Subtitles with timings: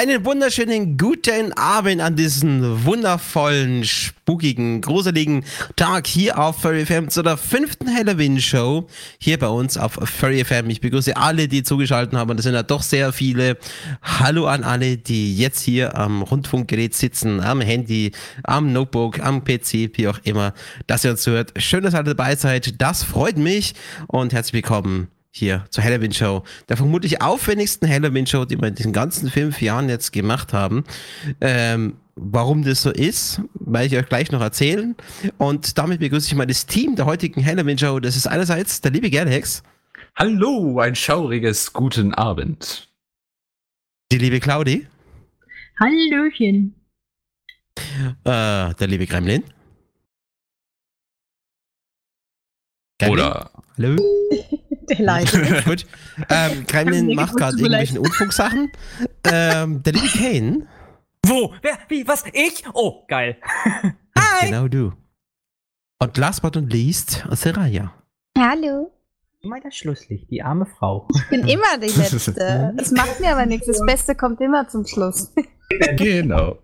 [0.00, 7.20] Einen wunderschönen guten Abend an diesen wundervollen, spukigen, gruseligen Tag hier auf Furry FM zu
[7.24, 8.86] der fünften Halloween Show
[9.18, 10.70] hier bei uns auf Furry FM.
[10.70, 13.58] Ich begrüße alle, die zugeschaltet haben und das sind ja doch sehr viele.
[14.00, 18.12] Hallo an alle, die jetzt hier am Rundfunkgerät sitzen, am Handy,
[18.44, 20.54] am Notebook, am PC, wie auch immer,
[20.86, 21.60] dass ihr uns hört.
[21.60, 22.80] Schön, dass ihr alle dabei seid.
[22.80, 23.74] Das freut mich
[24.06, 28.74] und herzlich willkommen hier zur Halloween Show, der vermutlich aufwendigsten Halloween Show, die wir in
[28.74, 30.84] diesen ganzen fünf Jahren jetzt gemacht haben.
[31.40, 34.96] Ähm, warum das so ist, werde ich euch gleich noch erzählen.
[35.36, 38.00] Und damit begrüße ich mal das Team der heutigen Halloween Show.
[38.00, 39.62] Das ist einerseits der liebe Gerdex.
[40.16, 42.88] Hallo, ein schauriges guten Abend.
[44.10, 44.86] Die liebe Claudi.
[45.78, 46.74] Hallöchen.
[48.24, 49.44] Äh, der liebe Gremlin.
[52.98, 53.12] Gremlin.
[53.12, 53.50] Oder.
[53.76, 53.96] Hallo.
[54.98, 55.32] Der leid.
[55.64, 55.86] Gut.
[56.30, 58.70] Ähm, Kremlin macht gerade irgendwelche Unfugsachen.
[59.24, 60.66] ähm, der liebe Kane.
[61.26, 61.52] Wo?
[61.62, 61.78] Wer?
[61.88, 62.06] Wie?
[62.06, 62.24] Was?
[62.32, 62.64] Ich?
[62.72, 63.36] Oh, geil.
[64.18, 64.46] Hi.
[64.46, 64.92] Genau du.
[66.00, 67.92] Und last but not least, Seraya.
[68.38, 68.92] Hallo.
[69.40, 71.06] Immer das Schlusslicht, die arme Frau.
[71.14, 72.74] Ich bin immer die Letzte.
[72.76, 73.66] Es macht mir aber nichts.
[73.66, 75.32] Das Beste kommt immer zum Schluss.
[75.96, 76.58] genau.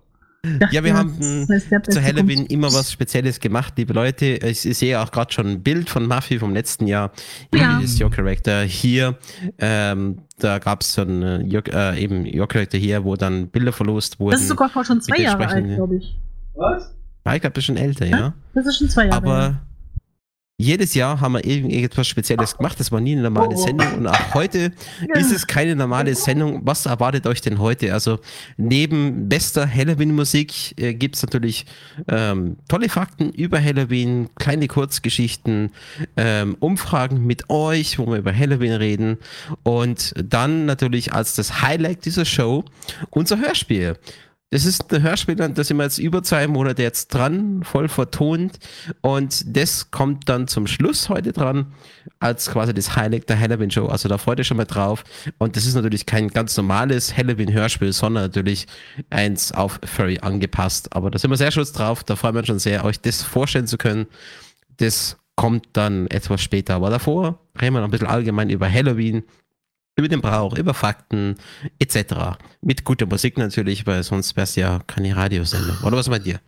[0.70, 1.46] Ja, wir haben
[1.88, 4.26] zu Halloween immer was Spezielles gemacht, liebe Leute.
[4.26, 7.12] Ich sehe auch gerade schon ein Bild von Muffy vom letzten Jahr.
[7.54, 7.80] Ja.
[7.80, 9.16] ist Your Character hier.
[9.58, 14.20] Ähm, da gab es so ein äh, eben Your Character hier, wo dann Bilder verlost
[14.20, 14.32] wurden.
[14.32, 16.18] Das ist sogar vor schon zwei Jahre alt, glaube ich.
[16.54, 16.94] Was?
[17.34, 18.34] Ich glaube, das ist schon älter, ja.
[18.52, 19.24] Das ist schon zwei Jahre alt.
[19.24, 19.60] Aber
[20.56, 22.78] jedes Jahr haben wir irgendetwas Spezielles gemacht.
[22.78, 23.64] Das war nie eine normale oh.
[23.64, 23.92] Sendung.
[23.94, 24.72] Und auch heute
[25.14, 26.60] ist es keine normale Sendung.
[26.64, 27.92] Was erwartet euch denn heute?
[27.92, 28.20] Also
[28.56, 31.66] neben bester Halloween-Musik äh, gibt es natürlich
[32.06, 35.72] ähm, tolle Fakten über Halloween, kleine Kurzgeschichten,
[36.16, 39.18] ähm, Umfragen mit euch, wo wir über Halloween reden.
[39.64, 42.64] Und dann natürlich als das Highlight dieser Show
[43.10, 43.96] unser Hörspiel.
[44.50, 48.58] Das ist ein Hörspiel, da sind wir jetzt über zwei Monate jetzt dran, voll vertont.
[49.00, 51.72] Und das kommt dann zum Schluss heute dran,
[52.20, 53.86] als quasi das Highlight der Halloween-Show.
[53.86, 55.02] Also da freut ihr schon mal drauf.
[55.38, 58.66] Und das ist natürlich kein ganz normales Halloween-Hörspiel, sondern natürlich
[59.10, 60.94] eins auf Furry angepasst.
[60.94, 62.04] Aber da sind wir sehr stolz drauf.
[62.04, 64.06] Da freuen wir uns schon sehr, euch das vorstellen zu können.
[64.76, 66.74] Das kommt dann etwas später.
[66.74, 69.24] Aber davor reden wir noch ein bisschen allgemein über Halloween,
[69.96, 71.36] über den Brauch, über Fakten
[71.78, 72.36] etc.
[72.60, 75.76] Mit guter Musik natürlich, weil sonst wäre es ja keine Radiosendung.
[75.84, 76.40] Oder was meint ihr?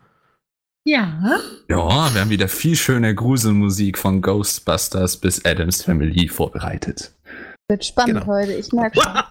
[0.84, 1.40] Ja.
[1.68, 7.12] Ja, wir haben wieder viel schöne Gruselmusik von Ghostbusters bis Adams Family vorbereitet.
[7.68, 8.26] Wird spannend genau.
[8.26, 9.12] heute, ich merke schon.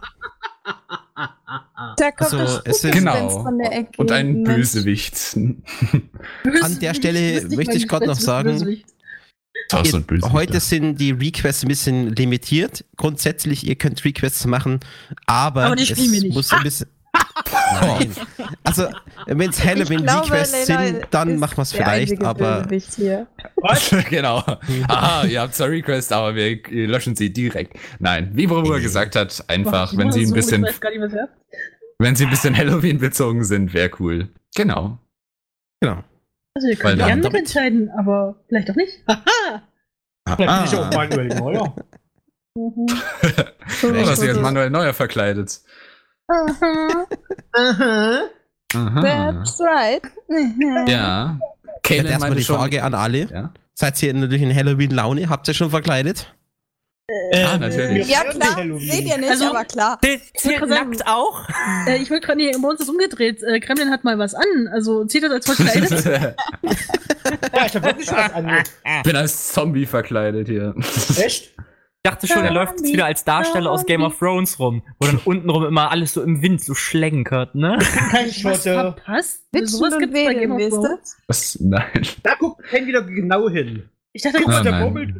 [1.97, 3.29] Da kommt also, es sind, genau.
[3.29, 3.91] von der Ecke.
[3.97, 5.15] Und ein Bösewicht.
[5.35, 8.94] An der Stelle möchte ich gerade noch sagen, Bösewicht.
[9.71, 12.85] Ihr, heute sind die Requests ein bisschen limitiert.
[12.97, 14.79] Grundsätzlich, ihr könnt Requests machen,
[15.25, 15.97] aber, aber es
[16.33, 16.87] muss ein bisschen.
[17.81, 18.11] Nein.
[18.63, 18.87] Also,
[19.27, 22.65] wenn es Halloween-Requests sind, dann machen wir es vielleicht, aber.
[24.09, 24.43] genau.
[24.87, 27.77] Aha, ihr habt zwar Requests, aber wir löschen sie direkt.
[27.99, 30.65] Nein, wie Bruder gesagt hat, einfach, wenn sie ein bisschen.
[31.97, 34.29] Wenn sie ein bisschen Halloween bezogen sind, wäre cool.
[34.55, 34.99] Genau.
[35.81, 36.03] Genau.
[36.55, 39.03] Also ihr könnt gerne mitentscheiden, aber vielleicht auch nicht.
[39.07, 39.61] Haha!
[40.25, 41.75] Vielleicht bin ich auch Manuel Neuer.
[42.57, 42.87] Mhm.
[42.87, 45.59] Was sie als Manuel Neuer verkleidet.
[46.29, 47.05] Aha.
[47.51, 48.29] Aha.
[48.73, 49.01] Aha.
[49.01, 50.01] That's right.
[50.87, 51.37] ja.
[51.83, 53.25] Kaylin erstmal die Frage an alle.
[53.25, 53.53] Ja?
[53.73, 55.27] Seid ihr natürlich in Halloween-Laune?
[55.27, 56.33] Habt ihr schon verkleidet?
[57.07, 58.09] Äh, ah, natürlich.
[58.09, 58.55] Ja, klar.
[58.79, 59.99] Seht ihr nicht, also, aber klar.
[60.01, 61.47] Zählt nackt auch?
[61.87, 63.43] Äh, ich wollte gerade, nee, bei uns ist umgedreht.
[63.43, 64.67] Äh, Kremlin hat mal was an.
[64.71, 66.03] Also zieht das als verkleidet?
[66.03, 68.63] ja, ich hab wirklich was an.
[68.83, 70.73] Ich bin als Zombie verkleidet hier.
[70.77, 71.53] Echt?
[71.57, 75.07] Ich dachte schon, er läuft jetzt wieder als Darsteller aus Game of Thrones rum, wo
[75.07, 77.77] dann untenrum immer alles so im Wind so schlenkert, ne?
[78.11, 78.73] Kein Schotte.
[78.73, 79.43] verpasst?
[79.63, 81.17] Sowas gibt's bei Game of Thrones?
[81.27, 81.57] Was?
[81.59, 82.07] Nein.
[82.23, 83.89] Da guckt Ken wieder genau hin.
[84.13, 85.15] Ich dachte, Guck mal, der baumelt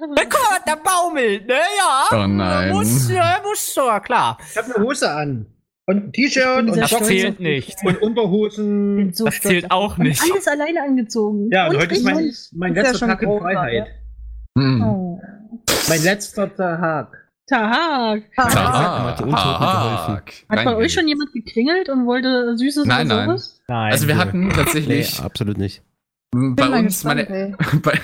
[0.00, 1.54] na Gott, der baumelt, ne?
[1.54, 2.06] Ja.
[2.12, 2.72] Oh nein.
[2.72, 4.38] Muss, ja, muss so, klar.
[4.50, 5.46] Ich habe eine Hose an.
[5.86, 7.76] Und ein T-Shirt und Das zählt nicht.
[7.84, 9.12] Und Unterhosen.
[9.12, 10.22] So das zählt auch nicht.
[10.22, 11.50] Alles alleine angezogen.
[11.52, 13.86] Ja, und, und heute ist mein, mein letzter ja Tag in Freiheit.
[14.56, 14.82] Hm.
[14.82, 15.20] Oh.
[15.88, 17.12] Mein letzter Tag.
[17.46, 18.22] Tag.
[18.34, 18.52] Tag.
[18.54, 19.18] Tag.
[19.18, 20.32] Tag.
[20.48, 23.60] Hat bei euch schon jemand geklingelt und wollte Süßes nein, oder sowas?
[23.68, 23.76] Nein.
[23.76, 23.92] nein.
[23.92, 25.18] Also wir hatten tatsächlich.
[25.18, 25.82] Nee, absolut nicht.
[26.32, 28.00] Bei uns, gespannt, meine, bei,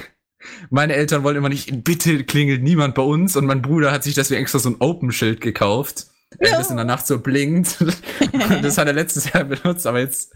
[0.71, 4.15] meine Eltern wollen immer nicht, bitte klingelt niemand bei uns und mein Bruder hat sich
[4.15, 6.07] deswegen extra so ein Open-Schild gekauft.
[6.41, 6.59] Ja.
[6.59, 7.85] Das in der Nacht so blinkt.
[8.63, 10.33] das hat er letztes Jahr benutzt, aber jetzt,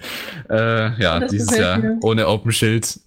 [0.50, 1.98] äh, ja, das dieses Jahr mir.
[2.02, 3.00] ohne Open-Schild.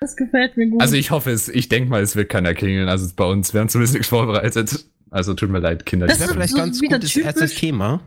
[0.00, 0.80] Das gefällt mir gut.
[0.80, 2.88] Also ich hoffe es, ich denke mal, es wird keiner klingeln.
[2.88, 4.84] Also bei uns, wir haben zumindest nichts vorbereitet.
[5.10, 6.08] Also tut mir leid, Kinder.
[6.08, 8.00] Das wäre vielleicht so ganz gutes erstes Thema.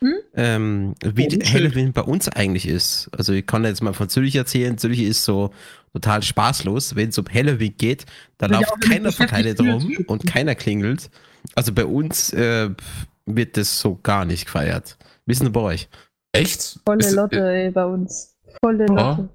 [0.00, 0.14] Hm?
[0.34, 3.08] ähm, wie Halloween bei uns eigentlich ist.
[3.16, 4.76] Also ich kann jetzt mal von Zürich erzählen.
[4.78, 5.50] Zürich ist so
[5.92, 6.96] total spaßlos.
[6.96, 8.06] Wenn es um Halloween geht,
[8.38, 11.10] da ja läuft auch keiner verkleidet rum und keiner klingelt.
[11.54, 12.70] Also bei uns äh,
[13.24, 14.98] wird das so gar nicht gefeiert.
[15.24, 15.88] Wie ist denn bei euch?
[16.32, 16.80] Echt?
[16.84, 18.36] Volle Ist- Lotte ey, bei uns.
[18.62, 19.28] Volle Lotte.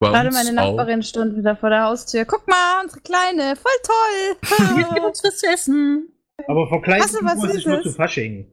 [0.00, 0.76] Bei Gerade meine auch.
[0.76, 2.24] Nachbarin stand wieder vor der Haustür.
[2.24, 4.78] Guck mal, unsere Kleine, voll toll.
[4.78, 6.08] Jetzt gibt uns was zu essen.
[6.48, 8.50] Aber verkleidet Hast du was muss ich nur zu Fasching.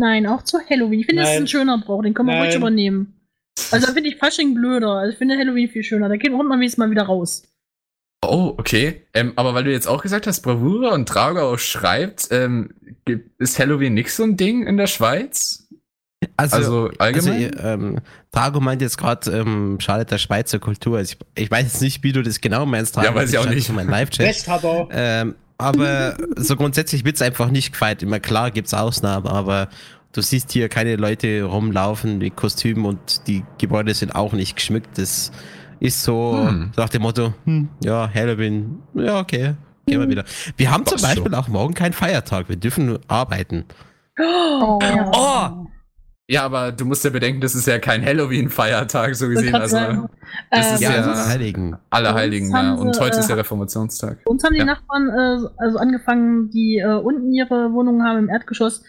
[0.00, 1.00] Nein, auch zu Halloween.
[1.00, 2.02] Ich finde, das ist ein schöner Brauch.
[2.02, 3.14] Den können wir ruhig übernehmen.
[3.72, 4.92] Also da finde ich Fasching blöder.
[4.92, 6.08] Also ich finde Halloween viel schöner.
[6.08, 7.42] Da geht kommt man wenigstens mal wieder raus.
[8.24, 9.02] Oh, okay.
[9.14, 12.70] Ähm, aber weil du jetzt auch gesagt hast, Bravura und Tragau schreibt, ähm,
[13.38, 15.68] ist Halloween nicht so ein Ding in der Schweiz?
[16.36, 17.40] Also, Also also allgemein?
[17.40, 18.00] ihr, ähm,
[18.32, 20.98] Trago meint jetzt gerade, ähm, schadet der Schweizer Kultur.
[20.98, 23.08] Also ich, ich weiß jetzt nicht, wie du das genau meinst, Trago.
[23.08, 23.72] Ja, weiß ich auch nicht.
[23.72, 24.46] Mein Live-Chat.
[24.90, 28.02] Ähm, aber so grundsätzlich wird es einfach nicht gefeiert.
[28.02, 29.68] Immer klar gibt es Ausnahmen, aber
[30.12, 34.96] du siehst hier keine Leute rumlaufen mit Kostümen und die Gebäude sind auch nicht geschmückt.
[34.98, 35.30] Das
[35.80, 36.72] ist so Hm.
[36.76, 39.54] nach dem Motto, hm, ja, Halloween, ja, okay,
[39.86, 40.24] gehen wir wieder.
[40.56, 41.06] Wir haben zum Ach so.
[41.06, 43.64] Beispiel auch morgen keinen Feiertag, wir dürfen arbeiten.
[44.20, 44.78] Oh.
[45.12, 45.66] Oh!
[46.30, 49.54] Ja, aber du musst ja bedenken, das ist ja kein Halloween-Feiertag, so gesehen.
[49.54, 50.08] Also sagen.
[50.50, 51.76] das ist Ähm, ja- bei uns- Heiligen.
[51.88, 52.86] Allerheiligen, Bei uns ja.
[52.86, 54.18] Und sie, heute ist äh, ja Reformationstag.
[54.26, 54.66] Uns haben die Ja.
[54.66, 58.82] Nachbarn äh, also angefangen, die äh, unten ihre Wohnungen haben im Erdgeschoss.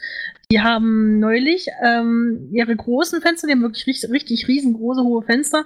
[0.51, 5.63] Die haben neulich ähm, ihre großen Fenster, die haben wirklich richtig, richtig riesengroße, hohe Fenster,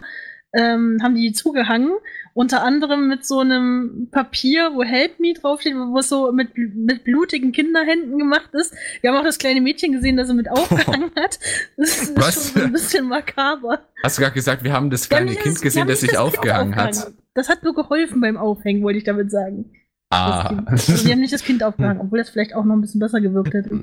[0.53, 1.91] ähm, haben die zugehangen.
[2.35, 7.03] Unter anderem mit so einem Papier, wo Help Me draufsteht, wo es so mit, mit
[7.03, 8.73] blutigen Kinderhänden gemacht ist.
[9.01, 11.39] Wir haben auch das kleine Mädchen gesehen, das er mit aufgehangen hat.
[11.77, 12.33] Das ist Was?
[12.51, 13.79] schon so ein bisschen makaber.
[14.03, 16.01] Hast du gerade gesagt, wir haben das haben kleine nicht Kind wir gesehen, haben das
[16.01, 16.89] sich das aufgehangen hat?
[16.89, 17.17] aufgehangen.
[17.35, 19.65] Das hat nur geholfen beim Aufhängen, wollte ich damit sagen.
[20.09, 20.63] Das Ah.
[20.67, 23.19] Also, wir haben nicht das Kind aufgehangen, obwohl das vielleicht auch noch ein bisschen besser
[23.19, 23.81] gewirkt hätte.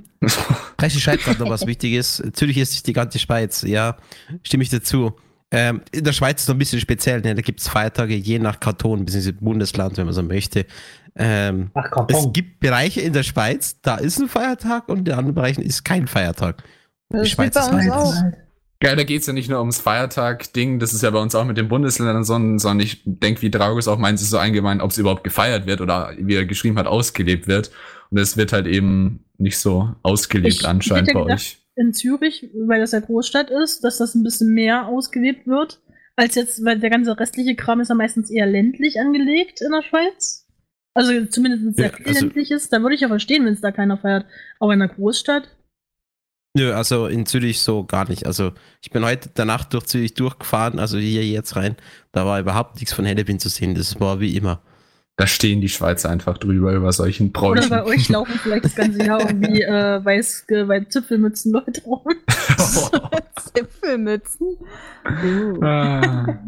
[0.80, 2.22] Rechi schreibt gerade noch was Wichtiges.
[2.24, 3.96] Natürlich ist es die ganze Schweiz, ja,
[4.44, 5.12] stimme ich dazu.
[5.52, 7.34] Ähm, in der Schweiz ist es noch ein bisschen speziell, ne?
[7.34, 9.32] da gibt es Feiertage je nach Kanton bzw.
[9.32, 10.64] Bundesland, wenn man so möchte.
[11.16, 15.34] Ähm, Ach, es gibt Bereiche in der Schweiz, da ist ein Feiertag und in anderen
[15.34, 16.62] Bereichen ist kein Feiertag.
[17.08, 18.14] Das Die Schweiz ist auch.
[18.82, 21.58] Ja, da geht's ja nicht nur ums Feiertag-Ding, das ist ja bei uns auch mit
[21.58, 24.90] den Bundesländern so, sondern ich denke, wie Draugus auch meint, es ist so allgemein, ob
[24.92, 27.70] es überhaupt gefeiert wird oder wie er geschrieben hat, ausgelebt wird.
[28.10, 31.58] Und es wird halt eben nicht so ausgelebt Ich- anscheinend bei gedacht, euch.
[31.76, 35.80] In Zürich, weil das ja Großstadt ist, dass das ein bisschen mehr ausgelebt wird,
[36.16, 39.82] als jetzt, weil der ganze restliche Kram ist ja meistens eher ländlich angelegt in der
[39.82, 40.46] Schweiz.
[40.94, 42.72] Also zumindest sehr Ja, viel also- ländlich ist.
[42.72, 44.26] Da würde ich ja verstehen, wenn es da keiner feiert.
[44.58, 45.56] Aber in der Großstadt.
[46.58, 48.26] Nö, also in Zürich so gar nicht.
[48.26, 48.52] Also
[48.82, 51.76] ich bin heute danach durch Zürich durchgefahren, also hier jetzt rein.
[52.10, 53.76] Da war überhaupt nichts von Halloween zu sehen.
[53.76, 54.60] Das war wie immer.
[55.20, 57.68] Da stehen die Schweizer einfach drüber über solchen Oder Bräuchen.
[57.68, 62.00] bei euch laufen vielleicht das ganze Jahr irgendwie äh, weiß, äh, bei Zipfelmützen Leute rum.
[63.54, 64.46] Zipfelmützen.
[65.04, 65.62] Uh.
[65.62, 66.38] Ah.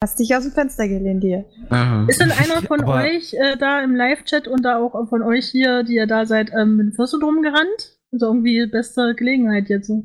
[0.00, 1.46] Hast dich aus dem Fenster gelehnt hier.
[1.68, 2.04] Ah.
[2.06, 5.46] Ist denn einer von Aber- euch äh, da im Live-Chat und da auch von euch
[5.48, 7.98] hier, die ihr da seid, ähm, mit dem Fürsten rumgerannt?
[8.12, 10.04] Also irgendwie beste Gelegenheit jetzt so.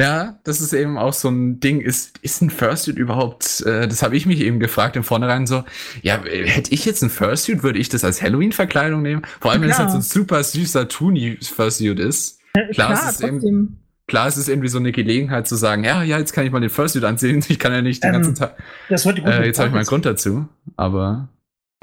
[0.00, 1.80] Ja, das ist eben auch so ein Ding.
[1.80, 5.64] Ist, ist ein Fursuit überhaupt, äh, das habe ich mich eben gefragt im Vornherein so,
[6.00, 9.22] ja, hätte ich jetzt ein Fursuit, würde ich das als Halloween-Verkleidung nehmen?
[9.40, 9.88] Vor allem, wenn es Klar.
[9.92, 12.40] halt so ein super süßer Toonie-Fursuit ist.
[12.72, 13.78] Klar, es ist eben-.
[14.08, 16.60] Klar, es ist irgendwie so eine Gelegenheit zu sagen, ja, ja, jetzt kann ich mal
[16.60, 17.42] den Fursuit anziehen.
[17.48, 18.56] Ich kann ja nicht den Ähm, ganzen Tag.
[18.88, 19.86] Das wird Äh, jetzt habe ich mal einen.
[19.86, 20.48] Grund dazu.
[20.76, 21.28] Aber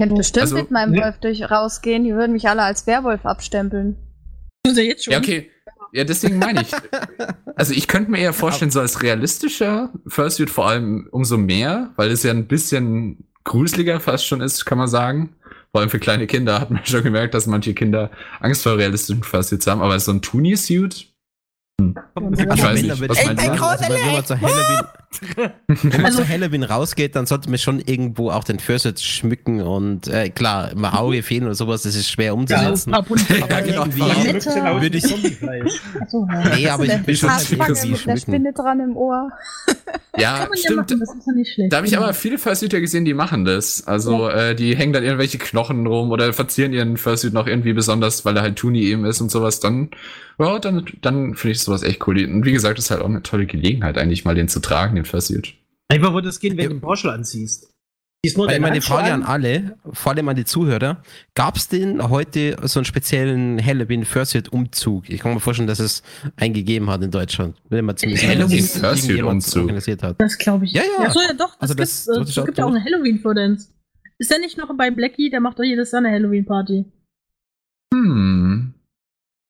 [0.00, 1.00] Könnte bestimmt Also- mit meinem Nee.
[1.02, 2.04] Wolf durch rausgehen.
[2.04, 3.96] Die würden mich alle als Werwolf abstempeln.
[4.64, 5.12] Tun sie jetzt schon.
[5.12, 5.50] ja, okay.
[5.92, 6.70] Ja, deswegen meine ich.
[7.56, 12.10] Also ich könnte mir eher vorstellen, so als realistischer Fursuit vor allem umso mehr, weil
[12.10, 15.34] es ja ein bisschen gruseliger fast schon ist, kann man sagen.
[15.70, 19.22] Vor allem für kleine Kinder hat man schon gemerkt, dass manche Kinder Angst vor realistischen
[19.22, 21.06] Fursuits haben, aber so ein Toonie-Suit, Ich
[21.80, 23.50] Ich weiß nicht, was meinst du?
[23.50, 23.60] wenn
[24.40, 24.86] Halloween,
[25.66, 29.60] wenn man Also- zu Halloween rausgeht, dann sollte man schon irgendwo auch den Fursuit schmücken
[29.60, 32.90] und äh, klar, im Auge fehlen oder sowas, das ist schwer Ja, umzusetzen.
[32.90, 33.84] ein paar bunte Aber Ja, genau.
[33.86, 34.32] Ja, Mitte.
[34.34, 36.56] bisschen aus Würde wie ich- ja.
[36.56, 38.16] nee, aber ich bin schon der schmücken.
[38.18, 39.30] Spinne dran im Ohr.
[40.16, 40.76] ja, Kann man ja stimmt.
[40.90, 41.72] machen, das ist ja nicht schlecht.
[41.72, 43.86] Da habe ich aber viele Fursuiter gesehen, die machen das.
[43.86, 48.24] Also äh, die hängen dann irgendwelche Knochen rum oder verzieren ihren Fursuit noch irgendwie besonders,
[48.24, 49.60] weil er halt Toonie eben ist und sowas.
[49.60, 49.90] Dann,
[50.38, 52.24] ja, dann, dann finde ich sowas echt cool.
[52.24, 54.96] Und wie gesagt, das ist halt auch eine tolle Gelegenheit, eigentlich mal den zu tragen,
[55.00, 55.54] den Fursuit.
[55.88, 56.68] Einfach würde es gehen, wenn Ja.
[56.68, 57.68] du einen Porsche anziehst.
[58.24, 59.22] Ziehst nur Weil meine Frage an.
[59.22, 61.02] alle, vor allem an die Zuhörer,
[61.34, 65.08] gab es denn heute so einen speziellen Halloween Fursuit Umzug?
[65.08, 66.02] Ich kann mir vorstellen, dass es
[66.36, 67.56] einen gegeben hat in Deutschland.
[67.70, 69.62] Wenn man ziemlich Halloween Fursuit Umzug.
[69.62, 70.20] organisiert hat.
[70.20, 70.72] Das glaube ich.
[70.74, 71.06] Ja, ja.
[71.06, 71.52] Achso, ja doch.
[71.58, 73.72] Das Also das- gibt's, das äh, es auch gibt ja auch eine Halloween-Fluenz.
[74.18, 75.30] Ist der nicht noch bei Blackie?
[75.30, 76.84] Der macht doch jedes Jahr eine Halloween-Party.
[77.94, 78.74] Hm.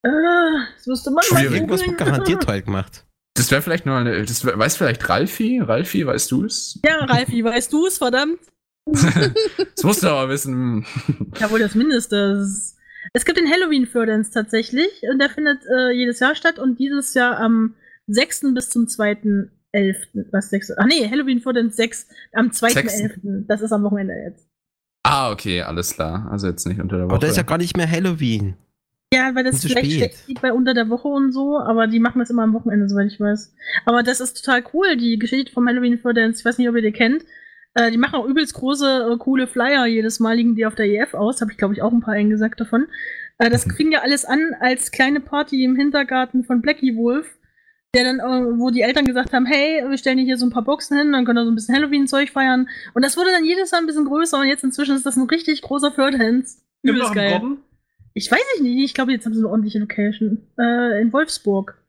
[0.02, 0.08] Äh,
[0.76, 1.50] das müsste man Schwierig.
[1.50, 3.04] mal Irgendwas wird garantiert toll gemacht.
[3.40, 4.22] Das wäre vielleicht nur eine.
[4.22, 5.60] Das wär, weiß vielleicht Ralfi?
[5.60, 6.78] Ralfi, weißt du es?
[6.84, 8.38] Ja, Ralfi, weißt du es, verdammt?
[8.84, 10.84] Das musst du aber wissen.
[11.40, 12.46] Ja, wohl das Mindeste.
[13.14, 17.14] Es gibt den Halloween Furdance tatsächlich und der findet äh, jedes Jahr statt und dieses
[17.14, 17.74] Jahr am
[18.08, 18.52] 6.
[18.54, 19.48] bis zum 2.11.
[20.32, 20.72] Was 6?
[20.76, 23.46] Ach nee, Halloween Furdance 6 am 2.11.
[23.46, 24.46] Das ist am Wochenende jetzt.
[25.02, 26.28] Ah, okay, alles klar.
[26.30, 27.14] Also jetzt nicht unter der Woche.
[27.14, 28.56] Aber das ist ja gar nicht mehr Halloween.
[29.12, 29.98] Ja, weil das vielleicht spät.
[29.98, 32.88] schlecht geht bei unter der Woche und so, aber die machen das immer am Wochenende,
[32.88, 33.52] soweit ich weiß.
[33.84, 36.40] Aber das ist total cool, die Geschichte vom Halloween Furdance.
[36.40, 37.24] Ich weiß nicht, ob ihr die kennt.
[37.74, 39.86] Äh, die machen auch übelst große, äh, coole Flyer.
[39.86, 41.40] Jedes Mal liegen die auf der EF aus.
[41.40, 42.86] Habe ich, glaube ich, auch ein paar eingesagt davon.
[43.38, 43.70] Äh, das Mhm.
[43.72, 47.26] fing ja alles an als kleine Party im Hintergarten von Blackie Wolf,
[47.94, 50.50] der dann, äh, wo die Eltern gesagt haben, hey, wir stellen dir hier so ein
[50.50, 52.68] paar Boxen hin, dann können wir so ein bisschen Halloween-Zeug feiern.
[52.94, 55.26] Und das wurde dann jedes Jahr ein bisschen größer und jetzt inzwischen ist das ein
[55.28, 55.92] richtig großer.
[55.96, 56.44] Immer
[56.82, 57.32] Übelst geil.
[57.34, 57.58] Robben?
[58.20, 58.84] Ich weiß es nicht.
[58.84, 60.46] Ich glaube, jetzt haben sie eine ordentliche Location.
[60.58, 61.82] Äh, in Wolfsburg.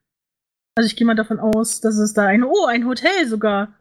[0.76, 2.46] Also ich gehe mal davon aus, dass es da ein.
[2.46, 3.74] Oh, ein Hotel sogar.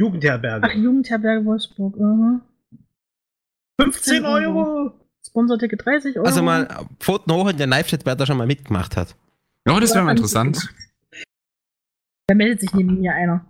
[0.00, 0.64] Jugendherberge.
[0.64, 1.96] Ach, Jugendherberge Wolfsburg.
[1.96, 2.40] aha.
[3.80, 4.92] 15 Euro.
[5.26, 6.26] Sponsorticket 30 Euro.
[6.26, 9.16] Also mal Pfoten hoch in der Live-Chat, wer da schon mal mitgemacht hat.
[9.66, 10.72] Ja, das wäre mal interessant.
[12.28, 13.44] Da meldet sich neben mir einer.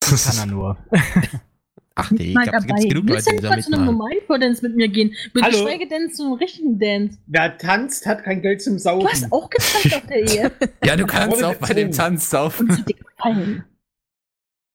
[0.00, 0.78] Kann er nur.
[1.98, 2.88] Ach nee, ich glaube, gibt es dabei.
[2.88, 5.14] genug Leute, du die nicht da zu einem Furdance mit mir gehen?
[5.40, 5.50] Hallo?
[5.64, 7.18] Geschweige denn zu einem richtigen Dance.
[7.26, 9.08] Wer tanzt, hat kein Geld zum Du Saufen.
[9.08, 10.52] hast auch getanzt auf der Ehe.
[10.84, 11.90] Ja, du kannst auch bei dem.
[11.92, 12.68] Tanz saufen.
[12.70, 13.64] Und dir gefallen.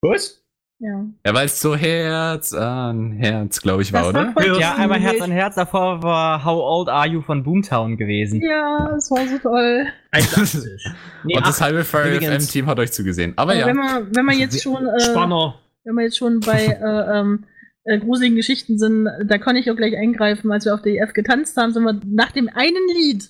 [0.02, 0.40] Was?
[0.80, 1.06] Ja.
[1.24, 4.60] Ja, weil es so Herz an Herz, glaube ich, war, Das oder?
[4.60, 8.42] Ja, einmal Herz an Herz, davor war How Old Are You von Boomtown gewesen.
[8.42, 9.86] Ja, es war so toll.
[10.12, 10.66] 1,80.
[11.24, 13.34] Nee, Und das halbe Übrigens- FM-Team hat euch zugesehen.
[13.36, 13.68] Aber Aber ja.
[13.68, 14.88] wenn man, wenn man jetzt schon.
[14.88, 15.61] Äh, Spanner.
[15.84, 17.46] Wenn wir jetzt schon bei äh, ähm,
[17.84, 20.52] äh, gruseligen Geschichten sind, da kann ich auch gleich eingreifen.
[20.52, 23.30] Als wir auf der EF getanzt haben, sind wir nach dem einen Lied,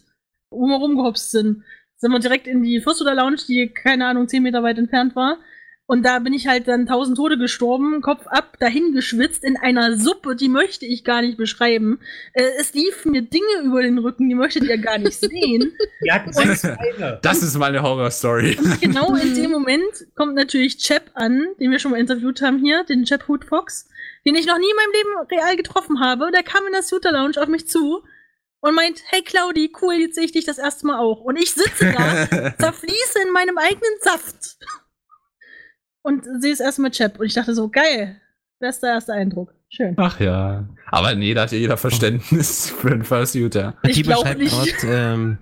[0.50, 1.64] wo wir rumgehopst sind,
[1.98, 5.38] sind wir direkt in die Fürstuder Lounge, die, keine Ahnung, 10 Meter weit entfernt war.
[5.88, 9.98] Und da bin ich halt dann tausend Tode gestorben, Kopf ab, dahin geschwitzt in einer
[9.98, 12.00] Suppe, die möchte ich gar nicht beschreiben.
[12.34, 15.74] Äh, es liefen mir Dinge über den Rücken, die möchtet ihr gar nicht sehen.
[16.30, 17.20] Sechs Beine.
[17.22, 18.58] Das ist mal eine Horror-Story.
[18.80, 22.86] genau in dem Moment kommt natürlich Chap an, den wir schon mal interviewt haben hier,
[22.86, 23.90] den Chap Hood Fox,
[24.26, 26.32] den ich noch nie in meinem Leben real getroffen habe.
[26.32, 28.02] Der kam in der Suiter Lounge auf mich zu
[28.62, 31.22] und meint, hey Claudi, cool, jetzt sehe ich dich das erste Mal auch.
[31.22, 34.58] Und ich sitze da, zerfließe in meinem eigenen Saft.
[36.04, 37.20] Und sehe es erstmal Chap.
[37.20, 38.20] Und ich dachte so, geil,
[38.60, 39.54] bester erster Eindruck.
[39.70, 39.94] Schön.
[39.98, 40.68] Ach ja.
[40.88, 43.76] Aber nee, da hat ja jeder Verständnis für den Fursuiter.
[43.84, 44.78] Ich Tiber glaub schreibt nicht.
[44.80, 45.38] grad, ähm,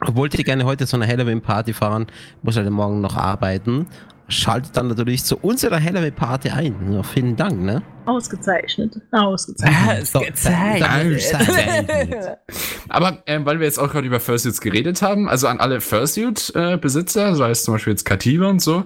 [0.00, 2.06] wollte gerne heute so eine Halloween-Party fahren,
[2.42, 3.86] muss halt morgen noch arbeiten.
[4.28, 6.92] Schaltet dann natürlich zu unserer Halloween-Party ein.
[6.92, 7.82] Ja, vielen Dank, ne?
[8.06, 9.00] Ausgezeichnet.
[9.12, 10.14] Ausgezeichnet.
[10.14, 12.38] Ausgezeichnet.
[12.88, 17.36] Aber ähm, weil wir jetzt auch gerade über Fursuits geredet haben, also an alle Fursuit-Besitzer,
[17.36, 18.84] sei es zum Beispiel jetzt Kativa und so,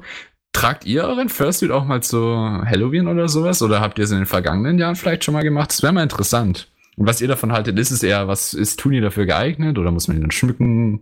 [0.52, 3.62] tragt ihr euren Fursuit auch mal zu Halloween oder sowas?
[3.62, 5.71] Oder habt ihr es in den vergangenen Jahren vielleicht schon mal gemacht?
[5.71, 6.69] Das wäre mal interessant.
[6.97, 10.09] Und was ihr davon haltet, ist es eher, was ist Tuni dafür geeignet oder muss
[10.09, 11.00] man ihn dann schmücken?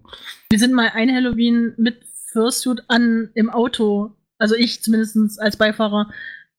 [0.50, 1.97] Wir sind mal ein Halloween mit
[2.33, 6.09] Fursuit an im Auto, also ich zumindest als Beifahrer,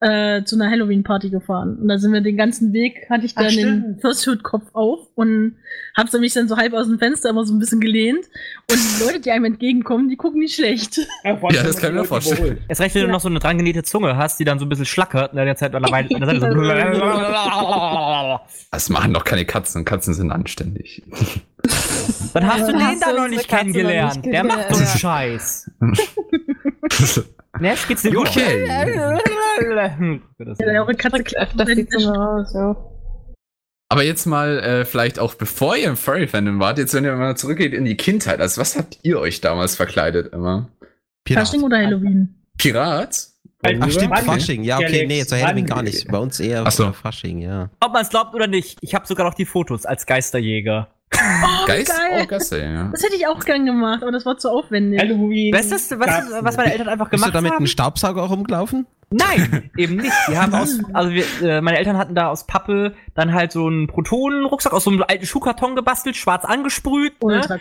[0.01, 1.77] äh, zu einer Halloween-Party gefahren.
[1.81, 3.97] Und da sind wir den ganzen Weg, hatte ich Ach, dann den.
[3.99, 5.55] Fursuit-Kopf auf und
[5.97, 8.25] hab's mich dann so halb aus dem Fenster immer so ein bisschen gelehnt.
[8.71, 10.97] Und die Leute, die einem entgegenkommen, die gucken nicht schlecht.
[11.25, 12.59] Ja, das kann ich mir vorstellen.
[12.69, 13.13] Erst recht, wenn du Ja.
[13.13, 15.55] noch so eine drangenähte Zunge hast, die dann so ein bisschen schlackert und in der
[15.57, 16.59] Zeit an der Weile- an der Seite so.
[18.71, 19.83] Das machen doch keine Katzen.
[19.85, 21.03] Katzen sind anständig.
[22.33, 24.23] Dann hast du den hast da noch nicht kennengelernt.
[24.25, 24.87] Der macht so einen.
[24.87, 25.71] Scheiß.
[27.59, 28.27] Ne, geht's dir gut?
[28.29, 28.65] Okay.
[30.37, 32.75] Das- Ja, eure Katze klappt Öfters die Zunge raus, ja.
[33.89, 37.35] Aber jetzt mal äh, vielleicht auch bevor ihr im Furry-Fandom wart, jetzt wenn ihr mal
[37.35, 40.69] zurückgeht in die Kindheit, also was habt ihr euch damals verkleidet immer?
[41.23, 41.47] Pirat.
[41.47, 42.35] Fasching oder Halloween?
[42.57, 43.29] Pirat?
[43.63, 44.17] Ach stimmt?
[44.19, 44.63] Fasching.
[44.63, 46.07] Ja, okay, nee, zu Halloween gar nicht.
[46.07, 46.91] Bei uns eher Ach so.
[46.93, 47.69] Fasching, ja.
[47.81, 50.87] Ob man es glaubt oder nicht, ich habe sogar noch die Fotos als Geisterjäger.
[51.11, 51.89] Oh, Geist?
[51.89, 52.21] geil.
[52.23, 52.89] Oh, Geister, ja.
[52.91, 54.99] Das hätte ich auch gern gemacht, aber das war zu aufwendig.
[55.01, 55.53] Halloween.
[55.53, 56.71] Weißt du, was, was meine.
[56.71, 57.57] Eltern einfach Bist du gemacht da mit haben?
[57.57, 58.85] einem Staubsauger rumgelaufen?
[59.09, 60.13] Nein, eben nicht.
[60.29, 63.65] Die haben aus, also wir, äh, meine Eltern hatten da aus Pappe dann halt so
[63.67, 67.37] einen Protonenrucksack aus so einem alten Schuhkarton gebastelt, schwarz angesprüht, ne?
[67.37, 67.57] Ultra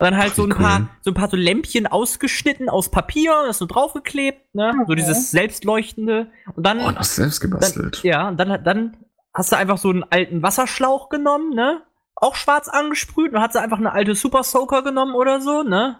[0.00, 0.06] cool.
[0.10, 0.58] Dann halt so ein cool.
[0.58, 4.72] paar, so ein paar so Lämpchen ausgeschnitten aus Papier, das so draufgeklebt, ne?
[4.86, 6.28] So dieses selbstleuchtende.
[6.54, 7.96] Und dann, Oh, noch selbst gebastelt.
[8.02, 8.96] dann ja, und dann, dann
[9.34, 11.82] hast du einfach so einen alten Wasserschlauch genommen, ne?
[12.16, 15.96] Auch schwarz angesprüht, und hat sie einfach eine alte Super Soaker genommen oder so, ne?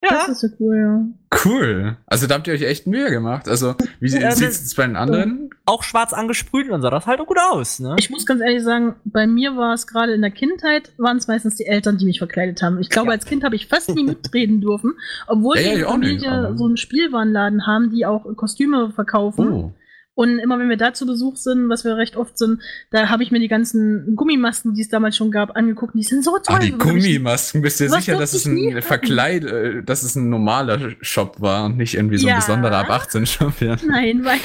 [0.00, 0.32] Das ja.
[0.32, 1.38] ist so cool, ja.
[1.44, 1.96] Cool.
[2.06, 3.48] Also da habt ihr euch echt Mühe gemacht.
[3.48, 5.50] Also, wie Ja, sieht das- es bei den anderen?
[5.66, 7.96] Auch schwarz angesprüht und dann sah das halt auch gut aus, ne?
[7.98, 11.26] Ich muss ganz ehrlich sagen, bei mir war es gerade in der Kindheit, waren es
[11.26, 12.78] meistens die Eltern, die mich verkleidet haben.
[12.80, 14.94] Ich glaube, als Kind habe ich fast nie mitreden dürfen,
[15.26, 19.48] obwohl Ja, wir ja, nicht, Familie aber- so einen Spielwarenladen haben, die auch Kostüme verkaufen.
[19.52, 19.72] Oh.
[20.18, 22.60] Und immer wenn wir da zu Besuch sind, was wir recht oft sind,
[22.90, 25.94] da habe ich mir die ganzen Gummimasken, die es damals schon gab, angeguckt.
[25.94, 26.56] Die sind so toll.
[26.56, 26.72] Ah, die.
[26.72, 27.62] Gummimasken.
[27.62, 28.82] Bist du dir sicher, dass es ein?
[28.82, 32.36] Verkleid, äh, dass es ein normaler Shop war und nicht irgendwie so ein Ja.
[32.36, 33.52] besonderer ab 18 Shop?
[33.60, 33.76] Ja.
[33.86, 34.38] Nein, weil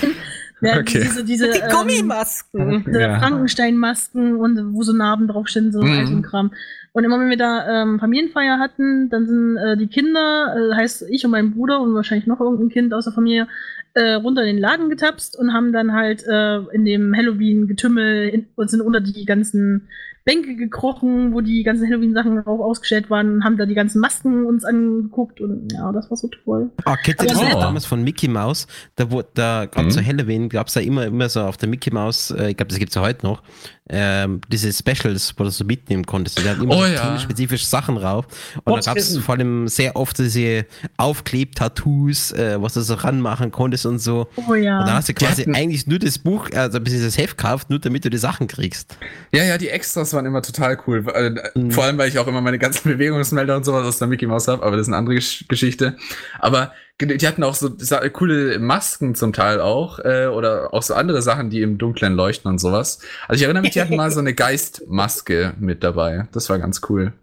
[0.62, 1.02] ja, Okay.
[1.02, 2.84] diese, diese Die ähm, Gummimasken.
[2.86, 3.18] diese Ja.
[3.20, 5.92] Frankenstein-Masken und wo so Narben draufstehen, so Mhm.
[5.92, 6.52] all so ein Kram.
[6.92, 11.06] Und immer wenn wir da ähm, Familienfeier hatten, dann sind äh, die Kinder, äh, heißt
[11.10, 13.48] ich und mein Bruder und wahrscheinlich noch irgendein Kind aus der Familie,
[13.94, 18.48] äh, runter in den Laden getapst und haben dann halt äh, in dem Halloween-Getümmel in-
[18.56, 19.88] und sind unter die ganzen
[20.26, 24.64] Bänke gekrochen, wo die ganzen Halloween-Sachen drauf ausgestellt waren, haben da die ganzen Masken uns
[24.64, 26.72] angeguckt und ja, das war so toll.
[26.86, 27.60] Ah, kennt ihr das Oh.
[27.60, 28.68] damals von Mickey Mouse?
[28.96, 29.92] Da, wo, da gerade Mhm.
[29.92, 32.70] zu Halloween gab es da immer, immer so auf der Mickey Mouse, äh, ich glaube,
[32.70, 33.44] das gibt es ja heute noch,
[33.90, 36.40] ähm, diese Specials, wo du so mitnehmen konntest.
[36.42, 37.02] Die hatten immer Oh so ja.
[37.02, 38.26] themenspezifische Sachen drauf.
[38.64, 40.66] Und da gab es vor allem sehr oft diese
[40.98, 44.28] Aufkleb-Tattoos, äh, was du so ranmachen konntest und so.
[44.48, 44.80] Oh ja.
[44.80, 47.80] Und dann hast du quasi eigentlich nur das Buch, also bis das Heft gekauft, nur
[47.80, 48.98] damit du die Sachen kriegst.
[49.34, 51.06] Ja, ja, die Extras waren immer total cool.
[51.14, 51.72] Äh, Mhm.
[51.72, 54.48] Vor allem, weil ich auch immer meine ganzen Bewegungsmelder und sowas aus der Mickey Mouse
[54.48, 55.98] habe, aber das ist eine andere Gesch Geschichte.
[56.40, 57.70] Aber die hatten auch so
[58.14, 62.50] coole Masken zum Teil auch, äh, oder auch so andere Sachen, die im Dunklen leuchten
[62.50, 63.00] und sowas.
[63.28, 66.28] Also ich erinnere mich, die hatten mal so eine Geistmaske mit dabei.
[66.32, 67.14] Das war ganz cool.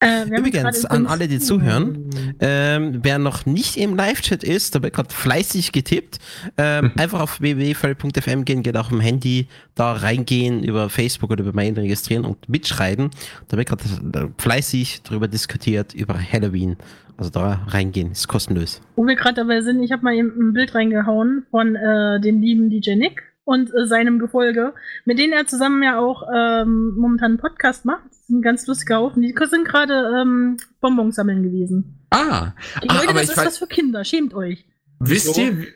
[0.00, 4.94] Äh, Übrigens, an alle, die zuhören, ähm, wer noch nicht im Live-Chat ist, da wird
[4.94, 6.18] gerade fleißig getippt,
[6.56, 11.52] ähm, einfach auf www.fm gehen, geht auch im Handy da reingehen, über Facebook oder über
[11.52, 13.10] Mail registrieren und mitschreiben.
[13.48, 16.76] Da wird gerade fleißig darüber diskutiert, über Halloween.
[17.16, 18.80] Also da reingehen, ist kostenlos.
[18.94, 22.40] Wo wir gerade dabei sind, ich habe mal eben ein Bild reingehauen von äh, dem
[22.40, 24.74] lieben DJ Nick und äh, seinem Gefolge,
[25.06, 28.04] mit denen er zusammen ja auch ähm, momentan einen Podcast macht.
[28.10, 29.22] Das ist ein ganz lustiger Haufen.
[29.22, 31.98] Die sind gerade ähm, Bonbons sammeln gewesen.
[32.10, 32.52] Ah,
[32.82, 34.66] Die Ah, Leute, aber das ich ist weiß- was für Kinder, schämt euch.
[34.98, 35.40] wisst So.
[35.40, 35.66] ihr?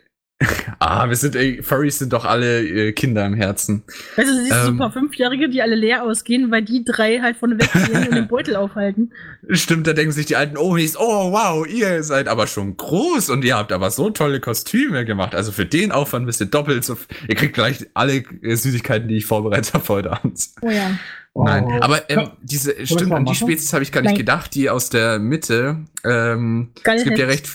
[0.78, 3.82] Ah, wir sind, ey, Furries sind doch alle äh, Kinder im Herzen.
[4.16, 4.66] Weißt du, siehst Ähm.
[4.66, 8.56] super Fünfjährige, die alle leer ausgehen, weil die drei halt von weggehen und den Beutel
[8.56, 9.12] aufhalten.
[9.50, 13.44] Stimmt, da denken sich die alten Omis, oh wow, ihr seid aber schon groß und
[13.44, 15.34] ihr habt aber so tolle Kostüme gemacht.
[15.34, 16.96] Also für den Aufwand müsst ihr doppelt so,
[17.28, 20.40] ihr kriegt gleich alle äh, Süßigkeiten, die ich vorbereitet habe heute Abend.
[20.60, 20.98] Oh ja.
[21.34, 21.78] Nein, Oh.
[21.80, 23.34] aber ähm, Komm, diese, stimmt, an die?
[23.34, 24.18] Spezies habe ich gar nicht Nein.
[24.18, 27.48] gedacht, die aus der Mitte, ähm, es gibt ja recht,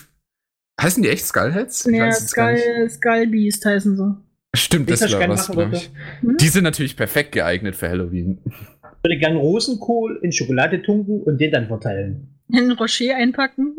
[0.82, 1.86] heißen die echt Skullheads?
[1.86, 2.18] Ich Ja, nicht.
[2.18, 4.16] Skull, Skullbeast heißen so.
[4.56, 5.92] Stimmt, das Wisst ihr, war was gerne glaube ich.
[6.22, 6.38] Hm?
[6.38, 8.40] Die sind natürlich perfekt geeignet für Halloween.
[8.46, 8.54] Ich
[9.04, 12.40] würde gern Rosenkohl in Schokolade tunken und den dann verteilen.
[12.52, 13.76] In Rocher einpacken.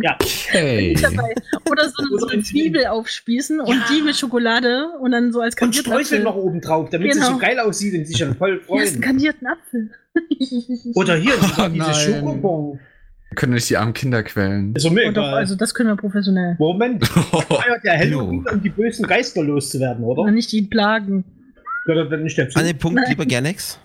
[0.00, 0.16] Ja.
[0.52, 1.34] Dabei.
[1.70, 3.84] Oder so, eine- so eine Zwiebel aufspießen und Ja.
[3.90, 7.24] die mit Schokolade und dann so als Und kandierten Streusel noch oben drauf, damit Genau.
[7.26, 9.00] es so geil aussieht und sich schon voll Ja, ist ein freuen.
[9.00, 9.90] kandierten Apfel.
[10.94, 11.94] Oder hier, Oh, diese.
[11.94, 12.80] Schokobon.
[13.32, 14.74] Wir können nicht die armen Kinder quälen.
[14.76, 15.34] Ist mir doch, egal.
[15.38, 16.54] also das können wir professionell.
[16.58, 20.20] Moment, feiert der Halloween, um die bösen Geister loszuwerden, oder?
[20.24, 21.24] Und nicht die plagen.
[21.86, 22.58] Gehört dann nicht dazu?
[22.58, 23.06] An den Punkt, Nein.
[23.08, 23.78] lieber Gernex.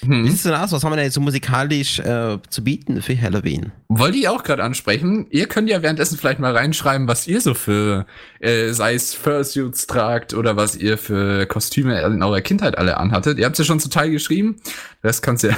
[0.00, 0.26] Wie Hm.
[0.26, 0.72] sieht's denn aus?
[0.72, 3.70] Was haben wir denn so musikalisch äh, zu bieten für Halloween?
[3.88, 5.26] Wollte ich auch gerade ansprechen.
[5.30, 8.04] Ihr könnt ja währenddessen vielleicht mal reinschreiben, was ihr so für,
[8.40, 13.38] äh, sei es Fursuits tragt oder was ihr für Kostüme in eurer Kindheit alle anhattet.
[13.38, 14.56] Ihr habt ja schon zu Teil geschrieben.
[15.02, 15.54] Das kannst ihr,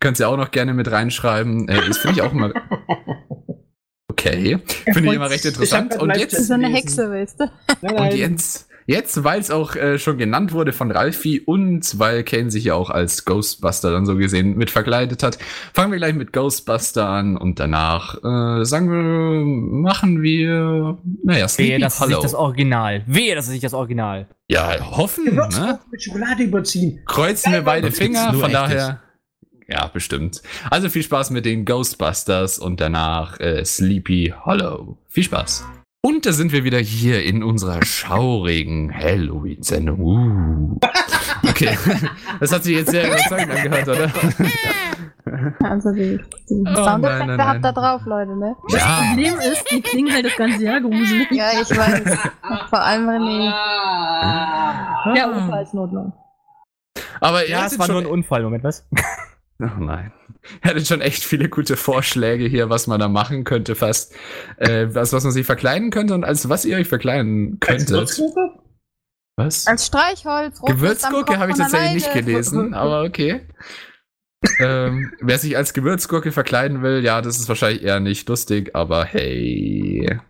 [0.00, 1.68] könnt ihr auch noch gerne mit reinschreiben.
[1.68, 2.52] Äh, das finde ich auch immer.
[4.08, 4.58] Okay.
[4.92, 5.96] Finde ich immer recht interessant.
[6.00, 6.68] Und jetzt, Das ist so eine.
[6.68, 7.50] Hexe, weißt du?
[7.80, 12.22] Nein, und jetzt, jetzt weil es auch äh, schon genannt wurde von Ralfi und weil
[12.22, 15.38] Kane sich ja auch als Ghostbuster dann so gesehen mit verkleidet hat,
[15.72, 21.48] fangen wir gleich mit Ghostbuster an und danach äh, sagen wir, machen wir, naja, Wehe,
[21.48, 22.22] Sleepy das ist nicht Hollow.
[22.22, 23.02] das Original.
[23.06, 24.28] Wehe, das ist nicht das Original.
[24.48, 25.80] Ja, hoffen, ne?
[25.90, 27.00] Mit Schokolade überziehen.
[27.06, 29.00] Kreuzen wir beide Das Finger, von daher.
[29.68, 30.42] Ja, bestimmt.
[30.70, 34.96] Also viel Spaß mit den Ghostbusters und danach äh, Sleepy Hollow.
[35.08, 35.64] Viel Spaß.
[36.04, 40.00] Und da sind wir wieder hier in unserer schaurigen Halloween-Sendung.
[40.00, 40.78] Uh.
[41.48, 41.76] Okay,
[42.38, 44.12] das hat sich jetzt sehr überzeugend angehört, oder?
[45.62, 48.56] Also die, die Oh, Soundeffekte habt ihr drauf, Leute, ne?
[48.70, 51.30] Das Ja, Problem ist, die klingen halt das ganze Jahr gruselig.
[51.32, 52.18] Ja, ich weiß.
[52.70, 53.44] Vor allem René.
[55.16, 56.12] Ja, Opa ist Notlauf.
[57.20, 58.86] aber ihr Ja, es war schon nur ein Unfall, Moment, was?
[59.62, 60.12] Oh nein.
[60.60, 64.12] Er hatte schon echt viele gute Vorschläge hier, was man da machen könnte, fast.
[64.56, 67.88] Äh, was, was man sich verkleiden könnte und als was ihr euch verkleiden Als könntet.
[67.88, 68.62] Gewürzgurke?
[69.36, 69.66] Was?
[69.66, 70.60] Als Streichholz.
[70.60, 73.46] Gewürzgurke habe ich tatsächlich nicht gelesen, aber okay.
[74.58, 79.04] ähm, wer sich als Gewürzgurke verkleiden will, ja, das ist wahrscheinlich eher nicht lustig, aber
[79.04, 80.20] hey.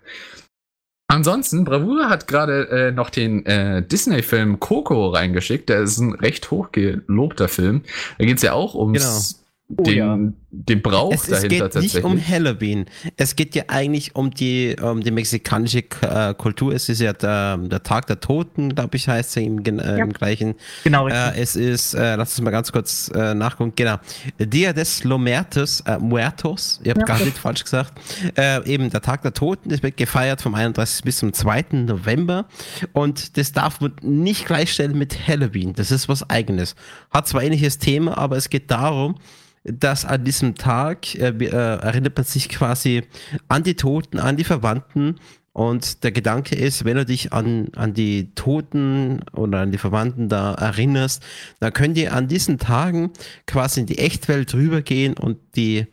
[1.12, 5.68] Ansonsten, Bravour hat gerade äh, noch den äh, Disney-Film Coco reingeschickt.
[5.68, 7.82] Der ist ein recht hochgelobter Film.
[8.16, 9.41] Da geht es ja auch ums
[9.76, 10.18] Oh, den, ja.
[10.50, 11.94] den Brauch es, es dahinter geht tatsächlich.
[11.94, 12.86] nicht um Halloween.
[13.16, 16.74] Es geht ja eigentlich um die, um die mexikanische äh, Kultur.
[16.74, 20.04] Es ist ja der, der Tag der Toten, glaube ich, heißt er im, äh, ja.
[20.04, 20.54] im gleichen.
[20.84, 21.08] Genau.
[21.08, 23.96] Äh, es ist, äh, lass uns mal ganz kurz äh, nachgucken, genau.
[24.38, 27.94] Dia des Lomertos, äh, Muertos, ihr habt ja, gar nicht falsch gesagt.
[28.36, 31.04] Äh, eben der Tag der Toten, das wird gefeiert vom 31.
[31.04, 31.66] bis zum 2.
[31.72, 32.46] November.
[32.92, 35.72] Und das darf man nicht gleichstellen mit Halloween.
[35.72, 36.74] Das ist was eigenes.
[37.10, 39.16] Hat zwar ähnliches Thema, aber es geht darum,
[39.64, 43.02] dass an diesem Tag äh, äh, erinnert man sich quasi
[43.48, 45.20] an die Toten, an die Verwandten.
[45.52, 50.30] Und der Gedanke ist, wenn du dich an, an die Toten oder an die Verwandten
[50.30, 51.22] da erinnerst,
[51.60, 53.10] dann könnt ihr an diesen Tagen
[53.46, 55.86] quasi in die Echtwelt rübergehen und die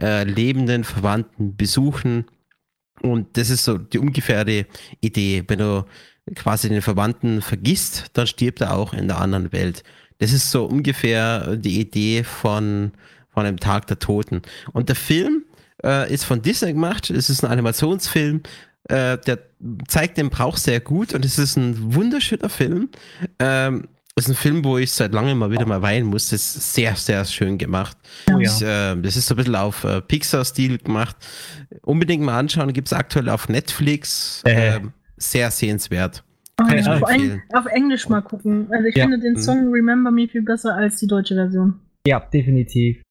[0.00, 2.24] äh, lebenden Verwandten besuchen.
[3.02, 4.66] Und das ist so die ungefähre
[5.00, 5.44] Idee.
[5.46, 5.84] Wenn du
[6.34, 9.82] quasi den Verwandten vergisst, dann stirbt er auch in der anderen Welt.
[10.22, 12.92] Das ist so ungefähr die Idee von,
[13.34, 14.42] von dem Tag der Toten.
[14.72, 15.42] Und der Film
[15.82, 17.10] äh, ist von Disney gemacht.
[17.10, 18.40] Es ist ein Animationsfilm.
[18.84, 19.40] Äh, der
[19.88, 22.90] zeigt den Brauch sehr gut und es ist ein wunderschöner Film.
[23.40, 26.28] Ähm, ist ein Film, wo ich seit langem mal wieder mal weinen muss.
[26.28, 27.96] Das ist sehr, sehr schön gemacht.
[28.32, 28.48] Oh, ja.
[28.48, 31.16] ich, äh, das ist so ein bisschen auf äh, Pixar-Stil gemacht.
[31.80, 32.72] Unbedingt mal anschauen.
[32.72, 34.42] Gibt es aktuell auf Netflix.
[34.44, 34.76] Äh.
[34.76, 36.22] Ähm, sehr sehenswert.
[36.68, 38.68] Ich auf, ein, auf, Englisch mal gucken.
[38.70, 39.04] Also ich ja.
[39.04, 39.38] finde den mhm.
[39.38, 41.80] Song Remember Me viel besser als die deutsche Version.
[42.06, 43.02] Ja, definitiv.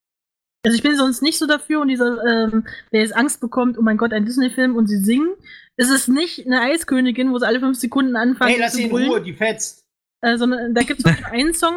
[0.64, 3.82] Also ich bin sonst nicht so dafür und dieser, ähm, der jetzt Angst bekommt, oh
[3.82, 5.34] mein Gott, ein Disney-Film und sie singen.
[5.76, 9.06] Es ist nicht eine Eiskönigin, wo sie alle fünf Sekunden anfangen hey, lass brüllen.
[9.06, 9.84] in Ruhe, die fetzt.
[10.22, 11.74] Äh, sondern da gibt es einen Song,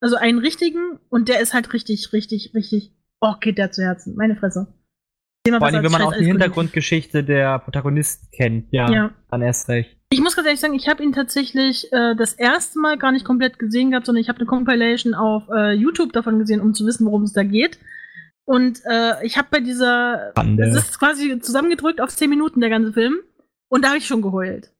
[0.00, 4.16] also einen richtigen und der ist halt richtig, richtig, richtig, oh, geht der zu Herzen.
[4.16, 4.74] Meine Fresse.
[5.46, 9.96] Vor allem, wenn man auch die Hintergrundgeschichte der Protagonist kennt, ja, ja, dann erst recht.
[10.10, 13.24] Ich muss ganz ehrlich sagen, ich habe ihn tatsächlich äh, das erste Mal gar nicht
[13.24, 16.86] komplett gesehen gehabt, sondern ich habe eine Compilation auf äh, YouTube davon gesehen, um zu
[16.86, 17.78] wissen, worum es da geht.
[18.44, 22.92] Und äh, ich habe bei dieser, es ist quasi zusammengedrückt auf 10 Minuten der ganze
[22.92, 23.16] Film,
[23.74, 24.70] und da habe ich schon geheult.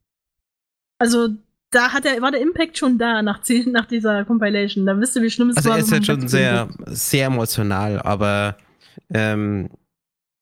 [0.99, 1.31] Also
[1.73, 4.87] da hat der, war der Impact schon da nach, nach dieser Compilation.
[4.87, 5.77] Da wisst ihr, wie schlimm es also war.
[5.77, 8.57] Also er ist halt schon sehr, sehr emotional, aber
[9.13, 9.69] ähm,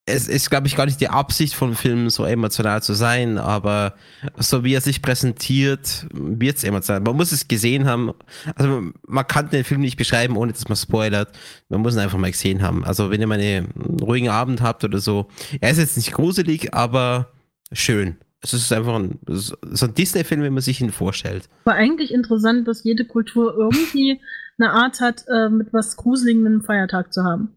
[0.05, 3.95] es ist, glaube ich, gar nicht die Absicht von Filmen, so emotional zu sein, aber
[4.37, 7.01] so wie er sich präsentiert, wird es emotional.
[7.01, 8.13] Man muss es gesehen haben.
[8.57, 11.39] Also man kann den Film nicht beschreiben, ohne dass man spoilert.
[11.69, 12.85] Man muss ihn einfach mal gesehen haben.
[12.85, 15.29] Also wenn ihr mal einen ruhigen Abend habt oder so.
[15.61, 17.29] Er ist jetzt nicht gruselig, aber
[17.71, 18.17] schön.
[18.41, 21.49] Es ist einfach ein, so ein Disney-Film, wenn man sich ihn vorstellt.
[21.63, 24.21] War eigentlich interessant, dass jede Kultur irgendwie
[24.59, 27.55] eine Art hat, äh, mit was Gruseligen einen Feiertag zu haben.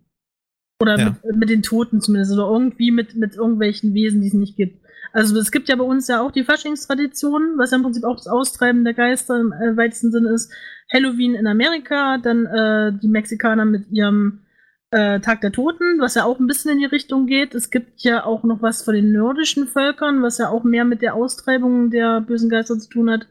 [0.81, 1.05] Oder ja.
[1.23, 2.33] mit, mit, den Toten zumindest.
[2.33, 4.83] Oder irgendwie mit, mit irgendwelchen Wesen, die es nicht gibt.
[5.13, 8.17] Also es gibt ja bei uns ja auch die Faschingstradition, was ja im Prinzip auch
[8.17, 10.51] das Austreiben der Geister im äh, weitesten Sinne ist.
[10.93, 14.45] Halloween in Amerika, dann äh, die Mexikaner mit ihrem
[14.91, 17.55] äh, Tag der Toten, was ja auch ein bisschen in die Richtung geht.
[17.55, 21.01] Es gibt ja auch noch was von den nordischen Völkern, was ja auch mehr mit
[21.01, 23.27] der Austreibung der bösen Geister zu tun hat.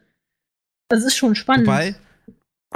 [0.88, 1.66] Das ist schon spannend.
[1.66, 1.96] Wobei,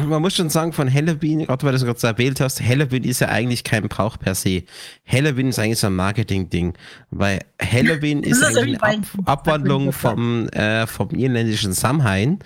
[0.07, 3.05] man muss schon sagen, von Halloween, gerade weil du es gerade so erwähnt hast, Halloween
[3.05, 4.63] ist ja eigentlich kein Brauch per se.
[5.07, 6.75] Halloween ist eigentlich so ein Marketing-Ding,
[7.11, 12.39] weil Halloween ist, ist eigentlich eine Ab Abwandlung vom, äh, vom irländischen Samhain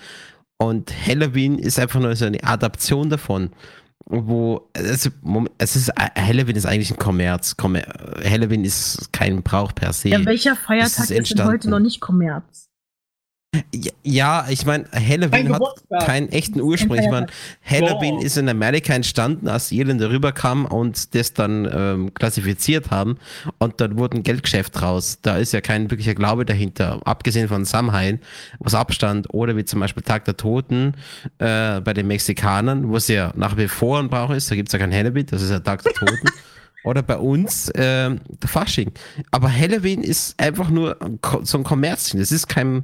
[0.57, 3.51] und Halloween ist einfach nur so eine Adaption davon
[4.05, 5.09] wo es,
[5.57, 7.55] es ist Halloween ist eigentlich ein Kommerz.
[7.55, 7.81] Kommer
[8.23, 10.09] Halloween ist kein Brauch per se.
[10.09, 12.69] Ja, welcher Feiertag ist, ist denn heute noch nicht Kommerz?
[14.03, 15.61] Ja, ich meine, Halloween hat
[16.05, 16.97] keinen echten Ursprung.
[16.97, 17.27] Ich meine,
[17.63, 18.23] Halloween wow.
[18.23, 23.17] ist in Amerika entstanden, als die Irländer rüberkamen und das dann ähm, klassifiziert haben
[23.59, 25.19] und dann wurde ein Geldgeschäft raus.
[25.21, 28.19] Da ist ja kein wirklicher Glaube dahinter, abgesehen von Samhain,
[28.57, 30.95] was Abstand oder wie zum Beispiel Tag der Toten
[31.37, 34.69] äh, bei den Mexikanern, wo es ja nach wie vor ein Brauch ist, da gibt
[34.69, 36.27] es ja kein Halloween, das ist ja Tag der Toten.
[36.83, 38.91] Oder bei uns äh, der Fasching.
[39.31, 40.97] Aber Halloween ist einfach nur
[41.43, 42.11] so ein Kommerz.
[42.11, 42.83] Das ist kein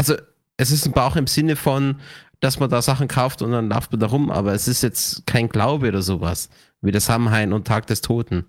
[0.00, 0.14] also
[0.56, 1.96] es ist ein Bauch im Sinne von,
[2.40, 5.26] dass man da Sachen kauft und dann läuft man da rum, aber es ist jetzt
[5.26, 6.48] kein Glaube oder sowas,
[6.80, 8.46] wie das Samhain und Tag des Toten.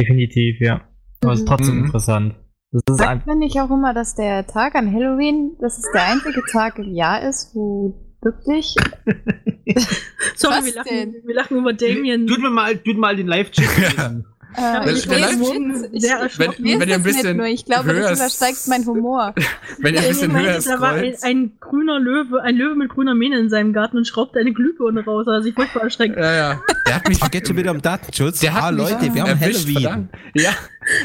[0.00, 0.80] Definitiv, ja.
[1.22, 1.84] Aber es ist trotzdem mhm.
[1.84, 2.34] interessant.
[2.70, 6.40] Das Sagt man nicht auch immer, dass der Tag an Halloween, dass es der einzige
[6.50, 8.74] Tag im Jahr ist, wo wirklich.
[10.36, 12.26] Sorry, wir lachen, wir lachen, über Damien.
[12.26, 13.68] Tut mir mal, tut mal den Live-Chat
[14.56, 17.92] Äh, Das- ich nicht, ich, sehr Wenn, mir wenn ihr ein bisschen nur, ich glaube,
[17.92, 19.34] höher das übersteigt mein Humor.
[19.78, 22.90] Wenn ihr ein bisschen Ich höher da war ein, ein grüner Löwe, ein Löwe mit
[22.90, 26.16] grüner Mähne in seinem Garten und schraubte eine Glühbirne raus, also sich furchtbar erschreckt.
[26.16, 26.60] Ja, ja.
[26.86, 28.40] Der hat mich Vergesst schon wieder um Datenschutz.
[28.40, 29.82] Der hat ah, Leute, wir haben erwischt, Halloween.
[29.82, 30.10] verdammt.
[30.34, 30.50] Ja,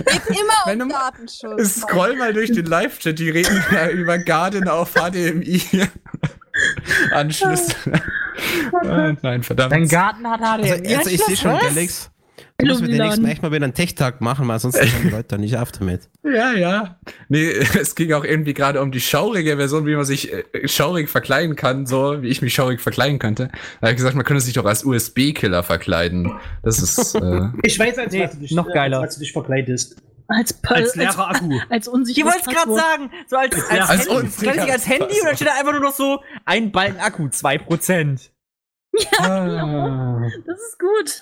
[0.06, 1.82] Geht immer Wenn um du- Datenschutz.
[1.82, 5.62] scroll mal durch den Live-Chat, die reden da über Garden auf HDMI.
[7.12, 7.68] Anschluss.
[8.72, 9.72] Ah, nein, verdammt.
[9.72, 10.96] Dein Garten hat Also, HDMI.
[10.96, 11.58] also ich sehe schon?
[11.58, 12.12] Galax.
[12.60, 15.04] Du musst mit den nächsten Mal echt mal wieder einen Tech-Tag machen, weil sonst kommen
[15.04, 16.10] die Leute da nicht auf damit.
[16.24, 17.00] Ja, ja.
[17.30, 21.08] Nee, es ging auch irgendwie gerade um die schaurige Version, wie man sich äh, schaurig
[21.08, 23.50] verkleiden kann, so wie ich mich schaurig verkleiden könnte.
[23.80, 26.34] Da habe ich gesagt, man könnte sich doch als USB-Killer verkleiden.
[26.64, 29.02] Das ist, äh, Ich weiß, als Nee, was du dich, noch geiler.
[29.02, 30.02] Als, du dich verkleidest.
[30.28, 31.60] Als, Als als, leerer Akku.
[31.70, 34.74] als unsicheres Ich wollte es gerade sagen, so als, als, Ja, als Handy, ja.
[34.74, 38.30] als Handy und dann steht da einfach nur noch so ein Balken Akku, 2%.
[39.20, 40.22] ah.
[40.48, 41.22] Das ist gut.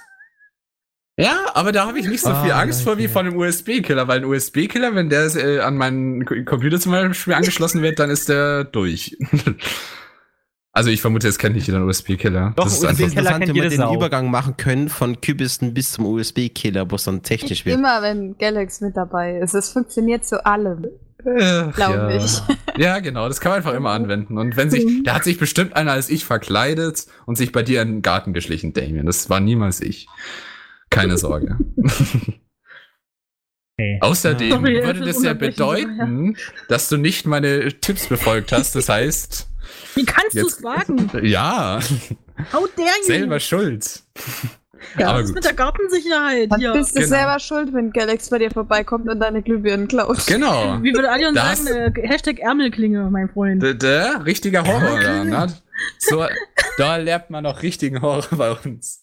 [1.17, 3.13] Ja, aber da habe ich nicht so viel Ah, Angst vor wie okay.
[3.13, 7.81] vor einem USB-Killer, weil ein USB-Killer, wenn der äh, an meinen Computer zum Beispiel angeschlossen
[7.81, 9.17] wird, dann ist der durch.
[10.73, 12.53] also ich vermute, es kennt nicht jeder einen USB-Killer.
[12.57, 13.95] Doch, Das ist USB interessant, kennt wenn wir den Sau.
[13.95, 17.77] Übergang machen können von Kübisten bis zum USB-Killer, wo es dann technisch wird.
[17.77, 19.53] Immer wenn Galax mit dabei ist.
[19.53, 20.85] Es funktioniert zu allem.
[21.25, 22.09] Ach, Glaub ja.
[22.09, 22.41] ich.
[22.77, 24.37] Ja, genau, das kann man einfach immer anwenden.
[24.37, 27.81] Und wenn sich, da hat sich bestimmt einer als ich verkleidet und sich bei dir
[27.81, 29.05] in den Garten geschlichen, Damien.
[29.05, 30.09] Das war niemals ich.
[30.95, 31.57] Keine Sorge.
[33.77, 33.97] Okay.
[33.99, 36.37] Außerdem es würde das ja bedeuten,
[36.69, 38.73] dass du nicht meine Tipps befolgt hast.
[38.73, 39.47] Das heißt,
[39.95, 41.09] Wie kannst du es wagen?
[41.23, 41.79] ja,
[42.53, 43.05] How dare you?
[43.05, 44.01] selber schuld.
[44.97, 45.35] ja, aber ist gut.
[45.35, 46.53] mit der Gartensicherheit?
[46.57, 46.71] Hier.
[46.71, 47.09] bist du genau.
[47.09, 50.25] selber schuld, wenn Galax bei dir vorbeikommt und deine Glühbirnen klaut.
[50.25, 50.81] Genau.
[50.81, 53.61] Wie würde Adion Das- sagen, äh, Hashtag Ärmelklinge, mein Freund.
[53.61, 55.47] Der, der richtiger Horror da, ne?
[55.97, 56.25] So,
[56.77, 59.01] da lernt man noch richtigen Horror bei uns.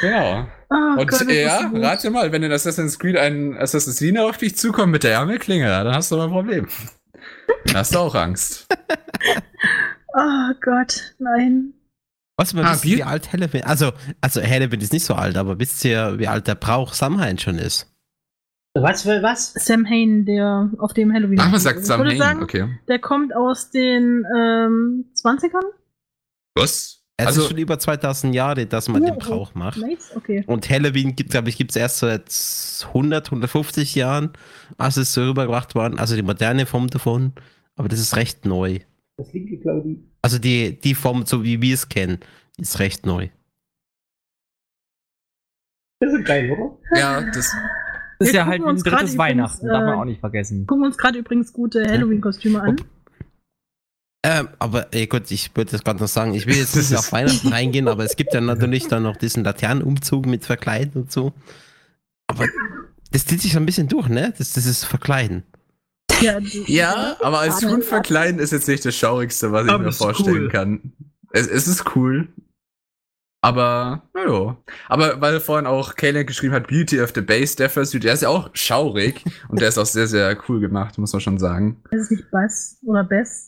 [0.00, 0.46] Genau.
[0.70, 4.92] Oh Und Gott, ja, rate mal, wenn in Assassin's Creed ein Assassiner auf dich zukommt
[4.92, 6.68] mit der Ärmelklinge, dann hast du aber ein Problem.
[7.66, 8.66] Dann hast du auch Angst.
[10.14, 11.74] Oh Gott, nein.
[12.38, 15.58] Was man Ah, wisst, wie alt Hellebin, also, also Hellebin ist nicht so alt, aber
[15.60, 17.92] wisst ihr, wie alt der Brauch Samhain schon ist?
[18.74, 19.52] Was für was?
[19.54, 21.38] Sam Hain, der auf dem Halloween.
[21.40, 22.78] Ach, man sagt Ich Sam würde Hain, sagen, okay.
[22.88, 25.64] Der kommt aus den ähm, 20ern?
[26.54, 26.97] Was?
[27.20, 29.78] Es Also, ist schon über 2000 Jahre, dass man Ja, den Brauch macht.
[29.78, 30.44] Nice, okay.
[30.46, 32.32] Und Halloween gibt, glaube ich, gibt es erst seit
[32.86, 34.30] 100, 150 Jahren,
[34.76, 35.98] als es so rübergebracht worden.
[35.98, 37.32] Also die moderne Form davon.
[37.74, 38.78] Aber das ist recht neu.
[39.16, 40.00] Das linke Claudi.
[40.22, 42.20] Also die, die Form, so wie wir es kennen,
[42.56, 43.28] ist recht neu.
[45.98, 46.78] Das ist geil, oder?
[46.96, 47.52] ja, das,
[48.18, 50.18] Das ist Wir ja halt ein uns drittes übrigens, Weihnachten, darf man äh, auch nicht
[50.20, 50.66] vergessen.
[50.66, 52.76] Gucken uns gerade übrigens gute Halloween-Kostüme an.
[54.24, 57.12] Ähm, aber ey, gut, ich würde das gerade noch sagen, ich will jetzt nicht auf
[57.12, 61.32] Weihnachten reingehen, aber es gibt ja natürlich dann noch diesen Laternenumzug mit Verkleiden und so.
[62.26, 62.46] Aber
[63.12, 64.34] das zieht sich so ein bisschen durch, ne?
[64.36, 65.44] Das, das ist Verkleiden.
[66.20, 69.88] Ja, ja, aber als Hund verkleiden ist jetzt nicht das Schaurigste, was ich Aber mir
[69.90, 70.48] es ist vorstellen cool.
[70.48, 70.92] kann.
[71.30, 72.28] Es, es ist cool.
[73.40, 74.56] Aber, naja.
[74.88, 78.22] Aber weil vorhin auch Kayla geschrieben hat, Beauty of the Base, der Fursuit, der ist
[78.22, 81.80] ja auch schaurig und der ist auch sehr, sehr cool gemacht, muss man schon sagen.
[81.92, 83.47] Das ist nicht Bass oder Bess.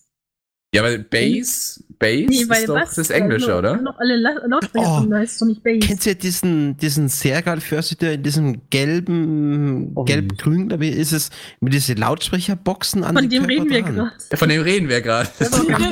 [0.73, 3.77] Ja, weil Base, Base ist doch Bass, das Englische, äh, oder?
[3.83, 5.01] Noch alle La Lautsprecher Oh.
[5.01, 5.81] drin, da heißt es doch nicht Bass.
[5.81, 10.05] Kennt ihr diesen, diesen Sergal Förster in diesem gelben, Oh.
[10.05, 14.37] gelb-grün, glaube ich, ist es, mit diesen Lautsprecherboxen an Von dem reden wir Körper gerade.
[14.37, 15.29] Von dem reden wir gerade.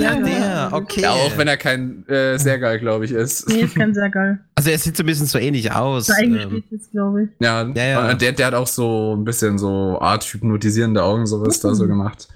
[0.01, 1.01] Ja, der, okay.
[1.01, 3.49] Ja, auch wenn er kein äh, sehr geil, glaube ich, ist.
[3.49, 4.39] Nee, ist kein sehr geil.
[4.55, 6.09] Also er sieht so ein bisschen so ähnlich aus.
[6.11, 7.29] Ähm, eingespielt ist, glaube ich.
[7.41, 8.11] Ja, Ja, ja.
[8.13, 11.89] und Der, der hat auch so ein bisschen so Art hypnotisierende Augen, sowas da so
[11.89, 12.29] gemacht.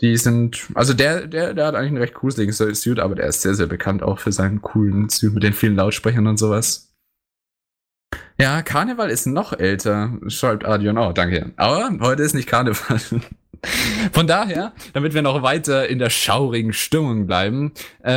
[0.00, 3.42] Die sind, also der, der, der hat eigentlich einen recht gruseligen Suit, aber der ist
[3.42, 6.94] sehr, sehr bekannt auch für seinen coolen Suit mit den vielen Lautsprechern und sowas.
[8.40, 11.52] Ja, Karneval ist noch älter, schreibt Adion auch, danke.
[11.56, 13.00] Aber heute ist nicht Karneval.
[14.12, 18.12] Von daher, damit wir noch weiter in der schaurigen Stimmung bleiben, äh,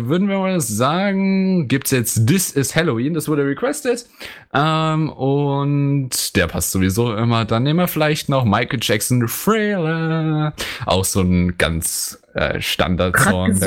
[0.00, 4.06] würden wir mal sagen, gibt's jetzt This is Halloween, das wurde requested.
[4.54, 7.44] Ähm, und der passt sowieso immer.
[7.44, 10.52] Dann nehmen wir vielleicht noch Michael Jackson Thriller.
[10.86, 13.58] Auch so ein ganz äh, Standard-Song.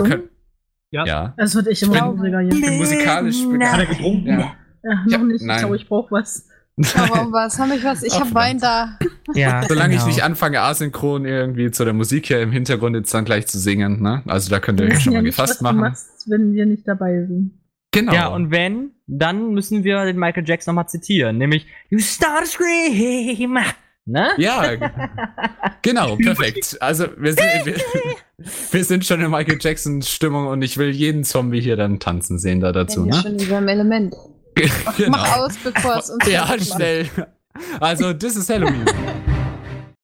[0.92, 1.06] Ja.
[1.06, 1.34] ja.
[1.38, 4.28] Das wird echt immer bin- Ich bin musikalisch Hat er getrunken?
[4.28, 4.56] Ja.
[4.84, 5.42] Ja, noch Ja, nicht.
[5.44, 5.56] nein.
[5.58, 6.48] Ich glaube, ich brauche was.
[6.96, 7.58] Aber um was?
[7.58, 8.04] Hab ich was?
[8.04, 9.00] Ich Ach, hab Wein da.
[9.34, 10.12] Ja, Solange ich genau.
[10.12, 14.02] nicht anfange, asynchron irgendwie zu der Musik hier im Hintergrund jetzt dann gleich zu singen,
[14.02, 14.22] ne?
[14.28, 15.80] Also da könnt ihr Wir euch schon ja mal nicht, was gefasst du machen.
[15.80, 17.52] machst, wenn wir nicht dabei sind.
[17.92, 18.14] Genau.
[18.14, 22.46] Ja, und wenn, dann müssen wir den Michael Jackson nochmal zitieren, nämlich You start a
[22.46, 23.58] scream.
[24.06, 24.30] Ne?
[24.38, 24.64] Ja,
[25.82, 26.78] genau, perfekt.
[26.80, 27.76] Also wir sind, wir,
[28.72, 32.40] wir sind schon in Michael Jackson Stimmung und ich will jeden Zombie hier dann tanzen
[32.40, 33.22] sehen da dazu, ja ne?
[33.22, 34.16] schon in seinem Element.
[34.98, 35.10] Genau.
[35.10, 37.10] Mach aus, bevor es uns Ja, schnell.
[37.80, 38.86] Also, das ist Halloween.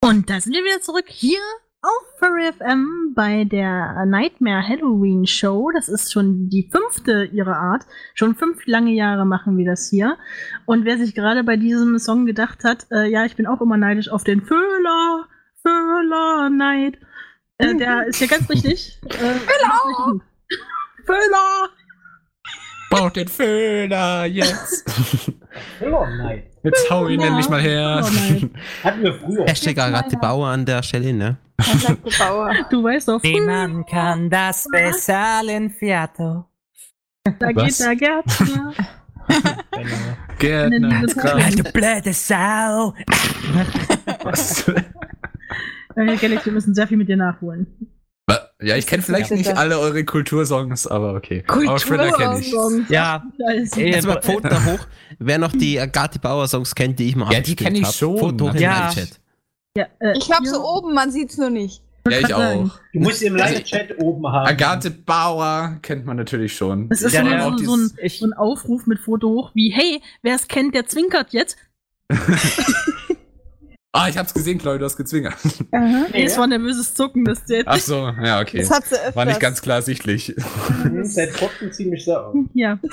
[0.01, 1.39] Und da sind wir wieder zurück hier
[1.81, 5.69] auf Furry FM bei der Nightmare Halloween Show.
[5.73, 7.83] Das ist schon die fünfte ihrer Art.
[8.13, 10.17] Schon fünf lange Jahre machen wir das hier.
[10.65, 13.77] Und wer sich gerade bei diesem Song gedacht hat, äh, ja, ich bin auch immer
[13.77, 15.27] neidisch auf den Föhler,
[15.61, 16.97] Föhler Neid,
[17.57, 18.99] äh, der ist ja ganz richtig.
[19.05, 20.21] Äh, Föhler!
[21.05, 21.69] Föhler!
[22.93, 24.85] Braucht den Föhler jetzt.
[25.81, 26.43] Oh nein.
[26.63, 27.27] Jetzt hau ihn Ja.
[27.27, 28.01] endlich mal her.
[28.03, 28.49] Oh.
[28.83, 29.45] Hatten wir früher.
[29.45, 31.37] Hashtag Agathe Bauer an der Stelle, ne?
[31.87, 32.51] Der Bauer.
[32.71, 35.41] Du weißt doch, Niemand kann das besser
[35.77, 36.45] Fiato.
[37.37, 38.73] da geht der Gärtner.
[39.71, 39.95] Genau.
[40.39, 41.01] Gärtner.
[41.03, 41.59] Das- Kraft.
[41.59, 42.93] Du blöde Sau.
[44.23, 44.67] Was?
[45.95, 47.67] Äh, Galaxy, wir müssen sehr viel mit dir nachholen.
[48.61, 49.35] Ja, ich kenne vielleicht Ja.
[49.35, 51.43] nicht alle eure Kultursongs, aber okay.
[51.43, 52.89] Kenne ich.
[52.89, 53.23] Ja,
[53.75, 54.79] Jetzt mal Pfoten da hoch.
[55.19, 57.83] Wer noch die Agathe Bauer Songs kennt, die ich mal Ja, die abgespielt kenn ich
[57.83, 57.93] hab.
[57.93, 58.17] schon.
[58.17, 58.87] Foto hoch in Ja.
[58.87, 59.19] den Chat.
[59.77, 61.81] Ja, äh, Ich hab hier- so oben, man sieht's nur nicht.
[62.09, 62.69] Ja, ich auch.
[62.93, 64.47] Du musst im Live-Chat oben haben.
[64.47, 66.87] Agathe Bauer kennt man natürlich schon.
[66.89, 69.51] Es ist Ja, so, ja, so, auch so, ein, so ein Aufruf mit Foto hoch
[69.53, 71.57] wie, hey, wer es kennt, der zwinkert jetzt.
[73.95, 75.35] Ah, ich hab's gesehen, Chloe, du hast gezwingert.
[75.71, 77.67] Nee, es war nervöses Zucken, das jetzt.
[77.67, 78.57] Ach so, ja, okay.
[78.57, 79.15] Das hat sie öfters.
[79.15, 80.35] War nicht ganz klar sichtlich.
[80.83, 82.33] Mhm, Seid trotzdem ziemlich sauer.
[82.55, 82.79] Ja.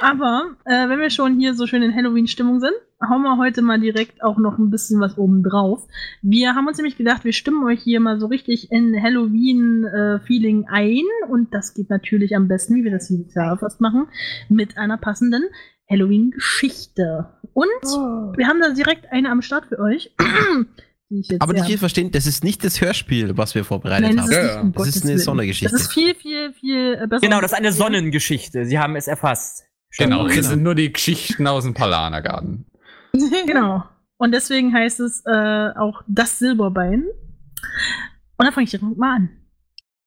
[0.00, 2.72] Aber äh, wenn wir schon hier so schön in Halloween-Stimmung sind,
[3.08, 5.86] hauen wir heute mal direkt auch noch ein bisschen was oben drauf.
[6.22, 11.02] Wir haben uns nämlich gedacht, wir stimmen euch hier mal so richtig in Halloween-Feeling ein.
[11.30, 14.06] Und das geht natürlich am besten, wie wir das dieses Jahr fast machen,
[14.48, 15.42] mit einer passenden
[15.90, 17.28] Halloween-Geschichte.
[17.52, 18.32] Und Oh.
[18.36, 20.14] wir haben da direkt eine am Start für euch.
[21.10, 24.14] die ich jetzt Aber nicht hier verstehen, das ist nicht das Hörspiel, was wir vorbereitet
[24.14, 24.32] Nein, das haben.
[24.46, 25.18] ist, Ja, um Das ist eine.
[25.18, 25.72] Sondergeschichte.
[25.72, 27.20] Das ist viel, viel, viel äh, besser.
[27.26, 28.64] Genau, das ist eine Sonnengeschichte.
[28.66, 29.64] Sie haben es erfasst.
[29.96, 30.36] Genau, Genau.
[30.36, 32.66] das sind nur die Geschichten aus dem Palanergarten.
[33.46, 33.84] Genau.
[34.18, 37.04] Und deswegen heißt es äh, auch das Silberbein.
[37.04, 39.30] Und dann fange ich direkt mal an.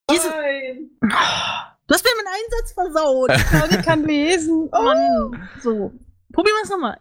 [0.10, 3.30] Diese, du hast mir meinen Einsatz versaut.
[3.50, 4.70] Claudia kann lesen.
[4.72, 4.84] Oh.
[4.84, 5.50] Mann.
[5.62, 5.94] So.
[6.34, 6.98] Probieren wir es nochmal.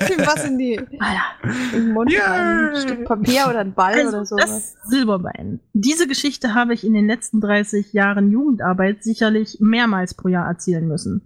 [0.00, 0.80] Ihm was in die
[1.72, 2.10] den Mund.
[2.12, 2.70] Ja.
[2.72, 4.74] Ein Stück Papier oder ein Ball oder Also, sowas.
[4.74, 5.60] das Silberbein.
[5.72, 10.86] Diese Geschichte habe ich in den letzten 30 Jahren Jugendarbeit sicherlich mehrmals pro Jahr erzählen
[10.86, 11.22] müssen.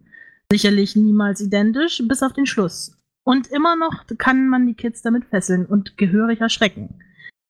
[0.50, 2.96] Sicherlich niemals identisch, bis auf den Schluss.
[3.24, 7.00] Und immer noch kann man die Kids damit fesseln und gehörig erschrecken.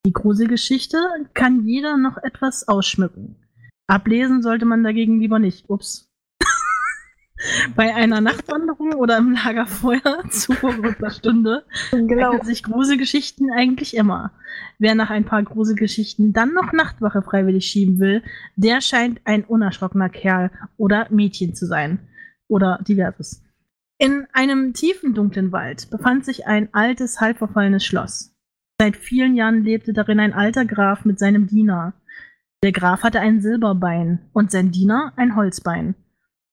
[0.04, 0.98] Die Gruselgeschichte
[1.34, 3.36] kann jeder noch etwas ausschmücken.
[3.86, 5.68] Ablesen sollte man dagegen lieber nicht.
[5.68, 6.09] Ups.
[7.76, 12.42] Bei einer Nachtwanderung oder im Lagerfeuer zu verrückter Stunde Genau.
[12.42, 14.32] sich Gruselgeschichten eigentlich immer.
[14.78, 18.22] Wer nach ein paar Gruselgeschichten dann noch Nachtwache freiwillig schieben will,
[18.56, 22.00] der scheint ein unerschrockener Kerl oder Mädchen zu sein.
[22.48, 23.42] Oder diverses.
[23.98, 28.34] In einem tiefen, dunklen Wald befand sich ein altes, halbverfallenes Schloss.
[28.80, 31.92] Seit vielen Jahren lebte darin ein alter Graf mit seinem Diener.
[32.62, 35.94] Der Graf hatte ein Silberbein und sein Diener ein Holzbein.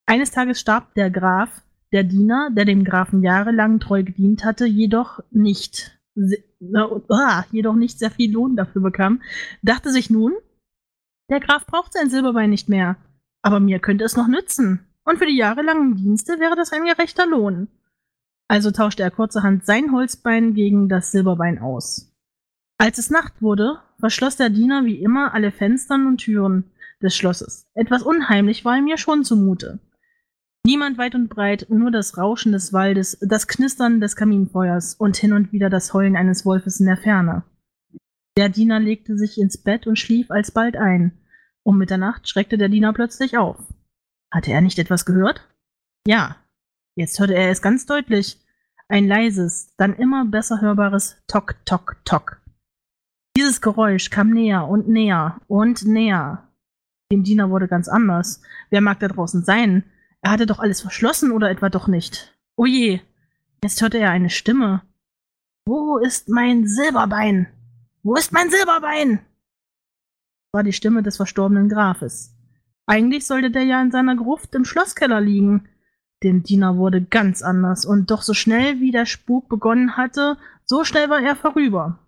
[0.07, 5.19] Eines Tages starb der Graf, der Diener, der dem Grafen jahrelang treu gedient hatte, jedoch
[5.31, 5.99] nicht,
[7.09, 9.21] ah, jedoch nicht sehr viel Lohn dafür bekam,
[9.61, 10.33] dachte sich nun,
[11.29, 12.95] der Graf braucht sein Silberbein nicht mehr,
[13.41, 14.79] aber mir könnte es noch nützen.
[15.03, 17.67] Und für die jahrelangen Dienste wäre das ein gerechter Lohn.
[18.47, 22.13] Also tauschte er kurzerhand sein Holzbein gegen das Silberbein aus.
[22.77, 27.67] Als es Nacht wurde, verschloss der Diener wie immer alle Fenster und Türen des Schlosses.
[27.73, 29.79] Etwas unheimlich war mir schon zumute.
[30.67, 35.31] Niemand weit und breit, nur das Rauschen des Waldes, das Knistern des Kaminfeuers und hin
[35.31, 37.43] und wieder das Heulen eines Wolfes in der Ferne.
[38.35, 41.13] Der Diener legte sich ins Bett und schlief alsbald ein.
[41.63, 43.55] Um Mitternacht schreckte der Diener plötzlich auf.
[44.29, 45.47] Hatte er nicht etwas gehört?
[46.05, 46.35] Ja.
[46.95, 48.37] Jetzt hörte er es ganz deutlich.
[48.89, 52.41] Ein leises, dann immer besser hörbares Tok, Tok, Tok.
[53.37, 56.49] Dieses Geräusch kam näher und näher und näher.
[57.09, 58.41] Dem Diener wurde ganz anders.
[58.69, 59.85] Wer mag da draußen sein?
[60.21, 62.37] Er hatte doch alles verschlossen oder etwa doch nicht?
[62.55, 62.99] Oh je,
[63.63, 64.81] jetzt hörte er eine Stimme.
[65.65, 67.47] Wo ist mein Silberbein?
[68.03, 69.19] Wo ist mein Silberbein?
[69.19, 72.33] Das war die Stimme des verstorbenen Grafes.
[72.85, 75.67] Eigentlich sollte der ja in seiner Gruft im Schlosskeller liegen.
[76.23, 80.83] Dem Diener wurde ganz anders, und doch so schnell wie der Spuk begonnen hatte, so
[80.83, 81.99] schnell war er vorüber.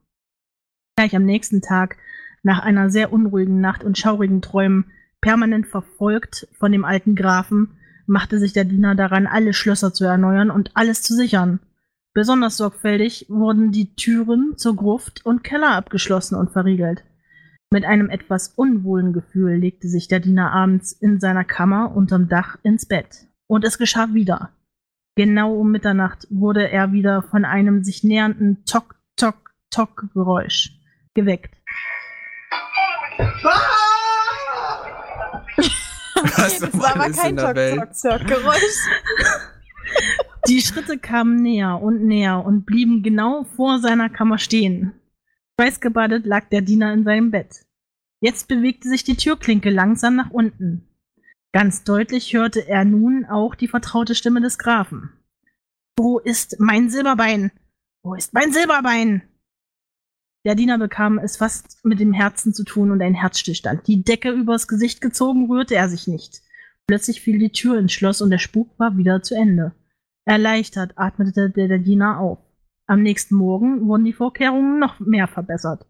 [0.96, 1.98] Gleich am nächsten Tag,
[2.42, 7.78] nach einer sehr unruhigen Nacht und schaurigen Träumen, permanent verfolgt von dem alten Grafen,
[8.10, 11.60] machte sich der Diener daran, alle Schlösser zu erneuern und alles zu sichern.
[12.14, 17.04] Besonders sorgfältig wurden die Türen zur Gruft und Keller abgeschlossen und verriegelt.
[17.72, 22.58] Mit einem etwas unwohlen Gefühl legte sich der Diener abends in seiner Kammer unterm Dach
[22.64, 23.28] ins Bett.
[23.48, 24.50] Und es geschah wieder.
[25.16, 30.72] Genau um Mitternacht wurde er wieder von einem sich nähernden Tok, Tok, Tok Geräusch
[31.14, 31.56] geweckt.
[36.24, 37.38] Was das war aber kein?
[37.38, 38.88] Tok-Tok-Tok-Geräusch.
[40.48, 44.94] Die Schritte kamen näher und näher und blieben genau vor seiner Kammer stehen.
[45.60, 47.66] Schweißgebadet lag der Diener in seinem Bett.
[48.22, 50.88] Jetzt bewegte sich die Türklinke langsam nach unten.
[51.52, 55.12] Ganz deutlich hörte er nun auch die vertraute Stimme des Grafen.
[55.98, 57.52] Wo ist mein Silberbein?
[58.04, 59.24] Wo ist mein Silberbein?
[60.50, 63.86] Der Diener bekam es fast mit dem Herzen zu tun und ein Herzstillstand.
[63.86, 66.42] Die Decke übers Gesicht gezogen, rührte er sich nicht.
[66.88, 69.76] Plötzlich fiel die Tür ins Schloss und der Spuk war wieder zu Ende.
[70.26, 72.40] Erleichtert atmete der, Diener auf.
[72.88, 75.86] Am nächsten Morgen wurden die Vorkehrungen noch mehr verbessert.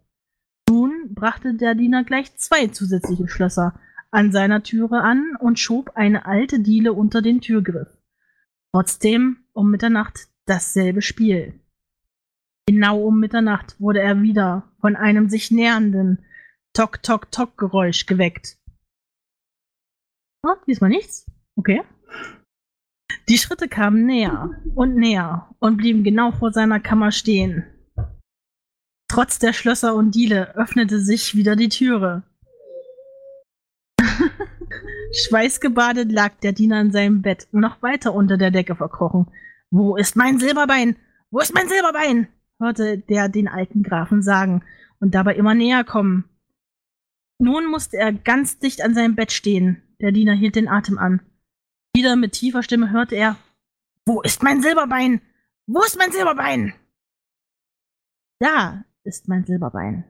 [0.67, 3.79] Nun brachte der Diener gleich zwei zusätzliche Schlösser
[4.11, 7.87] an seiner Türe an und schob eine alte Diele unter den Türgriff.
[8.73, 11.61] Trotzdem um Mitternacht dasselbe Spiel.
[12.69, 16.23] Genau um Mitternacht wurde er wieder von einem sich nähernden
[16.73, 18.59] Tok-Tok-Tok-Geräusch geweckt.
[20.45, 21.25] Ah, diesmal nichts.
[21.55, 21.81] Okay.
[23.27, 27.65] Die Schritte kamen näher und näher und blieben genau vor seiner Kammer stehen.
[29.07, 32.21] Trotz der Schlösser und Diele öffnete sich wieder die Türe.
[35.11, 39.25] Schweißgebadet lag der Diener in seinem Bett, noch weiter unter der Decke verkrochen.
[39.71, 40.97] Wo ist mein Silberbein?
[41.31, 42.27] Wo ist mein Silberbein?
[42.59, 44.63] Hörte der den alten Grafen sagen
[44.99, 46.25] und dabei immer näher kommen.
[47.39, 49.81] Nun musste er ganz dicht an seinem Bett stehen.
[50.01, 51.21] Der Diener hielt den Atem an.
[51.95, 53.37] Wieder mit tiefer Stimme hörte er:
[54.05, 55.21] Wo ist mein Silberbein?
[55.67, 56.73] Wo ist mein Silberbein?
[58.39, 60.03] Da ist mein Silberbein.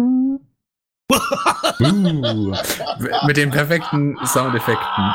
[0.00, 0.38] Uh,
[3.26, 5.14] mit den perfekten Soundeffekten.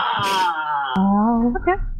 [1.55, 1.92] Okay.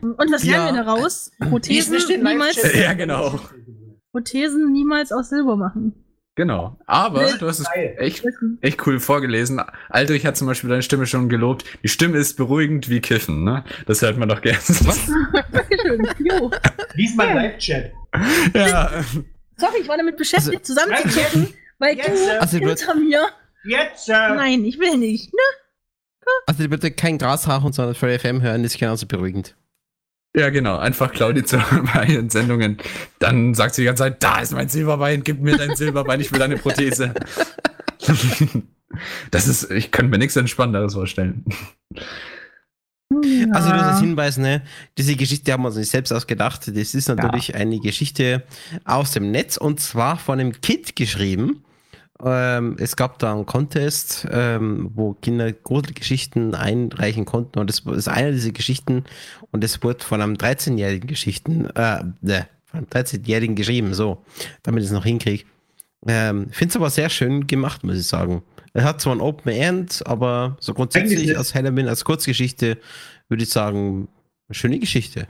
[0.00, 0.64] Und was Ja.
[0.64, 1.30] lernen wir daraus?
[1.38, 3.38] Prothesen niemals, ja, genau.
[4.12, 5.94] Prothesen niemals aus Silber machen.
[6.34, 6.78] Genau.
[6.86, 7.66] Aber du hast es
[7.96, 8.24] echt,
[8.60, 9.60] echt cool vorgelesen.
[9.88, 11.64] Aldrich hat zum Beispiel deine Stimme schon gelobt.
[11.82, 13.64] Die Stimme ist beruhigend wie Kiffen, ne?
[13.86, 14.56] Das hört man doch gern.
[14.56, 15.10] Was?
[15.52, 16.06] Dankeschön.
[16.20, 16.50] Jo.
[16.94, 17.92] Lies mal Live-Chat.
[18.54, 18.90] ja.
[19.56, 21.48] Sorry, ich war damit beschäftigt, zusammenzuchecken,
[21.80, 23.26] weil Jetzt, du Also, hinter mir.
[23.64, 25.32] Jetzt, äh, Nein, ich will nicht.
[25.34, 25.40] Ne?
[26.46, 29.54] Also bitte kein Grashachen, sondern Furry FM hören, ist genauso beruhigend.
[30.36, 30.78] Ja, genau.
[30.78, 31.58] Einfach Claudi zu
[31.94, 32.78] bei ihren Sendungen.
[33.18, 36.30] Dann sagt sie die ganze Zeit, da ist mein Silberbein, gib mir dein Silberbein, ich
[36.32, 37.14] will deine Prothese.
[39.30, 41.44] das ist, ich könnte mir nichts Entspannenderes vorstellen.
[43.10, 43.90] Also nur Ja.
[43.90, 44.62] das Hinweis, ne?
[44.98, 46.68] Diese Geschichte haben wir uns nicht selbst ausgedacht.
[46.68, 48.44] Das ist natürlich eine Geschichte
[48.84, 51.64] aus dem Netz und zwar von einem Kind geschrieben.
[52.24, 58.08] Ähm, es gab da einen Contest, ähm, wo Kinder Gruselgeschichten einreichen konnten und das ist
[58.08, 59.04] eine dieser Geschichten
[59.52, 64.24] und es wurde von einem 13-jährigen Geschichten, äh, ne, von einem 13-jährigen geschrieben, so,
[64.64, 65.44] damit ich es noch hinkriege.
[66.06, 68.42] Ähm, Finde es aber sehr schön gemacht, muss ich sagen.
[68.72, 72.78] Er hat zwar ein Open End, aber so grundsätzlich als Halloween, als Kurzgeschichte,
[73.28, 74.08] würde ich sagen,
[74.48, 75.26] eine schöne Geschichte.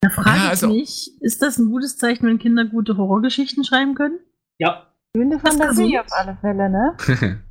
[0.00, 3.64] Da frage Ja, ich also- mich, ist das ein gutes Zeichen, wenn Kinder gute Horrorgeschichten
[3.64, 4.20] schreiben können?
[4.58, 4.84] ja.
[5.16, 6.96] Schöne Fantasie auf alle Fälle, ne?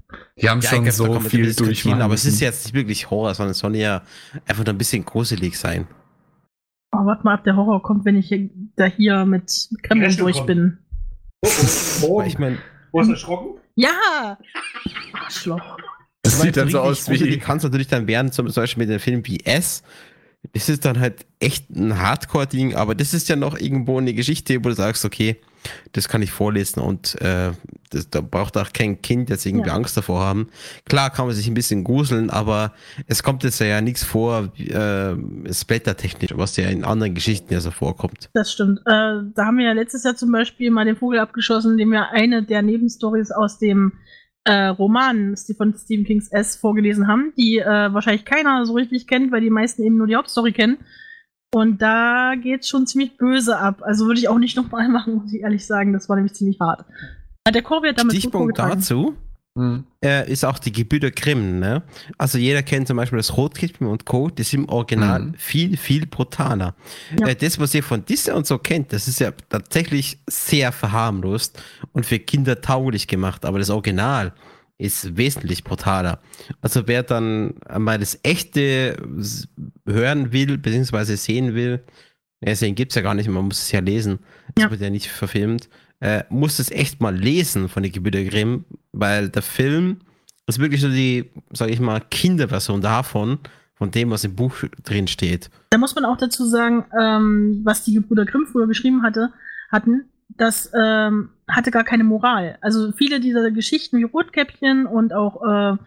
[0.41, 2.01] Die haben Ja, schon so viel durchmachen.
[2.01, 4.03] Aber es ist jetzt nicht wirklich Horror, sondern es soll ja
[4.47, 5.85] einfach nur ein bisschen gruselig sein.
[6.93, 10.37] Oh, warte mal ab, der Horror kommt, wenn ich hier- da hier mit Kremlin durch
[10.37, 10.47] kommen.
[10.47, 10.77] bin.
[11.45, 12.27] Oh, oh, morgen.
[12.29, 12.57] ich meine,
[12.93, 13.59] Wo ist erschrocken?
[13.75, 14.37] Ja!
[15.13, 15.77] Arschloch.
[16.23, 17.37] das sieht dann so aus Die wie.
[17.37, 19.83] kann es natürlich dann werden, zum Beispiel mit dem Film wie S.
[20.53, 24.57] Das ist dann halt echt ein Hardcore-Ding, aber das ist ja noch irgendwo eine Geschichte,
[24.63, 25.41] wo du sagst, okay,
[25.93, 27.51] das kann ich vorlesen und äh,
[27.89, 29.75] das, da braucht auch kein Kind jetzt irgendwie Ja.
[29.75, 30.49] Angst davor haben.
[30.85, 32.73] Klar kann man sich ein bisschen gruseln, aber
[33.07, 35.15] es kommt jetzt ja nichts vor, äh,
[35.53, 38.29] splattertechnisch, was ja in anderen Geschichten ja so vorkommt.
[38.33, 38.79] Das stimmt.
[38.79, 38.83] Äh,
[39.35, 42.43] da haben wir ja letztes Jahr zum Beispiel mal den Vogel abgeschossen, indem wir eine
[42.43, 43.93] der Nebenstories aus dem
[44.47, 49.31] äh, Roman von Stephen Kings S vorgelesen haben, die äh, wahrscheinlich keiner so richtig kennt,
[49.31, 50.77] weil die meisten eben nur die Hauptstory kennen.
[51.53, 53.81] Und da geht's schon ziemlich böse ab.
[53.81, 55.93] Also würde ich auch nicht nochmal machen, muss ich ehrlich sagen.
[55.93, 56.85] Das war nämlich ziemlich hart.
[57.53, 59.15] Der Corby hat damit Stichpunkt dazu
[59.57, 59.85] Hm.
[60.05, 61.59] äh, ist auch die Gebrüder Grimm.
[61.59, 61.81] Ne?
[62.19, 64.29] Also jeder kennt zum Beispiel das Rotkäppchen und Co.
[64.29, 65.33] Die sind im Original Mhm.
[65.35, 66.75] viel, viel brutaler.
[67.19, 67.27] Ja.
[67.29, 71.59] Äh, das, was ihr von Disney und so kennt, das ist ja tatsächlich sehr verharmlost
[71.91, 73.45] und für Kinder tauglich gemacht.
[73.45, 74.33] Aber das Original
[74.77, 76.19] ist wesentlich brutaler.
[76.61, 78.95] Also wer dann mal das echte
[79.85, 81.83] hören will, beziehungsweise sehen will,
[82.41, 84.19] deswegen gibt es ja gar nicht, man muss es ja lesen.
[84.55, 84.71] Es Ja.
[84.71, 85.69] wird ja nicht verfilmt.
[85.99, 89.97] Äh, muss es echt mal lesen von den Gebrüder Grimm, weil der Film
[90.45, 93.39] ist wirklich so die, sag ich mal, Kinderversion davon,
[93.73, 94.53] von dem, was im Buch
[94.83, 95.49] drin steht.
[95.71, 99.33] Da muss man auch dazu sagen, ähm, was die Gebrüder Grimm früher geschrieben hatte,
[99.71, 102.57] hatten, das ähm, hatte gar keine Moral.
[102.61, 105.77] Also viele dieser Geschichten wie Rotkäppchen und auch äh,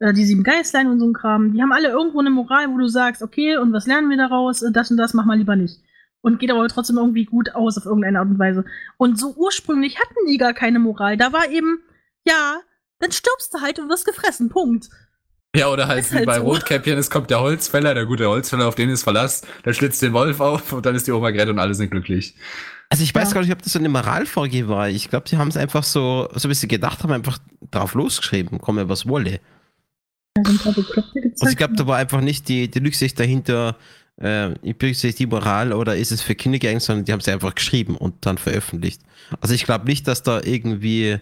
[0.00, 2.78] äh, die sieben Geißlein und so ein Kram, die haben alle irgendwo eine Moral, wo
[2.78, 4.62] du sagst, okay, und was lernen wir daraus?
[4.62, 5.80] Äh, Das und das mach mal lieber nicht.
[6.20, 8.64] Und geht aber trotzdem irgendwie gut aus auf irgendeine Art und Weise.
[8.96, 11.16] Und so ursprünglich hatten die gar keine Moral.
[11.16, 11.80] Da war eben,
[12.26, 12.56] ja,
[12.98, 14.48] dann stirbst du halt und wirst gefressen.
[14.48, 14.88] Punkt.
[15.54, 16.42] Ja, oder halt Ist wie halt bei so.
[16.42, 20.12] Rotkäppchen, es kommt der Holzfäller, der gute Holzfäller, auf den ist Verlass, der schlitzt den
[20.12, 22.34] Wolf auf und dann ist die Oma gerettet und alle sind glücklich.
[22.90, 23.34] Also ich weiß Ja.
[23.34, 24.88] gar nicht, ob das so eine Moralfolge war.
[24.88, 27.38] Ich glaube, die haben es einfach so, so wie sie gedacht haben, einfach
[27.70, 29.40] drauf losgeschrieben, komme was wolle.
[30.36, 33.76] Also ich glaube, da war einfach nicht die, die Rücksicht dahinter,
[34.20, 37.32] äh, ich berücksichtige die Moral oder ist es für Kinder geeignet, sondern die haben sie
[37.32, 39.02] einfach geschrieben und dann veröffentlicht.
[39.40, 41.18] Also ich glaube nicht, dass da irgendwie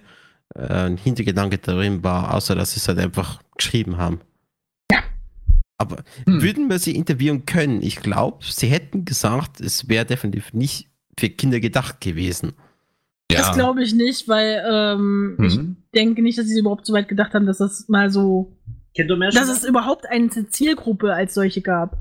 [0.55, 4.21] äh, ein Hintergedanke darin war, außer dass sie es halt einfach geschrieben haben.
[4.93, 5.01] Ja.
[5.79, 5.97] Aber
[6.27, 6.43] Hm.
[6.43, 7.83] würden wir sie interviewen können?
[7.83, 10.86] Ich glaube, sie hätten gesagt, es wäre definitiv nicht
[11.19, 12.53] für Kinder gedacht gewesen.
[13.29, 15.77] Das glaube ich nicht, weil ähm, ich Mhm.
[15.95, 18.57] denke nicht, dass sie überhaupt so weit gedacht haben, dass das mal so,
[18.97, 21.99] dass es überhaupt eine Zielgruppe als solche gab.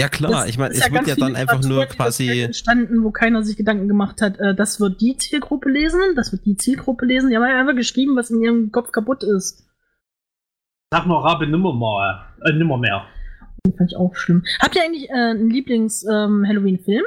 [0.00, 2.40] Ja klar, Das ich meine, es wird ganz ja dann einfach nur quasi.
[2.40, 6.46] entstanden, wo keiner sich Gedanken gemacht hat, äh, das wird die Zielgruppe lesen, das wird
[6.46, 7.28] die Zielgruppe lesen.
[7.28, 9.68] Die haben einfach geschrieben, was in ihrem Kopf kaputt ist.
[10.90, 12.24] Sag mal Rabe nimmermehr.
[12.42, 13.04] Äh, nimmermehr.
[13.64, 14.44] Das fand ich auch schlimm.
[14.60, 17.04] Habt ihr eigentlich äh, einen Lieblings-Halloween-Film?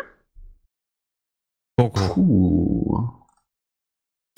[1.77, 2.13] Coco.
[2.13, 3.09] Puh.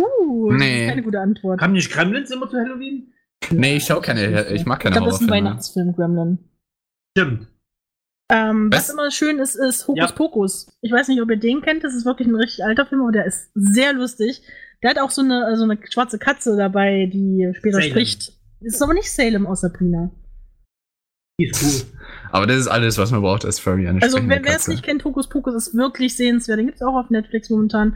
[0.01, 0.83] Uh, das Nee.
[0.85, 1.61] ist keine gute Antwort.
[1.61, 3.13] Haben nicht Gremlins immer zu Halloween?
[3.51, 5.31] Nee, ich schau keine, ich mag Ich keine glaube, das ist ein.
[5.31, 6.39] Weihnachtsfilm, Gremlin.
[7.17, 7.47] Stimmt.
[8.29, 8.89] Ähm, was Was?
[8.89, 10.11] immer schön ist, ist Hokus Ja.
[10.15, 10.77] Pokus.
[10.81, 11.83] Ich weiß nicht, ob ihr den kennt.
[11.83, 14.41] Das ist wirklich ein richtig alter Film, aber der ist sehr lustig.
[14.83, 17.89] Der hat auch so eine, so eine schwarze Katze dabei, die später Salem.
[17.91, 18.33] spricht.
[18.59, 20.11] Ist aber nicht Salem aus Sabrina.
[21.39, 21.99] Die ist cool.
[22.31, 23.87] Aber das ist alles, was man braucht als Furry.
[23.87, 26.59] Eine Also, wer es nicht kennt, Hokus Pokus ist wirklich sehenswert.
[26.59, 27.95] Den gibt's auch auf Netflix momentan.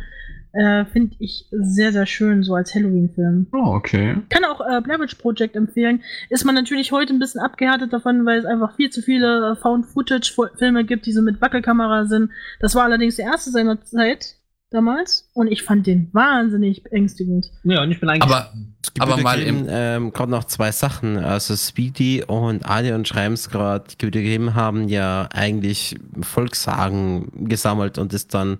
[0.54, 3.48] Äh, Finde ich sehr, sehr schön, so als Halloween-Film.
[3.54, 4.18] Oh, okay.
[4.30, 6.04] Kann auch äh, Blair Witch Project empfehlen.
[6.30, 10.84] Ist man natürlich heute ein bisschen abgehärtet davon, weil es einfach viel zu viele Found-Footage-Filme
[10.84, 12.32] gibt, die so mit Wackelkamera sind.
[12.60, 14.36] Das war allerdings der erste seiner Zeit
[14.72, 17.52] damals und ich fand den wahnsinnig beängstigend.
[17.64, 18.24] Ja, und ich bin eigentlich.
[18.24, 18.54] Aber,
[19.00, 21.18] aber mal im, ähm, gerade noch zwei Sachen.
[21.18, 28.28] Also Speedy und Adion schreiben es gerade, Grimm haben ja eigentlich Volkssagen gesammelt und es
[28.28, 28.60] dann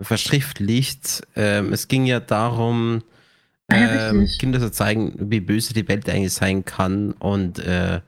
[0.00, 1.26] verschriftlicht.
[1.36, 3.02] Ähm, es ging ja darum,
[3.70, 4.28] Ah ja, ähm.
[4.38, 8.00] Kinder zu zeigen, wie böse die Welt eigentlich sein kann und äh,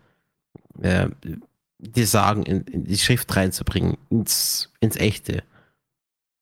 [0.81, 1.09] äh,
[1.79, 5.45] die Sagen in, in die Schrift reinzubringen, ins, ins Echte.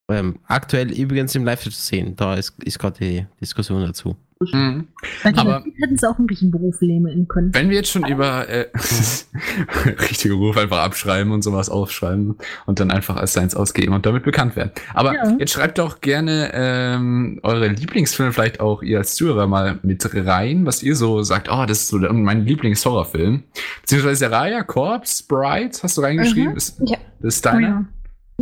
[0.08, 4.16] Ähm, aktuell übrigens im Live zu sehen, da ist, ist gerade die Diskussion dazu.
[4.42, 4.88] Mhm.
[5.36, 7.52] Aber- hätten sie auch einen richtigen Beruf nehmen können.
[7.54, 8.68] Wenn wir jetzt schon über äh,
[10.00, 14.22] richtige Ruf einfach abschreiben und sowas aufschreiben und dann einfach als Science ausgeben und damit
[14.22, 14.70] bekannt werden.
[14.94, 15.36] Aber Ja.
[15.38, 20.64] jetzt schreibt doch gerne ähm, eure Lieblingsfilme vielleicht auch ihr als Zuhörer mal mit rein,
[20.64, 23.42] was ihr so sagt, oh, das ist so mein Lieblingshorrorfilm.
[23.82, 26.52] Beziehungsweise Raya, Corpse, Bride, hast du reingeschrieben?
[26.52, 26.56] Mhm.
[26.56, 26.96] Ist, Ja.
[27.20, 27.68] das ist Oh, deiner?
[27.68, 27.84] ja.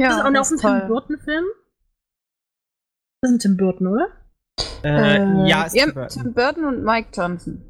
[0.00, 0.88] Ja, das ist auch noch ein Tim.
[0.88, 1.44] Burton-Film.
[3.20, 4.06] Das ist ein Tim Burton, oder?
[4.84, 6.22] Äh, ja, ist ja, Tim Burton.
[6.22, 7.62] Tim Burton und Mike Johnson.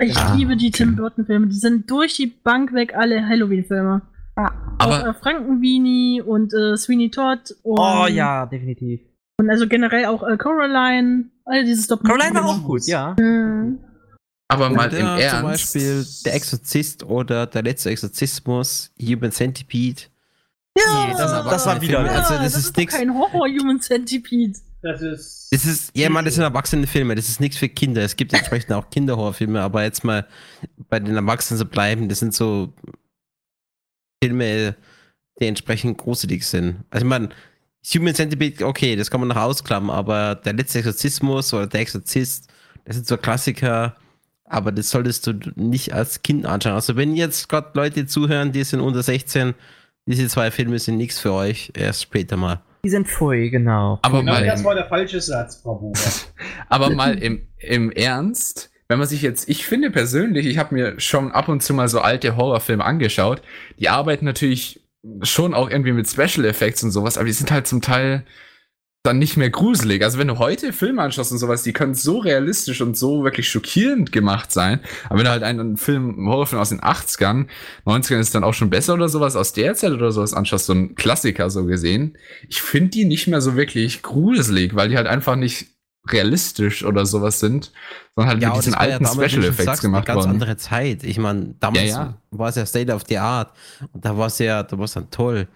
[0.00, 0.70] Ich Ah, liebe die.
[0.70, 1.46] Tim Burton-Filme.
[1.46, 4.02] Die sind durch die Bank weg alle Halloween-Filme.
[4.36, 4.46] Ja.
[4.78, 7.54] Auch Aber äh, Frankenweenie und äh, Sweeney Todd.
[7.62, 9.00] Und, Oh ja, definitiv.
[9.38, 11.26] Und also generell auch äh, Coraline.
[11.44, 13.14] All diese stop Caroline war auch gut, ja.
[13.18, 13.78] Mhm.
[14.48, 15.30] Aber mal im Ernst.
[15.30, 20.02] Zum Beispiel Der Exorzist oder Der letzte Exorzismus, Human Centipede.
[20.76, 22.06] Ja, Nee, das- das war wieder- Filme.
[22.12, 22.94] Ja, Also, das, das ist ist nichts.
[22.94, 24.58] doch kein Horror-Human Centipede.
[24.84, 25.48] Das ist.
[25.50, 28.02] Das ist, ja, man, das sind erwachsene Filme, das ist nichts für Kinder.
[28.02, 30.26] Es gibt entsprechend auch Kinderhorrorfilme, aber jetzt mal
[30.90, 32.74] bei den Erwachsenen zu bleiben, das sind so
[34.22, 34.76] Filme,
[35.40, 36.84] die entsprechend gruselig sind.
[36.90, 37.30] Also, ich meine,
[37.94, 42.48] Human Centipede, okay, das kann man noch ausklammern, aber der letzte Exorzismus oder der Exorzist,
[42.84, 43.96] das sind so Klassiker,
[44.44, 46.74] aber das solltest du nicht als Kind anschauen.
[46.74, 49.54] Also, wenn jetzt gerade Leute zuhören, die sind unter 16,
[50.04, 52.60] diese zwei Filme sind nichts für euch, erst später mal.
[52.84, 53.98] Die sind pfui, genau.
[54.02, 55.98] aber Genau, mal das im, war der falsche Satz, Frau Buber.
[56.68, 61.00] Aber mal im, im Ernst, wenn man sich jetzt, ich finde persönlich, ich habe mir
[61.00, 63.42] schon ab und zu mal so alte Horrorfilme angeschaut,
[63.78, 64.80] die arbeiten natürlich
[65.22, 68.24] schon auch irgendwie mit Special Effects und sowas, aber die sind halt zum Teil
[69.04, 70.02] dann nicht mehr gruselig.
[70.02, 73.50] Also wenn du heute Filme anschaust und sowas, die können so realistisch und so wirklich
[73.50, 74.80] schockierend gemacht sein.
[75.10, 77.46] Aber wenn du halt einen Film, einen Horrorfilm aus den 80ern,
[77.84, 80.72] 90ern ist dann auch schon besser oder sowas aus der Zeit oder sowas anschaust, so
[80.72, 82.16] ein Klassiker so gesehen,
[82.48, 85.66] ich finde die nicht mehr so wirklich gruselig, weil die halt einfach nicht
[86.10, 87.72] realistisch oder sowas sind,
[88.14, 90.34] sondern halt Ja, mit diesen ja alten wie Special Effects sagst, gemacht eine ganz worden.
[90.34, 91.04] andere Zeit.
[91.04, 92.14] Ich meine, damals Ja, ja.
[92.30, 93.52] war es ja State of the Art
[93.92, 95.46] und da war es ja, da war es dann toll.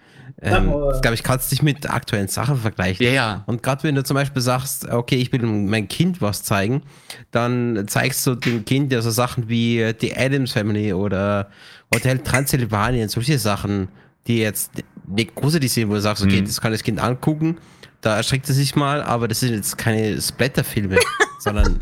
[0.41, 3.05] Ähm, ich glaube, ich kann es nicht mit aktuellen Sachen vergleichen.
[3.05, 3.43] Ja, ja.
[3.45, 6.83] Und gerade wenn du zum Beispiel sagst, okay, ich will mein Kind was zeigen,
[7.31, 11.49] dann zeigst du dem Kind ja so Sachen wie äh, die Adams Family oder
[11.93, 13.89] Hotel Transylvanien, solche Sachen,
[14.27, 14.71] die jetzt
[15.07, 16.45] nicht gruselig sind, wo du sagst, okay, Mhm.
[16.45, 17.57] das kann das Kind angucken,
[18.01, 20.97] da erschreckt es sich mal, aber das sind jetzt keine Splatterfilme,
[21.39, 21.81] sondern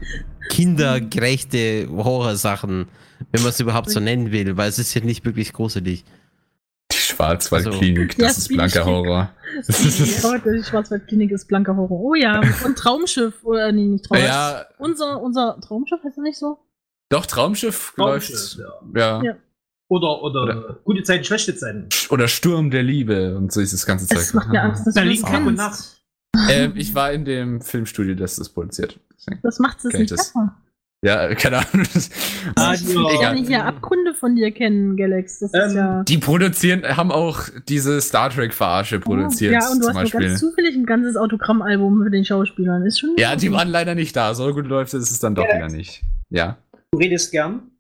[0.49, 2.87] kindergerechte Horrorsachen,
[3.31, 6.03] wenn man es überhaupt so nennen will, weil es ist ja nicht wirklich gruselig.
[7.17, 9.29] Schwarzwaldklinik, Ja, das ist blanker Horror.
[9.57, 11.99] Die Schwarzwaldklinik ist blanker Horror.
[11.99, 14.27] Oh ja, und Traumschiff, oder nee, nicht Traumschiff.
[14.29, 16.59] Ja, Unser, unser Traumschiff heißt das nicht so?
[17.09, 18.69] doch, Traumschiff, Traumschiff, läuft.
[18.95, 19.19] ja.
[19.19, 19.23] Ja.
[19.23, 19.35] Ja.
[19.89, 21.87] Oder, oder, Oder- gute Zeiten, schlechte Zeiten.
[22.09, 24.17] Oder Sturm der Liebe und so ist das ganze Zeug.
[24.19, 25.55] Es macht mir Angst, dass Da du das Tag und.
[25.55, 26.01] Nacht.
[26.49, 28.99] Ähm, ich war in dem Filmstudio, das das produziert.
[29.43, 30.33] Das macht es nicht das?
[30.33, 30.55] besser.
[31.07, 31.85] Ja, keine Ahnung.
[32.55, 35.39] Ah, Ich gerne hier Abgründe von dir kennen, Galax.
[35.39, 36.03] Das ist Ähm, ja.
[36.03, 40.33] Die produzieren, haben auch diese Star Trek-Verarsche produziert, ja, und du zum hast nur ganz
[40.33, 40.37] Beispiel.
[40.37, 42.85] zufällig ein ganzes Autogrammalbum für den Schauspielern.
[42.85, 43.15] Ist schon.
[43.17, 44.33] Ja, die waren leider nicht da.
[44.33, 46.03] So gut läuft es, ist es dann doch wieder nicht.
[46.29, 46.57] Ja.
[46.91, 47.71] Du redest gern.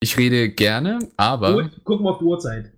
[0.00, 1.54] Ich rede gerne, aber.
[1.62, 2.72] Gut, gucken wir auf die Uhrzeit.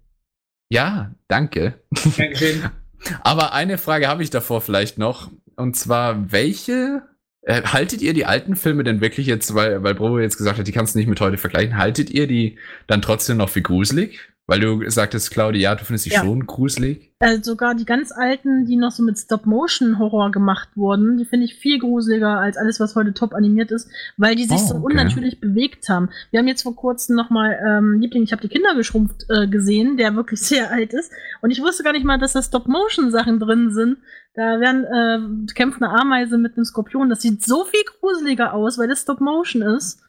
[0.71, 1.75] Ja, danke.
[2.17, 2.63] Dankeschön.
[3.23, 5.31] Aber eine Frage habe ich davor vielleicht noch.
[5.57, 7.03] Und zwar, welche.
[7.47, 10.67] Äh, haltet ihr die alten Filme denn wirklich jetzt, weil, weil Bro jetzt gesagt hat,
[10.67, 14.34] die kannst du nicht mit heute vergleichen, haltet ihr die dann trotzdem noch für gruselig?
[14.47, 16.21] Weil du sagtest, Claudia, ja, du findest die Ja.
[16.21, 17.15] schon gruselig.
[17.19, 21.55] Äh, sogar die ganz alten, die noch so mit Stop-Motion-Horror gemacht wurden, die finde ich
[21.55, 23.89] viel gruseliger als alles, was heute top animiert ist,
[24.19, 24.85] weil die sich Oh, so okay.
[24.85, 26.11] unnatürlich bewegt haben.
[26.31, 29.97] Wir haben jetzt vor kurzem nochmal ähm, Liebling, ich habe die Kinder geschrumpft äh, gesehen,
[29.97, 31.11] der wirklich sehr alt ist.
[31.41, 33.97] Und ich wusste gar nicht mal, dass da Stop-Motion-Sachen drin sind.
[34.35, 37.09] Da werden, äh, kämpft eine Ameise mit einem Skorpion.
[37.09, 40.01] Das sieht so viel gruseliger aus, weil das Stop-Motion ist.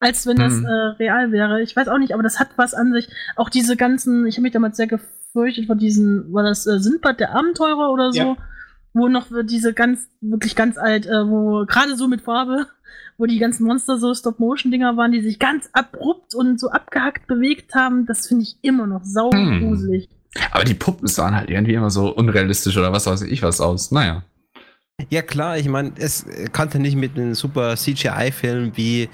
[0.00, 0.64] Als wenn das Hm.
[0.64, 1.60] äh, real wäre.
[1.62, 3.08] Ich weiß auch nicht, aber das hat was an sich.
[3.36, 7.18] Auch diese ganzen, ich habe mich damals sehr gefürchtet vor diesen, war das äh, Sindbad
[7.20, 8.36] der Abenteurer oder so, Ja.
[8.94, 12.66] wo noch diese ganz, wirklich ganz alt, äh, wo gerade so mit Farbe,
[13.16, 17.74] wo die ganzen Monster so Stop-Motion-Dinger waren, die sich ganz abrupt und so abgehackt bewegt
[17.74, 19.58] haben, das finde ich immer noch sau Hm.
[19.60, 20.08] gruselig.
[20.52, 23.90] Aber die Puppen sahen halt irgendwie immer so unrealistisch oder was weiß ich was aus.
[23.90, 24.22] Naja.
[25.10, 29.08] Ja klar, ich meine, es konnte nicht mit einem super CGI-Film wie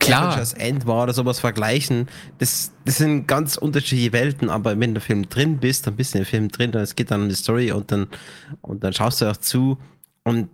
[0.00, 0.28] Klar.
[0.32, 2.08] Avengers End war oder sowas vergleichen.
[2.38, 6.14] Das, das sind ganz unterschiedliche Welten, aber wenn du im Film drin bist, dann bist
[6.14, 8.08] du im Film drin und es geht dann um die Story und dann,
[8.62, 9.78] und dann schaust du auch zu.
[10.24, 10.48] Und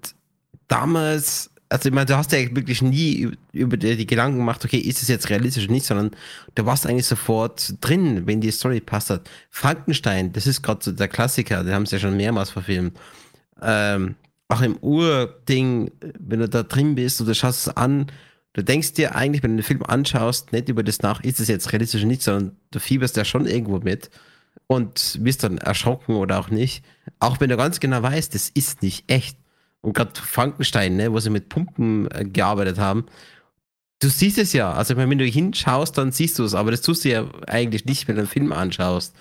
[0.68, 4.64] damals, also ich meine, du hast ja wirklich nie über- über die, die Gedanken gemacht,
[4.66, 6.10] okay, ist es jetzt realistisch oder nicht, sondern
[6.54, 9.30] du warst eigentlich sofort drin, wenn die Story passt hat.
[9.50, 12.96] Frankenstein, das ist gerade so der Klassiker, den haben sie ja schon mehrmals verfilmt.
[13.62, 14.14] Ähm,
[14.54, 18.06] auch im Urding, wenn du da drin bist und du schaust es an,
[18.52, 21.48] du denkst dir eigentlich, wenn du den Film anschaust, nicht über das nach, ist es
[21.48, 24.10] jetzt realistisch oder nicht, sondern du fieberst ja schon irgendwo mit
[24.66, 26.84] und wirst dann erschrocken oder auch nicht.
[27.18, 29.36] Auch wenn du ganz genau weißt, das ist nicht echt.
[29.80, 33.06] Und gerade Frankenstein, ne, wo sie mit Pumpen äh, gearbeitet haben,
[34.00, 34.72] du siehst es ja.
[34.72, 37.26] Also ich meine, wenn du hinschaust, dann siehst du es, aber das tust du ja
[37.46, 39.14] eigentlich nicht, wenn du einen Film anschaust.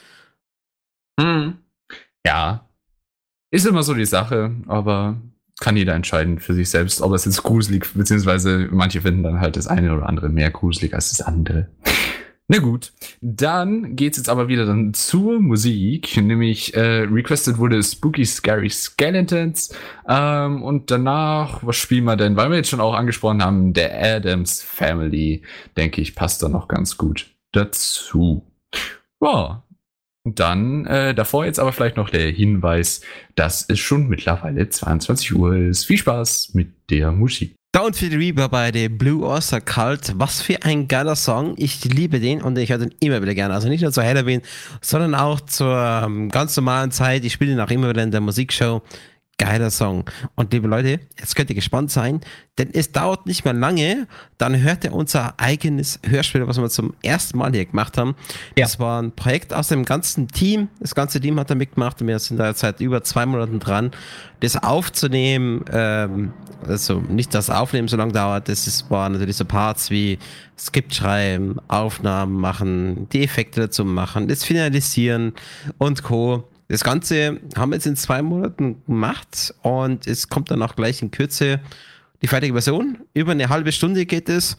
[1.19, 1.57] Hm.
[2.25, 2.69] Ja.
[3.53, 5.21] Ist immer so die Sache, aber
[5.59, 9.57] kann jeder entscheiden für sich selbst, ob es jetzt gruselig, beziehungsweise manche finden dann halt
[9.57, 11.67] das eine oder andere mehr gruselig als das andere.
[12.47, 18.25] Na gut, dann geht's jetzt aber wieder dann zur Musik, nämlich äh, requested wurde Spooky
[18.25, 19.71] Scary Skeletons
[20.09, 24.15] ähm, und danach, was spielen wir denn, weil wir jetzt schon auch angesprochen haben, der
[24.15, 25.43] Adams Family,
[25.77, 28.47] denke ich, passt da noch ganz gut dazu.
[29.21, 29.63] Ja,
[30.23, 33.01] dann äh, davor jetzt aber vielleicht noch der Hinweis,
[33.35, 35.85] dass es schon mittlerweile 22 Uhr ist.
[35.85, 37.55] Viel Spaß mit der Musik.
[37.75, 40.13] Don't Feel Reaper bei dem Blue Oyster Cult.
[40.17, 41.55] Was für ein geiler Song.
[41.57, 43.53] Ich liebe den und ich höre den immer wieder gerne.
[43.53, 44.41] Also nicht nur zur Halloween,
[44.79, 47.25] sondern auch zur ähm, ganz normalen Zeit.
[47.25, 48.83] Ich spiele den auch immer wieder in der Musikshow.
[49.37, 50.05] Geiler Song.
[50.35, 52.21] Und liebe Leute, jetzt könnt ihr gespannt sein,
[52.59, 54.07] denn es dauert nicht mehr lange,
[54.37, 58.15] dann hört ihr unser eigenes Hörspiel, was wir zum ersten Mal hier gemacht haben.
[58.55, 60.69] Das war ein Projekt aus dem ganzen Team.
[60.79, 63.59] Das ganze Team hat da mitgemacht und wir sind da jetzt seit über zwei Monaten
[63.59, 63.91] dran,
[64.39, 65.65] das aufzunehmen.
[65.71, 66.33] Ähm,
[66.67, 70.19] also nicht das Aufnehmen so lange dauert, das ist, waren natürlich so Parts wie
[70.57, 75.33] Skript schreiben, Aufnahmen machen, die Effekte dazu machen, das Finalisieren
[75.79, 76.47] und Co.
[76.73, 81.03] Das Ganze haben wir jetzt in zwei Monaten gemacht und es kommt dann auch gleich
[81.03, 81.59] in Kürze
[82.23, 82.97] die fertige Version.
[83.13, 84.57] Über eine halbe Stunde geht es.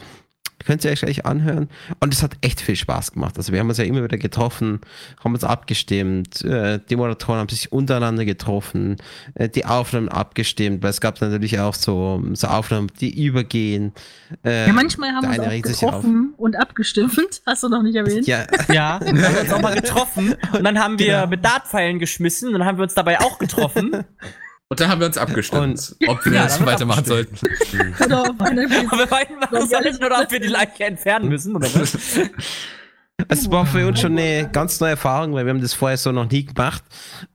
[0.65, 1.69] Könnt ihr euch gleich anhören.
[2.01, 3.37] Und es hat echt viel Spaß gemacht.
[3.37, 4.81] Also wir haben uns ja immer wieder getroffen,
[5.23, 6.43] haben uns abgestimmt.
[6.45, 8.97] Äh, die Moderatoren haben sich untereinander getroffen,
[9.35, 13.93] äh, die Aufnahmen abgestimmt, weil es gab natürlich auch so, so Aufnahmen, die übergehen.
[14.45, 17.43] Ja, manchmal haben wir uns auch getroffen und abgestimmt.
[17.47, 18.27] Hast du noch nicht erwähnt?
[18.27, 20.35] Ja, ja wir haben uns auch mal getroffen.
[20.53, 21.27] Und dann haben wir genau.
[21.27, 24.05] mit Dartpfeilen geschmissen und dann haben wir uns dabei auch getroffen.
[24.69, 27.37] Und dann haben wir uns abgestimmt, und, ob wir ja, das weitermachen sollten.
[28.05, 31.97] oder ob, wir weitermachen sollten oder ob wir die Leiche entfernen müssen, oder was?
[33.29, 36.11] Es war für uns schon eine ganz neue Erfahrung, weil wir haben das vorher so
[36.11, 36.83] noch nie gemacht.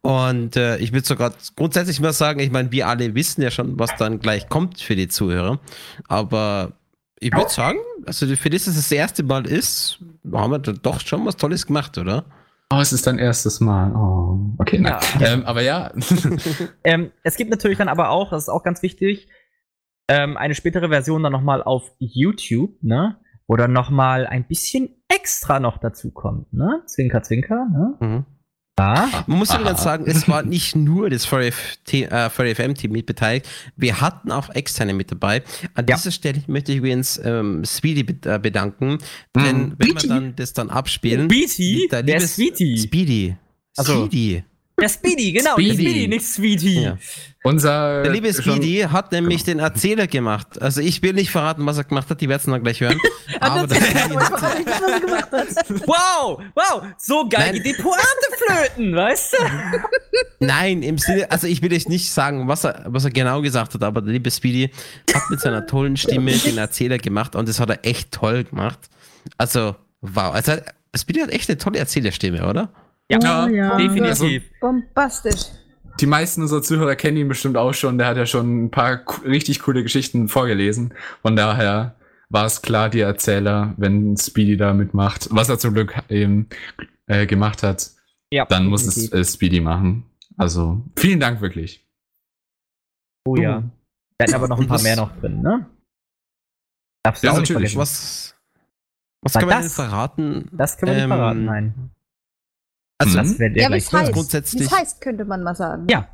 [0.01, 3.79] Und äh, ich würde sogar grundsätzlich mal sagen, ich meine, wir alle wissen ja schon,
[3.79, 5.59] was dann gleich kommt für die Zuhörer.
[6.09, 6.73] Aber
[7.19, 9.99] ich würde sagen, also für das es das erste Mal ist,
[10.31, 12.25] haben wir doch schon was Tolles gemacht, oder?
[12.71, 13.95] Oh, es ist dein erstes Mal.
[13.95, 14.81] Oh, okay.
[14.83, 14.99] Ja.
[15.21, 15.91] Ähm, aber ja.
[16.83, 19.27] ähm, es gibt natürlich dann aber auch, das ist auch ganz wichtig,
[20.07, 23.17] ähm, eine spätere Version dann nochmal auf YouTube, ne?
[23.47, 26.83] Wo dann nochmal ein bisschen extra noch dazu kommt, ne?
[26.85, 27.97] Zwinker, zwinker, ne?
[27.99, 28.25] Mhm.
[29.27, 33.47] Man muss ganz sagen, es war nicht nur das VRFM-Team äh, mit beteiligt.
[33.75, 35.43] Wir hatten auch externe mit dabei.
[35.73, 35.95] An ja.
[35.95, 38.99] dieser Stelle möchte ich übrigens ähm, Speedy äh, bedanken,
[39.35, 39.75] denn mhm.
[39.77, 43.35] wenn wir dann das dann abspielen, Speedy, der Speedy, Speedy,
[43.79, 44.43] Speedy,
[44.81, 45.69] der Speedy, genau, Speedy.
[45.69, 46.81] der Speedy, nicht Sweetie.
[46.81, 46.97] Ja.
[47.43, 49.63] Unser der liebe Speedy hat nämlich genau.
[49.63, 50.61] den Erzähler gemacht.
[50.61, 52.99] Also ich will nicht verraten, was er gemacht hat, die werden es dann gleich hören.
[53.39, 53.79] aber das
[55.85, 57.63] wow, wow, so geil Nein.
[57.63, 57.97] die Pointe
[58.37, 59.37] flöten, weißt du?
[60.45, 63.73] Nein, im Sinne, also ich will euch nicht sagen, was er, was er genau gesagt
[63.73, 64.71] hat, aber der liebe Speedy
[65.13, 68.79] hat mit seiner tollen Stimme den Erzähler gemacht und das hat er echt toll gemacht.
[69.37, 70.33] Also, wow.
[70.33, 70.53] Also,
[70.95, 72.69] Speedy hat echt eine tolle Erzählerstimme, oder?
[73.11, 73.77] Ja, oh, ja.
[73.77, 74.43] definitiv.
[74.59, 75.47] Bombastisch.
[75.99, 77.97] Die meisten unserer Zuhörer kennen ihn bestimmt auch schon.
[77.97, 80.93] Der hat ja schon ein paar richtig coole Geschichten vorgelesen.
[81.21, 81.95] Von daher
[82.29, 86.47] war es klar, die Erzähler, wenn Speedy da mitmacht, was er zum Glück eben
[87.07, 87.89] äh, gemacht hat,
[88.31, 90.05] ja, dann muss es äh, Speedy machen.
[90.37, 91.85] Also vielen Dank wirklich.
[93.25, 93.63] Oh ja.
[94.17, 95.65] Da sind aber noch ein paar mehr noch drin, ne?
[97.03, 97.71] Darfst du ja, auch natürlich.
[97.71, 98.35] Nicht was,
[99.21, 100.49] was kann man denn verraten?
[100.51, 101.91] Das können wir ähm, nicht verraten, nein.
[102.99, 104.11] Also, das wäre der ja, es heißt.
[104.11, 104.63] Grundsätzlich.
[104.63, 105.87] Es heißt, könnte man mal sagen.
[105.89, 106.07] Ja.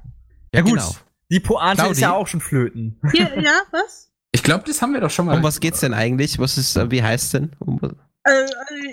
[0.53, 0.73] Ja, gut.
[0.73, 0.95] Genau.
[1.31, 1.91] Die Pointe Claudi.
[1.91, 2.99] ist ja auch schon flöten.
[3.11, 4.11] Hier, ja, was?
[4.31, 5.37] Ich glaube, das haben wir doch schon mal.
[5.37, 6.37] Um was geht's denn eigentlich?
[6.39, 7.51] Was ist, äh, wie heißt denn?
[7.59, 7.79] Um,
[8.23, 8.45] äh,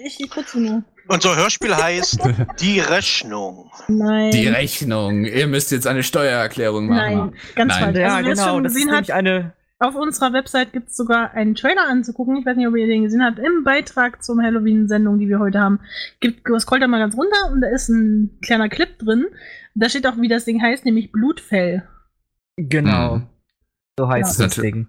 [0.06, 0.82] ich, ich kurz nur.
[1.08, 2.20] Unser Hörspiel heißt
[2.60, 3.70] Die Rechnung.
[3.88, 4.30] Nein.
[4.30, 5.24] Die Rechnung.
[5.24, 7.16] Ihr müsst jetzt eine Steuererklärung machen.
[7.16, 7.84] Nein, ganz Nein.
[7.84, 7.98] falsch.
[7.98, 8.60] Ja, also, genau.
[8.60, 9.52] Das ist hat, eine
[9.82, 12.36] auf unserer Website gibt es sogar einen Trailer anzugucken.
[12.36, 13.38] Ich weiß nicht, ob ihr den gesehen habt.
[13.38, 15.80] Im Beitrag zum Halloween-Sendung, die wir heute haben,
[16.20, 19.26] gibt, scrollt da mal ganz runter und da ist ein kleiner Clip drin.
[19.74, 21.82] Da steht auch, wie das Ding heißt, nämlich Blutfell.
[22.56, 23.16] Genau.
[23.16, 23.26] Mhm.
[23.98, 24.46] So heißt ja.
[24.46, 24.88] das Ding.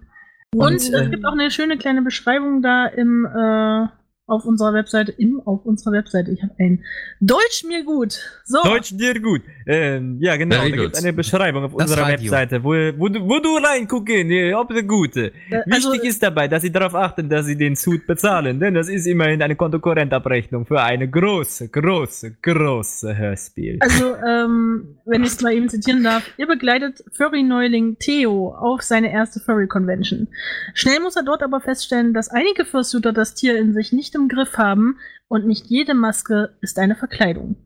[0.54, 3.88] Und, und es äh, gibt auch eine schöne kleine Beschreibung da im äh,
[4.26, 6.30] auf unserer Webseite, im, auf unserer Webseite.
[6.30, 6.82] Ich habe ein
[7.20, 8.18] Deutsch mir gut.
[8.44, 8.62] So.
[8.62, 9.42] Deutsch dir gut.
[9.66, 10.56] Ähm, ja, genau.
[10.56, 12.32] Very da gibt eine Beschreibung auf das unserer Radio.
[12.32, 15.32] Webseite, wo, wo, du, wo du reingucken, ob du gute.
[15.50, 18.72] Äh, also, Wichtig ist dabei, dass sie darauf achten, dass sie den Suit bezahlen, denn
[18.72, 23.76] das ist immerhin eine Kontokorrentabrechnung für eine große, große, große Hörspiel.
[23.80, 29.12] Also, ähm, wenn ich es mal eben zitieren darf, ihr begleitet Furry-Neuling Theo auf seine
[29.12, 30.28] erste Furry-Convention.
[30.72, 34.28] Schnell muss er dort aber feststellen, dass einige Fursuiter das Tier in sich nicht im
[34.28, 34.98] Griff haben
[35.28, 37.56] und nicht jede Maske ist eine Verkleidung.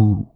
[0.00, 0.26] Uh.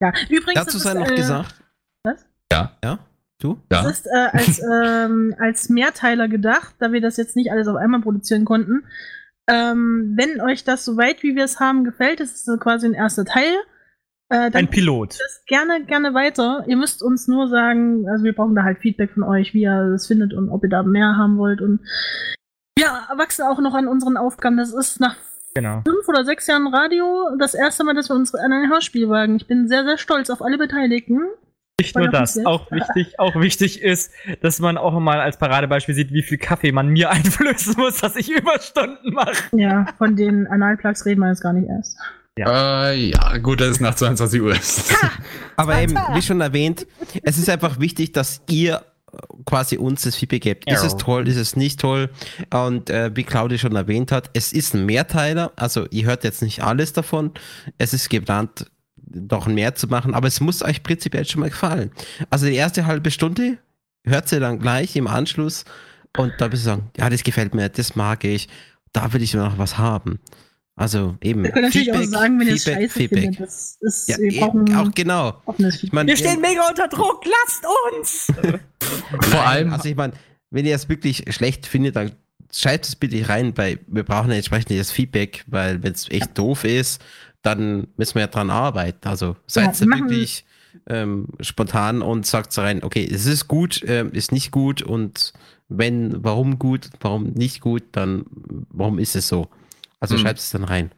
[0.00, 0.64] Ja, übrigens.
[0.64, 1.62] Dazu sei noch äh, gesagt.
[2.04, 2.26] Was?
[2.52, 2.76] Ja.
[2.82, 2.98] Ja.
[3.40, 3.58] Du?
[3.72, 3.82] Ja.
[3.82, 7.76] Das ist äh, als, ähm, als Mehrteiler gedacht, da wir das jetzt nicht alles auf
[7.76, 8.84] einmal produzieren konnten.
[9.48, 12.94] Ähm, wenn euch das so weit, wie wir es haben, gefällt, das ist quasi ein
[12.94, 13.52] erster Teil.
[14.28, 15.18] Äh, ein Pilot.
[15.18, 16.64] Das gerne, gerne weiter.
[16.68, 19.90] Ihr müsst uns nur sagen, also wir brauchen da halt Feedback von euch, wie ihr
[19.90, 21.60] das findet und ob ihr da mehr haben wollt.
[21.60, 21.80] Und
[22.80, 24.56] wir wachsen auch noch an unseren Aufgaben.
[24.56, 25.16] Das ist nach
[25.54, 25.82] genau.
[25.86, 29.36] fünf oder sechs Jahren Radio das erste Mal, dass wir uns an ein Hörspiel wagen.
[29.36, 31.20] Ich bin sehr, sehr stolz auf alle Beteiligten.
[31.78, 34.12] Nicht nur das, auch wichtig, auch wichtig ist,
[34.42, 38.16] dass man auch mal als Paradebeispiel sieht, wie viel Kaffee man mir einflößen muss, dass
[38.16, 39.56] ich Überstunden mache.
[39.56, 41.96] Ja, von den Analplugs reden wir jetzt gar nicht erst.
[42.38, 42.90] Ja.
[42.90, 44.94] Äh, ja, gut, dass es nach 22 Uhr ist.
[45.56, 46.86] Aber eben, wie schon erwähnt,
[47.22, 48.82] es ist einfach wichtig, dass ihr
[49.50, 50.70] quasi uns das Feedback gibt.
[50.70, 52.08] Ist es toll, ist es nicht toll?
[52.54, 56.40] Und äh, wie Claudia schon erwähnt hat, es ist ein Mehrteiler, also ihr hört jetzt
[56.40, 57.32] nicht alles davon.
[57.76, 61.90] Es ist geplant, doch mehr zu machen, aber es muss euch prinzipiell schon mal gefallen.
[62.30, 63.58] Also die erste halbe Stunde
[64.04, 65.64] hört sie dann gleich im Anschluss
[66.16, 68.48] und da bist du sagen, ja, das gefällt mir, das mag ich,
[68.92, 70.20] da will ich noch was haben.
[70.80, 71.42] Also eben.
[71.44, 73.20] Wir können natürlich Feedback, auch sagen, wenn ihr es scheiße Feedback.
[73.20, 73.40] findet.
[73.40, 75.42] Das ist, ja, wir brauchen auch genau.
[75.58, 78.32] Ich mein, wir stehen mega unter Druck, lasst uns!
[79.28, 79.74] Vor allem.
[79.74, 80.14] Also ich meine,
[80.48, 82.12] wenn ihr es wirklich schlecht findet, dann
[82.50, 87.02] schreibt es bitte rein, weil wir brauchen entsprechendes Feedback, weil wenn es echt doof ist,
[87.42, 89.06] dann müssen wir ja dran arbeiten.
[89.06, 90.46] Also seid ja, wirklich
[90.88, 95.34] ähm, spontan und sagt rein, okay, es ist gut, äh, ist nicht gut und
[95.68, 98.24] wenn, warum gut, warum nicht gut, dann
[98.70, 99.50] warum ist es so?
[100.00, 100.22] Also hm.
[100.22, 100.90] schreibt es dann rein.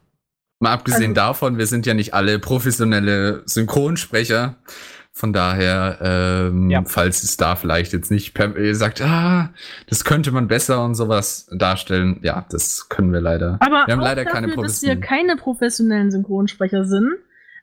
[0.61, 4.57] Mal abgesehen also, davon, wir sind ja nicht alle professionelle Synchronsprecher.
[5.15, 6.85] Von daher, ähm, ja.
[6.87, 9.51] falls es da vielleicht jetzt nicht per, ihr sagt, ah,
[9.87, 13.59] das könnte man besser und sowas darstellen, ja, das können wir leider.
[13.61, 17.11] Aber wir haben leider dafür, keine dass wir keine professionellen Synchronsprecher sind,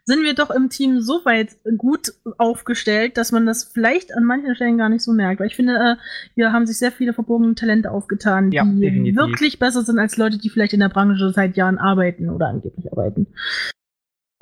[0.09, 4.55] sind wir doch im Team so weit gut aufgestellt, dass man das vielleicht an manchen
[4.55, 5.39] Stellen gar nicht so merkt.
[5.39, 5.95] Weil ich finde, äh,
[6.33, 9.17] hier haben sich sehr viele verbogene Talente aufgetan, ja, die definitiv.
[9.17, 12.91] wirklich besser sind als Leute, die vielleicht in der Branche seit Jahren arbeiten oder angeblich
[12.91, 13.27] arbeiten.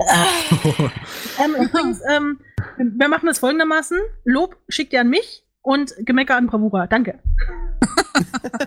[0.00, 2.38] ähm, übrigens, ähm,
[2.78, 3.98] wir machen das folgendermaßen.
[4.24, 6.86] Lob schickt ihr an mich und Gemecker an Bravura.
[6.86, 7.18] Danke.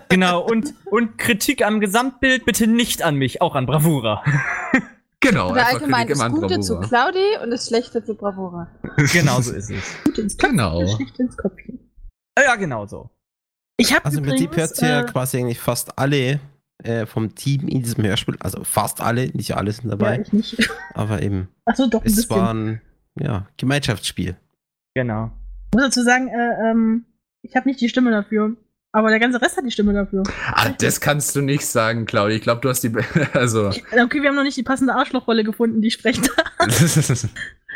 [0.08, 4.22] genau, und, und Kritik am Gesamtbild bitte nicht an mich, auch an Bravura.
[5.22, 5.52] Genau.
[5.52, 8.68] Oder allgemein das Gute zu Claudi und das Schlechte zu Bravura.
[9.12, 10.04] genau so ist es.
[10.04, 10.86] Gut ins Köpfchen, genau.
[10.96, 11.78] Schlecht ins Köpfchen.
[12.36, 13.08] Ja, genau so.
[13.76, 16.40] Ich also im Prinzip hört ja äh, quasi eigentlich fast alle
[16.82, 20.16] äh, vom Team in diesem Hörspiel, also fast alle, nicht alle sind dabei.
[20.16, 20.70] Ja, ich nicht.
[20.94, 21.48] Aber eben.
[21.64, 22.02] Achso, doch.
[22.02, 22.30] Ein es bisschen.
[22.36, 22.80] war ein
[23.18, 24.36] ja, Gemeinschaftsspiel.
[24.94, 25.30] Genau.
[25.70, 27.06] Ich muss dazu sagen, äh, ähm,
[27.42, 28.56] ich habe nicht die Stimme dafür.
[28.94, 30.22] Aber der ganze Rest hat die Stimme dafür.
[30.52, 32.36] Ah, das kannst du nicht sagen, Claudia.
[32.36, 32.92] Ich glaube, du hast die.
[33.32, 33.68] Also.
[33.68, 36.30] Okay, wir haben noch nicht die passende Arschlochrolle gefunden, die spricht.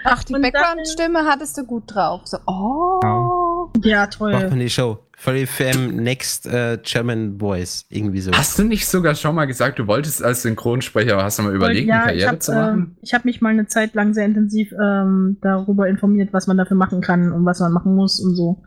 [0.04, 2.22] Ach, die Background-Stimme hattest du gut drauf.
[2.24, 3.70] So, oh.
[3.82, 4.32] Ja, toll.
[4.32, 4.98] Macht man die Show.
[5.16, 7.86] Voll FM Next uh, German Voice.
[7.88, 8.30] Irgendwie so.
[8.32, 11.88] Hast du nicht sogar schon mal gesagt, du wolltest als Synchronsprecher, hast du mal überlegt,
[11.88, 12.96] ja, eine Karriere hab, zu machen?
[12.96, 16.58] Äh, ich habe mich mal eine Zeit lang sehr intensiv ähm, darüber informiert, was man
[16.58, 18.62] dafür machen kann und was man machen muss und so.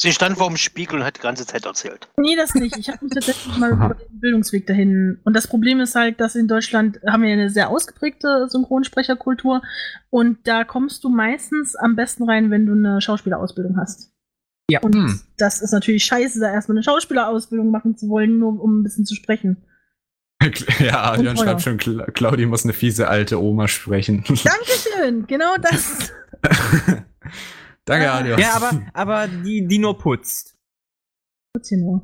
[0.00, 2.08] Sie stand vor dem Spiegel und hat die ganze Zeit erzählt.
[2.16, 2.76] Nee, das nicht.
[2.76, 5.18] Ich habe mich tatsächlich mal über den Bildungsweg dahin.
[5.24, 9.60] Und das Problem ist halt, dass in Deutschland haben wir eine sehr ausgeprägte Synchronsprecherkultur.
[10.10, 14.12] Und da kommst du meistens am besten rein, wenn du eine Schauspielerausbildung hast.
[14.70, 14.80] Ja.
[14.82, 15.20] Und hm.
[15.36, 19.04] das ist natürlich scheiße, da erstmal eine Schauspielerausbildung machen zu wollen, nur um ein bisschen
[19.04, 19.64] zu sprechen.
[20.78, 24.22] Ja, Adrian schreibt schon, Claudia muss eine fiese alte Oma sprechen.
[24.28, 26.12] Dankeschön, genau das.
[27.88, 28.40] Danke, Adi.
[28.40, 30.54] Ja, aber, aber die, die nur putzt.
[31.54, 32.02] Putzt sie nur.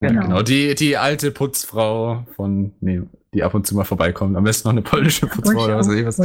[0.00, 0.22] Genau.
[0.22, 3.02] genau, die, die alte Putzfrau von, nee,
[3.34, 4.36] die ab und zu mal vorbeikommt.
[4.36, 6.18] Am besten noch eine polnische Putzfrau oder was weiß ich was.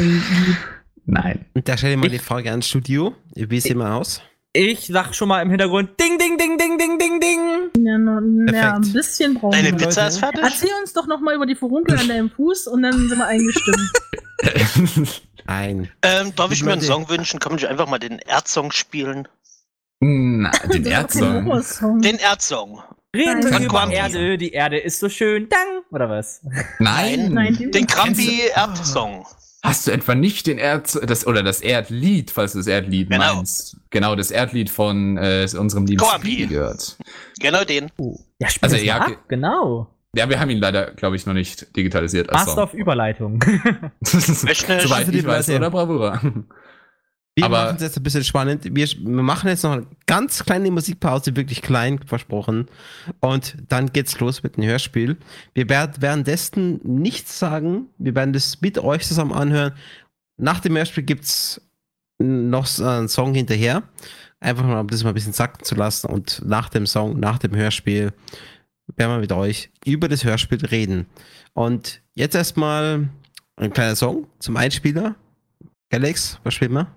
[1.06, 1.46] Nein.
[1.54, 3.14] Da stell dir mal die Frage ans Studio.
[3.36, 4.22] Wie sieht man aus?
[4.54, 7.86] Ich sag schon mal im Hintergrund Ding, Ding, Ding, Ding, Ding, Ding, Ding.
[7.86, 10.14] Ja, no, ja ein bisschen brauchen Deine Pizza Leute.
[10.14, 10.42] ist fertig?
[10.42, 13.28] Erzähl uns doch noch mal über die Furunkel an deinem Fuß und dann sind wir
[13.28, 13.92] eingestimmt.
[15.48, 15.90] Nein.
[16.02, 17.40] Ähm, darf ich mir einen Song wünschen?
[17.40, 19.28] Kann man nicht einfach mal den Erdsong spielen?
[20.00, 22.02] Na, den Erdsong.
[22.02, 22.82] Den Erdsong.
[23.16, 25.48] Reden wir über Erde, die Erde ist so schön.
[25.50, 26.42] Dang, oder was?
[26.80, 27.34] Nein.
[27.34, 29.26] Nein den Krampi Erdsong.
[29.64, 33.36] Hast du etwa nicht den Erd das oder das Erdlied, falls du das Erdlied genau.
[33.36, 33.78] meinst?
[33.90, 36.98] Genau, das Erdlied von äh, unserem lieben Speedy gehört.
[37.40, 37.92] Genau den.
[37.98, 38.20] Oh.
[38.38, 39.88] Ja, also ja, genau.
[40.16, 42.28] Ja, wir haben ihn leider, glaube ich, noch nicht digitalisiert.
[42.30, 43.44] Passt auf Überleitung.
[44.02, 46.22] Soweit ich weiß, oder Bravura.
[47.38, 48.64] Wir machen es jetzt ein bisschen spannend.
[48.64, 52.68] Wir, wir, machen jetzt noch eine ganz kleine Musikpause, wirklich klein versprochen.
[53.20, 55.18] Und dann geht's los mit dem Hörspiel.
[55.54, 57.88] Wir werden währenddessen nichts sagen.
[57.98, 59.74] Wir werden das mit euch zusammen anhören.
[60.38, 61.62] Nach dem Hörspiel gibt's
[62.18, 63.84] noch einen Song hinterher.
[64.40, 66.08] Einfach mal, um das mal ein bisschen sacken zu lassen.
[66.08, 68.14] Und nach dem Song, nach dem Hörspiel
[68.96, 71.08] werden wir mit euch über das Hörspiel reden.
[71.54, 73.10] Und jetzt erstmal
[73.56, 75.16] ein kleiner Song zum Einspieler.
[75.92, 76.88] Alex, was spielen wir?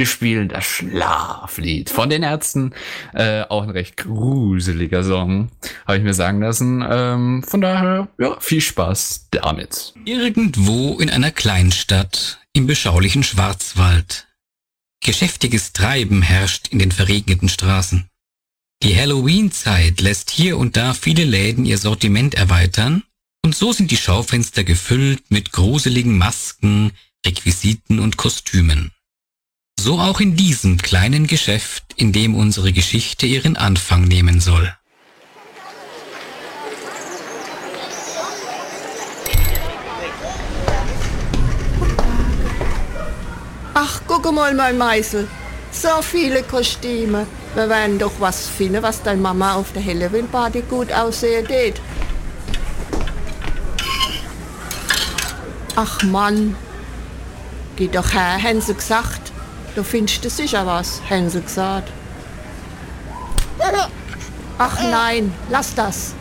[0.00, 2.72] Wir spielen das Schlaflied von den Ärzten.
[3.12, 5.50] Äh, auch ein recht gruseliger Song,
[5.86, 6.82] habe ich mir sagen lassen.
[6.88, 9.92] Ähm, von daher, ja, viel Spaß damit.
[10.06, 14.26] Irgendwo in einer Kleinstadt im beschaulichen Schwarzwald.
[15.04, 18.09] Geschäftiges Treiben herrscht in den verregneten Straßen.
[18.82, 23.02] Die Halloween-Zeit lässt hier und da viele Läden ihr Sortiment erweitern
[23.44, 26.92] und so sind die Schaufenster gefüllt mit gruseligen Masken,
[27.26, 28.90] Requisiten und Kostümen.
[29.78, 34.74] So auch in diesem kleinen Geschäft, in dem unsere Geschichte ihren Anfang nehmen soll.
[43.74, 45.28] Ach, guck mal, mein Meißel.
[45.70, 47.26] So viele Kostüme.
[47.54, 51.80] Wir werden doch was finden, was deine Mama auf der Halloween-Party gut aussehen wird.
[55.76, 56.56] Ach Mann,
[57.76, 59.32] geh doch her, sie gesagt.
[59.74, 61.90] Du findest es sicher was, sie gesagt.
[64.58, 66.14] Ach nein, lass das.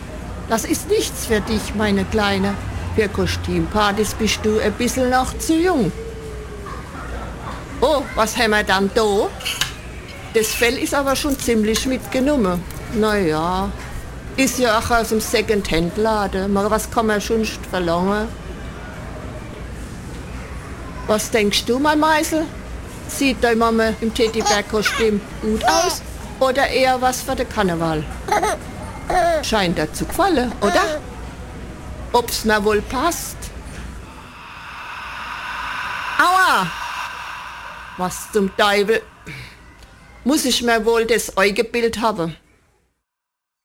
[0.47, 2.55] Das ist nichts für dich, meine Kleine.
[2.95, 5.91] Für Kostümpartys bist du ein bisschen noch zu jung.
[7.81, 9.27] Oh, was haben wir dann da?
[10.33, 12.63] Das Fell ist aber schon ziemlich mitgenommen.
[12.93, 13.69] Naja,
[14.37, 16.53] ist ja auch aus dem Second-Hand-Laden.
[16.53, 18.27] Was kann man schon verlangen?
[21.07, 22.45] Was denkst du, mein Meisel?
[23.07, 26.03] Sieht deine Mama im Teddybär-Kostüm gut aus
[26.39, 28.03] oder eher was für den Karneval?
[29.41, 31.01] Scheint dir zu gefallen, oder?
[32.13, 33.37] Ob's mir wohl passt?
[36.19, 36.67] Aua!
[37.97, 39.01] Was zum Teufel?
[40.25, 42.35] Muss ich mir wohl das Augebild haben?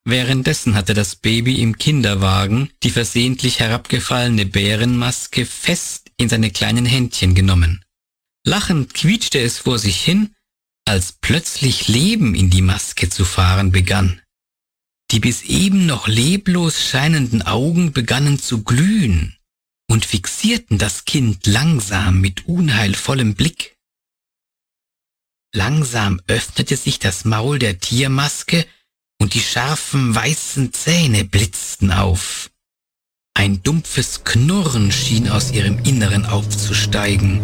[0.04, 7.34] Währenddessen hatte das Baby im Kinderwagen die versehentlich herabgefallene Bärenmaske fest in seine kleinen Händchen
[7.34, 7.82] genommen.
[8.44, 10.34] Lachend quietschte es vor sich hin,
[10.84, 14.20] als plötzlich Leben in die Maske zu fahren begann.
[15.10, 19.36] Die bis eben noch leblos scheinenden Augen begannen zu glühen
[19.88, 23.73] und fixierten das Kind langsam mit unheilvollem Blick.
[25.56, 28.66] Langsam öffnete sich das Maul der Tiermaske
[29.20, 32.50] und die scharfen weißen Zähne blitzten auf.
[33.34, 37.40] Ein dumpfes Knurren schien aus ihrem Inneren aufzusteigen,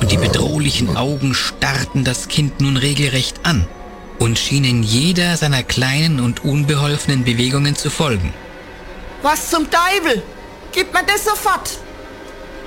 [0.00, 3.68] und die bedrohlichen Augen starrten das Kind nun regelrecht an
[4.18, 8.32] und schienen jeder seiner kleinen und unbeholfenen Bewegungen zu folgen.
[9.20, 10.22] Was zum Teufel?
[10.72, 11.78] Gib mir das sofort!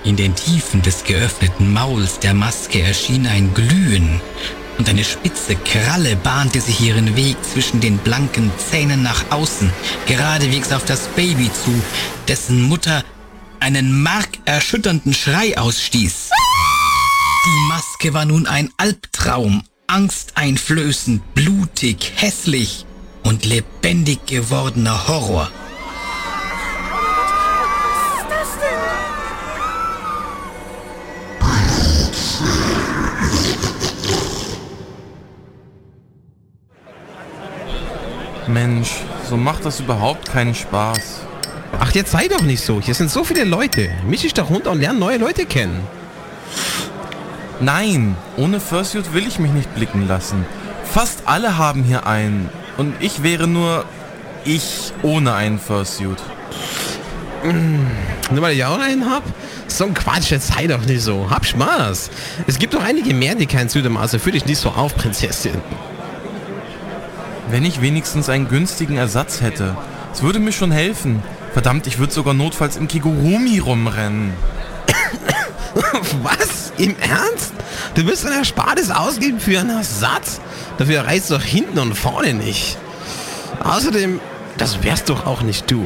[0.03, 4.21] In den Tiefen des geöffneten Mauls der Maske erschien ein Glühen,
[4.77, 9.71] und eine spitze Kralle bahnte sich ihren Weg zwischen den blanken Zähnen nach außen,
[10.05, 11.73] geradewegs auf das Baby zu,
[12.27, 13.03] dessen Mutter
[13.59, 16.29] einen markerschütternden Schrei ausstieß.
[17.45, 22.85] Die Maske war nun ein Albtraum, angsteinflößend, blutig, hässlich
[23.23, 25.51] und lebendig gewordener Horror.
[38.47, 38.91] Mensch,
[39.29, 41.21] so macht das überhaupt keinen Spaß.
[41.79, 42.79] Ach, jetzt sei doch nicht so.
[42.79, 43.89] Hier sind so viele Leute.
[44.07, 45.85] Misch dich doch runter und lerne neue Leute kennen.
[47.59, 50.45] Nein, ohne Fursuit will ich mich nicht blicken lassen.
[50.83, 52.49] Fast alle haben hier einen.
[52.77, 53.85] Und ich wäre nur
[54.43, 56.17] ich ohne einen Fursuit.
[57.43, 57.79] Mmh,
[58.31, 59.23] nur weil ich auch einen hab?
[59.67, 61.29] So ein Quatsch, jetzt sei doch nicht so.
[61.29, 62.09] Hab Spaß.
[62.47, 64.95] Es gibt doch einige mehr, die keinen Suit haben, also fühl dich nicht so auf,
[64.95, 65.55] Prinzessin.
[67.49, 69.77] Wenn ich wenigstens einen günstigen Ersatz hätte.
[70.13, 71.21] Es würde mir schon helfen.
[71.53, 74.33] Verdammt, ich würde sogar notfalls im Kigurumi rumrennen.
[76.23, 76.73] Was?
[76.77, 77.53] Im Ernst?
[77.93, 80.41] Du wirst ein Erspartes ausgeben für einen Ersatz?
[80.77, 82.77] Dafür reißt doch hinten und vorne nicht.
[83.63, 84.19] Außerdem,
[84.57, 85.85] das wärst doch auch nicht du.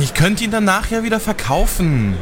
[0.00, 2.16] Ich könnte ihn dann nachher wieder verkaufen.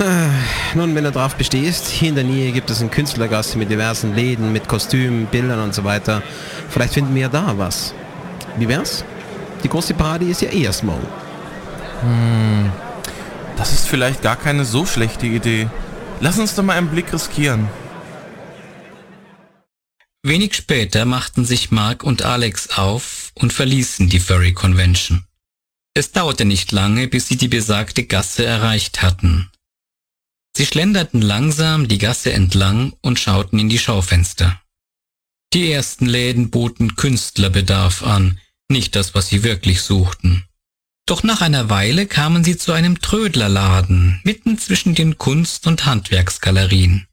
[0.00, 0.30] Äh,
[0.74, 4.14] nun, wenn du drauf bestehst, hier in der Nähe gibt es einen Künstlergast mit diversen
[4.14, 6.22] Läden, mit Kostümen, Bildern und so weiter.
[6.70, 7.92] Vielleicht finden wir ja da was.
[8.56, 9.04] Wie wär's?
[9.62, 11.06] Die große Party ist ja eh erst morgen.
[12.00, 12.72] Hm,
[13.58, 15.68] das ist vielleicht gar keine so schlechte Idee.
[16.20, 17.68] Lass uns doch mal einen Blick riskieren.
[20.22, 25.24] Wenig später machten sich Mark und Alex auf und verließen die Furry Convention.
[25.92, 29.50] Es dauerte nicht lange, bis sie die besagte Gasse erreicht hatten.
[30.56, 34.60] Sie schlenderten langsam die Gasse entlang und schauten in die Schaufenster.
[35.52, 38.38] Die ersten Läden boten Künstlerbedarf an,
[38.68, 40.44] nicht das, was sie wirklich suchten.
[41.06, 47.06] Doch nach einer Weile kamen sie zu einem Trödlerladen, mitten zwischen den Kunst- und Handwerksgalerien.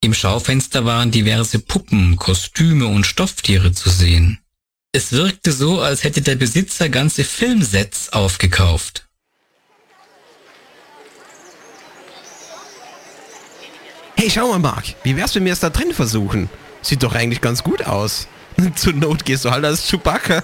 [0.00, 4.38] Im Schaufenster waren diverse Puppen, Kostüme und Stofftiere zu sehen.
[4.92, 9.05] Es wirkte so, als hätte der Besitzer ganze Filmsets aufgekauft.
[14.16, 16.48] Hey, schau mal, Marc, wie wär's, wenn wir es da drin versuchen?
[16.80, 18.28] Sieht doch eigentlich ganz gut aus.
[18.74, 20.42] Zur Not gehst du halt als Chewbacca.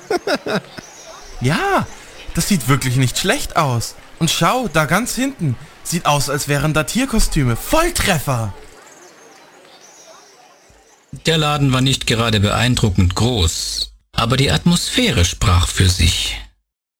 [1.40, 1.86] ja,
[2.34, 3.94] das sieht wirklich nicht schlecht aus.
[4.18, 5.56] Und schau, da ganz hinten.
[5.84, 7.56] Sieht aus, als wären da Tierkostüme.
[7.56, 8.52] Volltreffer!
[11.26, 16.38] Der Laden war nicht gerade beeindruckend groß, aber die Atmosphäre sprach für sich.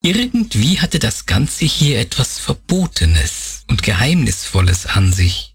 [0.03, 5.52] Irgendwie hatte das Ganze hier etwas Verbotenes und Geheimnisvolles an sich.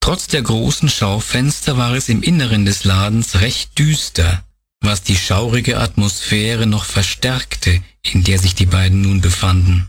[0.00, 4.44] Trotz der großen Schaufenster war es im Inneren des Ladens recht düster,
[4.80, 9.88] was die schaurige Atmosphäre noch verstärkte, in der sich die beiden nun befanden.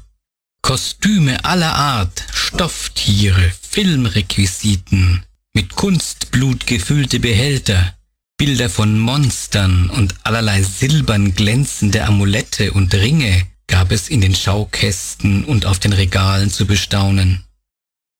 [0.61, 7.95] Kostüme aller Art Stofftiere, Filmrequisiten, mit Kunstblut gefüllte Behälter,
[8.37, 15.45] Bilder von Monstern und allerlei silbern glänzende Amulette und Ringe gab es in den Schaukästen
[15.45, 17.43] und auf den Regalen zu bestaunen.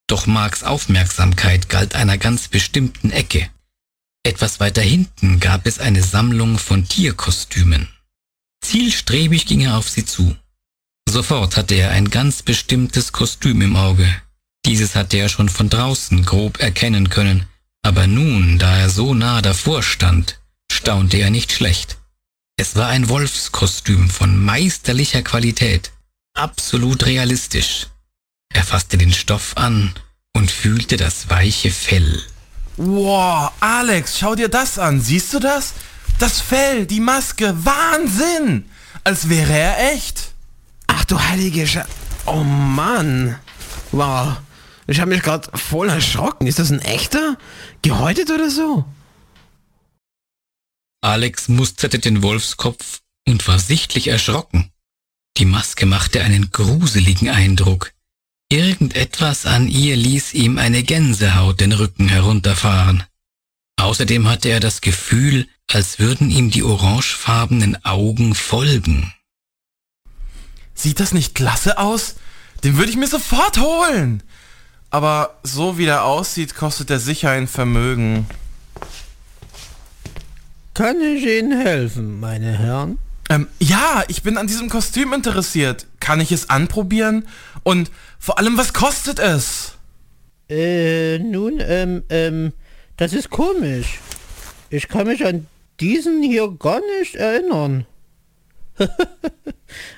[0.09, 3.47] Doch Marks Aufmerksamkeit galt einer ganz bestimmten Ecke.
[4.23, 7.87] Etwas weiter hinten gab es eine Sammlung von Tierkostümen.
[8.59, 10.35] Zielstrebig ging er auf sie zu.
[11.07, 14.07] Sofort hatte er ein ganz bestimmtes Kostüm im Auge.
[14.65, 17.45] Dieses hatte er schon von draußen grob erkennen können,
[17.83, 20.39] aber nun, da er so nah davor stand,
[20.71, 21.97] staunte er nicht schlecht.
[22.57, 25.91] Es war ein Wolfskostüm von meisterlicher Qualität,
[26.33, 27.87] absolut realistisch.
[28.53, 29.93] Er fasste den Stoff an
[30.35, 32.23] und fühlte das weiche Fell.
[32.77, 35.01] Wow, Alex, schau dir das an.
[35.01, 35.73] Siehst du das?
[36.17, 38.65] Das Fell, die Maske, Wahnsinn!
[39.03, 40.33] Als wäre er echt.
[40.87, 41.79] Ach du heilige Sch...
[42.25, 43.37] Oh Mann.
[43.91, 44.37] Wow.
[44.87, 46.47] Ich habe mich gerade voll erschrocken.
[46.47, 47.37] Ist das ein echter?
[47.81, 48.85] Gehäutet oder so?
[51.01, 54.71] Alex musterte den Wolfskopf und war sichtlich erschrocken.
[55.37, 57.93] Die Maske machte einen gruseligen Eindruck.
[58.51, 63.03] Irgendetwas an ihr ließ ihm eine Gänsehaut den Rücken herunterfahren.
[63.79, 69.13] Außerdem hatte er das Gefühl, als würden ihm die orangefarbenen Augen folgen.
[70.73, 72.15] Sieht das nicht klasse aus?
[72.63, 74.23] Den würde ich mir sofort holen.
[74.89, 78.25] Aber so wie der aussieht, kostet er sicher ein Vermögen.
[80.73, 82.97] Kann ich Ihnen helfen, meine Herren?
[83.29, 85.85] Ähm, ja, ich bin an diesem Kostüm interessiert.
[85.99, 87.27] Kann ich es anprobieren?
[87.63, 89.73] Und vor allem, was kostet es?
[90.49, 92.53] Äh, nun, ähm, ähm,
[92.97, 93.99] das ist komisch.
[94.71, 95.45] Ich kann mich an
[95.79, 97.85] diesen hier gar nicht erinnern.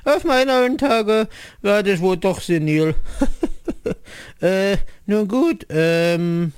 [0.04, 1.30] Auf meine alten Tage
[1.62, 2.96] werde ich wohl doch senil.
[4.42, 6.52] äh, nun gut, ähm...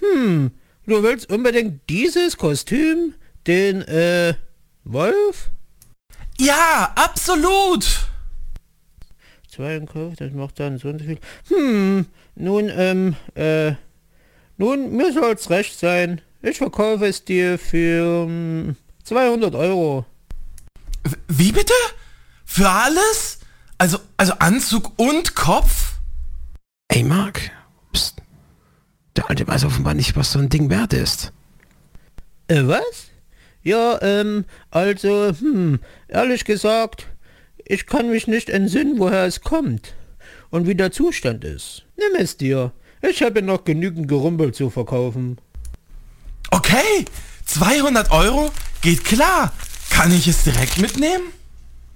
[0.00, 0.50] Hm,
[0.86, 3.14] du willst unbedingt dieses Kostüm?
[3.46, 4.34] Den, äh,
[4.84, 5.50] Wolf?
[6.38, 8.06] Ja, absolut!
[9.50, 11.18] Zwei im Kopf, das macht dann so und so viel.
[11.48, 13.74] Hm, nun, ähm, äh,
[14.56, 16.20] nun, mir soll's recht sein.
[16.42, 20.04] Ich verkaufe es dir für um, hm, 200 Euro.
[21.28, 21.72] Wie bitte?
[22.44, 23.38] Für alles?
[23.78, 25.94] Also, also Anzug und Kopf?
[26.88, 27.50] Ey, Mark.
[27.92, 28.22] Psst.
[29.16, 31.32] Der Alte weiß offenbar nicht, was so ein Ding wert ist.
[32.48, 33.10] Äh, was?
[33.64, 37.08] Ja, ähm, also, hm, ehrlich gesagt,
[37.64, 39.94] ich kann mich nicht entsinnen, woher es kommt
[40.50, 41.84] und wie der Zustand ist.
[41.96, 42.72] Nimm es dir.
[43.00, 45.38] Ich habe noch genügend Gerumpel zu verkaufen.
[46.50, 47.06] Okay,
[47.46, 48.52] 200 Euro?
[48.82, 49.52] Geht klar.
[49.88, 51.24] Kann ich es direkt mitnehmen?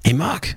[0.02, 0.56] Hey Mark,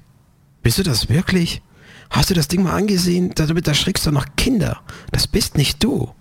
[0.64, 1.62] bist du das wirklich?
[2.09, 3.34] Hast du das Ding mal angesehen?
[3.36, 4.82] Damit erschrickst du noch Kinder.
[5.12, 6.14] Das bist nicht du.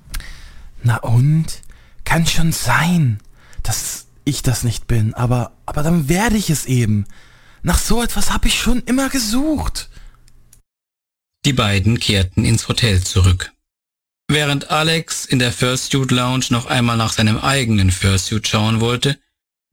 [0.83, 1.63] Na und?
[2.05, 3.19] Kann schon sein,
[3.63, 7.07] dass ich das nicht bin, aber, aber dann werde ich es eben.
[7.63, 9.91] Nach so etwas habe ich schon immer gesucht.
[11.45, 13.53] Die beiden kehrten ins Hotel zurück.
[14.29, 19.19] Während Alex in der Fursuit Lounge noch einmal nach seinem eigenen Fursuit schauen wollte,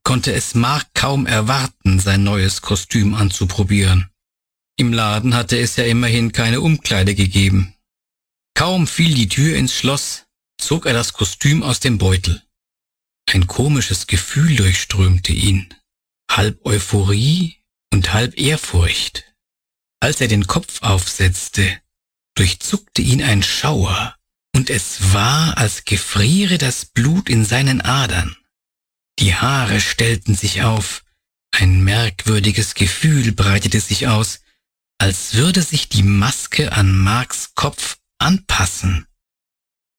[0.03, 4.09] konnte es Mark kaum erwarten, sein neues Kostüm anzuprobieren.
[4.77, 7.75] Im Laden hatte es ja immerhin keine Umkleide gegeben.
[8.55, 10.25] Kaum fiel die Tür ins Schloss,
[10.57, 12.41] zog er das Kostüm aus dem Beutel.
[13.29, 15.73] Ein komisches Gefühl durchströmte ihn,
[16.31, 17.57] halb Euphorie
[17.91, 19.33] und halb Ehrfurcht.
[19.99, 21.81] Als er den Kopf aufsetzte,
[22.35, 24.15] durchzuckte ihn ein Schauer,
[24.55, 28.35] und es war, als gefriere das Blut in seinen Adern.
[29.19, 31.03] Die Haare stellten sich auf,
[31.51, 34.39] ein merkwürdiges Gefühl breitete sich aus,
[34.99, 39.05] als würde sich die Maske an Marks Kopf anpassen.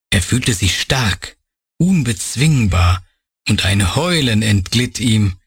[0.09, 1.37] Er fühlte sich stark,
[1.77, 3.05] unbezwingbar,
[3.49, 5.37] und ein Heulen entglitt ihm.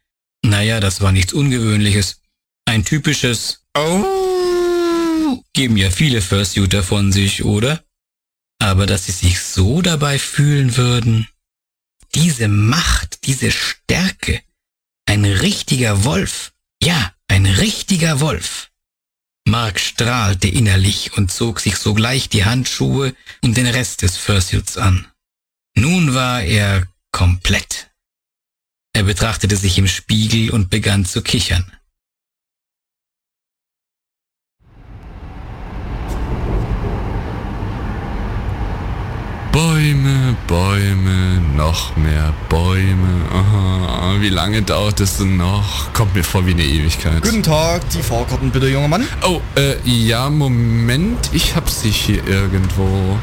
[0.44, 2.20] Naja, das war nichts Ungewöhnliches.
[2.64, 7.84] Ein typisches Oh geben ja viele Fursuiter von sich, oder?
[8.58, 11.28] Aber dass sie sich so dabei fühlen würden
[12.14, 14.42] diese Macht, diese Stärke.
[15.06, 16.52] Ein richtiger Wolf.
[16.82, 18.70] Ja, ein richtiger Wolf.
[19.46, 25.06] Mark strahlte innerlich und zog sich sogleich die Handschuhe und den Rest des Fursuits an.
[25.74, 27.91] Nun war er komplett.
[28.94, 31.64] Er betrachtete sich im Spiegel und begann zu kichern.
[39.50, 43.26] Bäume, Bäume, noch mehr Bäume.
[43.32, 45.92] Aha, wie lange dauert es denn noch?
[45.94, 47.22] Kommt mir vor wie eine Ewigkeit.
[47.22, 49.06] Guten Tag, die Fahrkarten bitte, junger Mann.
[49.22, 51.30] Oh, äh, ja, Moment.
[51.32, 53.18] Ich hab sie hier irgendwo.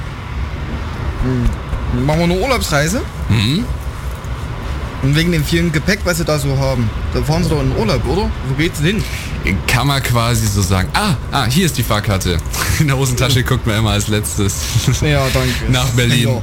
[1.23, 2.05] Hm.
[2.05, 3.01] Machen wir eine Urlaubsreise?
[3.29, 3.65] Hm?
[5.01, 6.89] Und wegen dem vielen Gepäck, was Sie da so haben.
[7.13, 8.29] Da fahren Sie doch in Urlaub, oder?
[8.47, 9.01] Wo geht's denn
[9.45, 9.57] hin?
[9.65, 10.89] Kann man quasi so sagen.
[10.93, 12.37] Ah, ah, hier ist die Fahrkarte.
[12.79, 14.55] In der Hosentasche guckt man immer als letztes.
[15.01, 15.71] Ja, danke.
[15.71, 16.27] Nach Berlin.
[16.27, 16.41] Ja.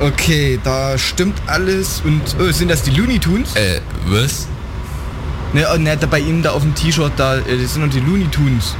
[0.00, 2.02] Okay, da stimmt alles.
[2.04, 3.54] Und oh, sind das die Looney Tunes?
[3.54, 4.48] Äh, was?
[5.52, 7.92] Ne, oh, ne, da bei Ihnen da auf dem T-Shirt, da äh, das sind noch
[7.92, 8.74] die Looney Tunes.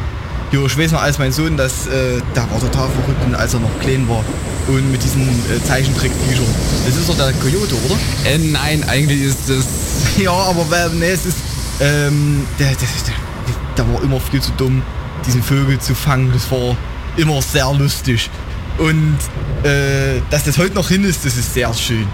[0.53, 3.61] Jo, ich weiß noch, als mein Sohn, das, äh, da war total verrückt, als er
[3.61, 4.25] noch klein war.
[4.69, 6.47] Und mit diesen äh, Zeichentrick-T-Shirt.
[6.87, 7.97] Das ist doch der Coyote, oder?
[8.25, 9.65] Äh, nein, eigentlich ist das...
[10.19, 11.39] ja, aber ne, es ist...
[11.79, 14.83] Ähm, der, der, der, der war immer viel zu dumm,
[15.27, 16.33] diesen Vögel zu fangen.
[16.33, 16.77] Das war
[17.17, 18.31] immer sehr lustig.
[18.79, 19.19] Und
[19.63, 22.07] äh, dass das heute noch hin ist, das ist sehr schön.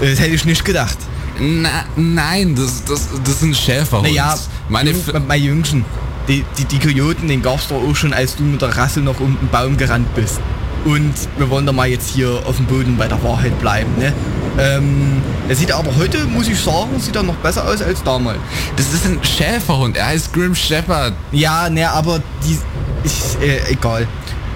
[0.00, 0.98] Das hätte ich nicht gedacht.
[1.38, 4.10] Na, nein, das, das, das sind Schäferhunde.
[4.10, 4.38] Naja,
[4.68, 5.84] meine Jung, mein Jüngchen,
[6.28, 9.18] die, die, die Kojoten, den gab's doch auch schon, als du mit der Rassel noch
[9.20, 10.40] um den Baum gerannt bist.
[10.84, 14.12] Und wir wollen da mal jetzt hier auf dem Boden bei der Wahrheit bleiben, ne?
[14.58, 18.38] Ähm, er sieht aber heute, muss ich sagen, sieht er noch besser aus als damals.
[18.76, 21.14] Das ist ein Schäferhund, er heißt Grim Shepherd.
[21.32, 22.58] Ja, ne, aber die,
[23.02, 24.06] ist, äh, egal.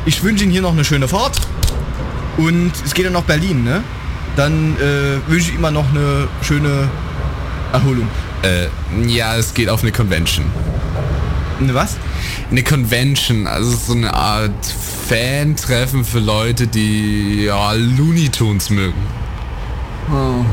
[0.06, 1.40] Ich wünsche Ihnen hier noch eine schöne Fahrt.
[2.36, 3.82] Und es geht ja nach Berlin, ne?
[4.36, 6.88] Dann äh, wünsche ich ihm mal noch eine schöne
[7.72, 8.06] Erholung.
[8.42, 8.68] Äh,
[9.08, 10.46] ja, es geht auf eine Convention.
[11.60, 11.96] Eine was?
[12.50, 14.52] Eine Convention, also so eine Art
[15.08, 19.00] Fan-Treffen für Leute, die ja Looney Tunes mögen.
[20.10, 20.44] Oh.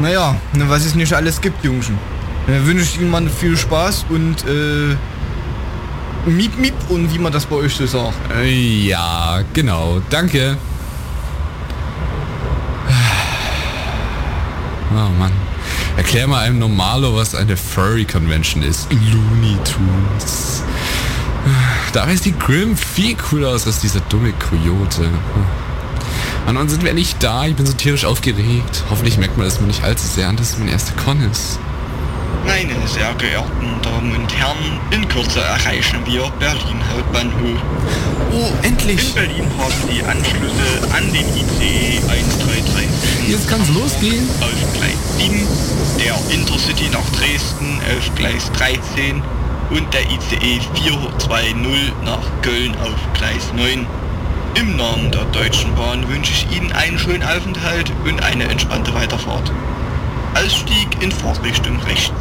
[0.00, 1.98] Naja, ne, was es nicht alles gibt, Jungschen.
[2.46, 4.94] Dann wünsche ich Ihnen mal viel Spaß und äh,
[6.28, 8.14] Miep Miep und wie man das bei euch so sagt.
[8.36, 10.00] Äh, Ja, genau.
[10.10, 10.56] Danke.
[14.90, 15.32] Oh Mann.
[15.96, 18.86] Erklär mal einem Normalo, was eine Furry Convention ist.
[18.92, 20.62] Looney Tunes.
[21.92, 25.08] Da ist die Grimm viel cooler aus als dieser dumme Coyote.
[26.44, 27.46] Mann, wann sind wir nicht da?
[27.46, 28.84] Ich bin so tierisch aufgeregt.
[28.90, 31.58] Hoffentlich merkt man das mir nicht allzu sehr an, dass es mein erster Con ist.
[32.46, 37.60] Meine sehr geehrten Damen und Herren, in Kürze erreichen wir Berlin Hauptbahnhof.
[38.32, 39.08] Oh, endlich!
[39.08, 44.28] In Berlin haben die Anschlüsse an den ICE 1337 Jetzt kann's losgehen.
[44.40, 45.46] auf Gleis 7,
[45.98, 49.22] der Intercity nach Dresden auf Gleis 13
[49.70, 53.86] und der ICE 420 nach Köln auf Gleis 9.
[54.54, 59.52] Im Namen der Deutschen Bahn wünsche ich Ihnen einen schönen Aufenthalt und eine entspannte Weiterfahrt.
[60.34, 62.12] Ausstieg in Fahrtrichtung rechts.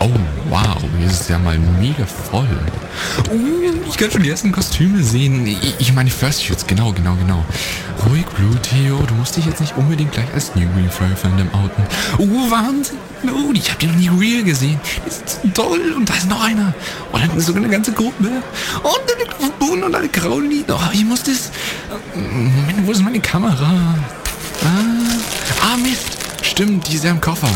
[0.00, 0.08] Oh,
[1.20, 2.48] wow, hier ist es ja mal mega voll.
[3.30, 5.46] Oh, ich kann schon die ersten Kostüme sehen.
[5.46, 7.44] Ich, ich meine Fursuits, genau, genau, genau.
[8.06, 11.48] Ruhig, Blue Theo, du musst dich jetzt nicht unbedingt gleich als New Green Furry Fandom
[11.54, 11.84] outen.
[12.18, 12.98] Oh, Wahnsinn.
[13.24, 14.80] Oh, ich hab die noch nie real gesehen.
[15.06, 15.92] Die sind so toll.
[15.96, 16.72] Und da ist noch einer.
[17.12, 18.30] Oh, da ist sogar eine ganze Gruppe.
[18.82, 18.96] Oh,
[19.42, 20.08] und Bohnen und eine
[20.48, 20.78] Lieder.
[20.78, 21.50] Oh, ich muss das...
[22.14, 23.94] Moment, wo ist meine Kamera?
[24.64, 26.18] Ah, ah Mist.
[26.42, 27.48] Stimmt, die ist ja im Koffer.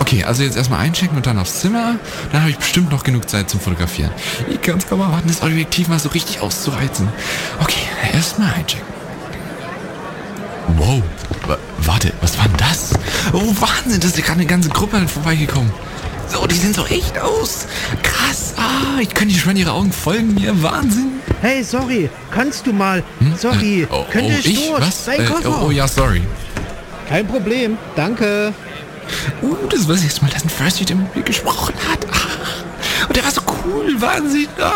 [0.00, 1.96] Okay, also jetzt erstmal einchecken und dann aufs Zimmer.
[2.32, 4.10] Dann habe ich bestimmt noch genug Zeit zum Fotografieren.
[4.50, 7.08] Ich kann es kaum erwarten, das Objektiv mal so richtig auszureizen.
[7.60, 7.80] Okay,
[8.12, 8.86] erstmal einchecken.
[10.76, 11.02] Wow,
[11.46, 12.90] wa- warte, was war denn das?
[13.32, 15.70] Oh, Wahnsinn, da ist ja gerade eine ganze Gruppe vorbeigekommen.
[16.28, 17.66] So, die sehen so echt aus.
[18.02, 20.60] Krass, ah, ich könnte schon ihre Augen folgen mir.
[20.62, 21.20] Wahnsinn.
[21.42, 23.02] Hey, sorry, kannst du mal?
[23.38, 24.68] Sorry, Äh, oh, könnte oh, ich ich?
[24.68, 24.80] durch?
[24.80, 25.04] Was?
[25.04, 25.58] Dein Äh, Koffer.
[25.62, 26.22] oh, oh, ja, sorry.
[27.08, 28.54] Kein Problem, danke.
[29.42, 32.06] Uh, das war das erste Mal, dass ein First der mit mir gesprochen hat.
[32.10, 34.48] Ah, und der war so cool, Wahnsinn.
[34.58, 34.72] Ah.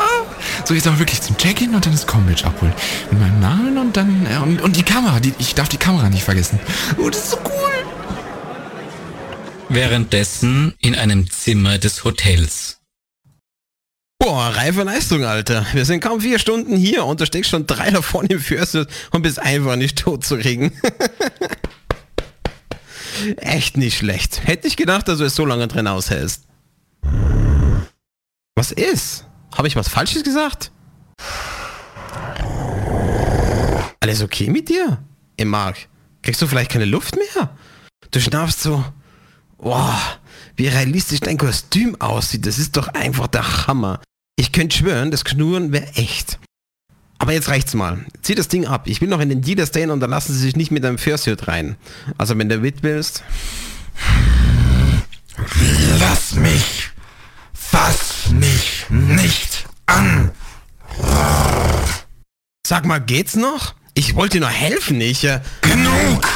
[0.65, 2.75] So, jetzt aber wirklich zum Check-in und dann das Combatch abholen.
[3.11, 6.11] Mit meinem Namen und dann, äh, und, und die Kamera, die, ich darf die Kamera
[6.11, 6.61] nicht vergessen.
[6.99, 7.69] Oh, das ist so cool.
[9.71, 12.79] Währenddessen in einem Zimmer des Hotels.
[14.19, 15.65] Boah, reife Leistung, Alter.
[15.73, 19.23] Wir sind kaum vier Stunden hier und du steckst schon drei davon im Fürst und
[19.23, 20.73] bist einfach nicht tot zu kriegen.
[23.37, 24.47] Echt nicht schlecht.
[24.47, 26.45] Hätte ich gedacht, dass du es so lange drin aushältst.
[28.57, 29.27] Was ist?
[29.57, 30.71] Habe ich was Falsches gesagt?
[34.01, 34.99] Alles okay mit dir?
[35.37, 35.89] Ey, Mark,
[36.23, 37.57] kriegst du vielleicht keine Luft mehr?
[38.11, 38.85] Du schnaufst so.
[39.59, 40.01] Boah,
[40.57, 42.47] wie realistisch dein Kostüm aussieht.
[42.47, 44.01] Das ist doch einfach der Hammer.
[44.37, 46.39] Ich könnte schwören, das Knurren wäre echt.
[47.19, 47.99] Aber jetzt reicht's mal.
[48.23, 48.83] Zieh das Ding ab.
[48.87, 50.99] Ich will noch in den Dealer stehen und dann lassen sie sich nicht mit einem
[50.99, 51.77] Fursuit rein.
[52.17, 53.23] Also wenn du mit willst.
[55.99, 56.91] Lass mich.
[57.53, 60.31] Fass mich nicht an.
[62.67, 63.75] Sag mal, geht's noch?
[63.95, 65.25] Ich wollte dir nur helfen, ich...
[65.25, 66.29] Äh Genug!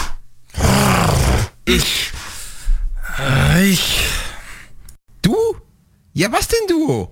[1.64, 2.10] Ich...
[3.18, 4.00] Äh, ich...
[6.14, 7.10] Ja, was denn du?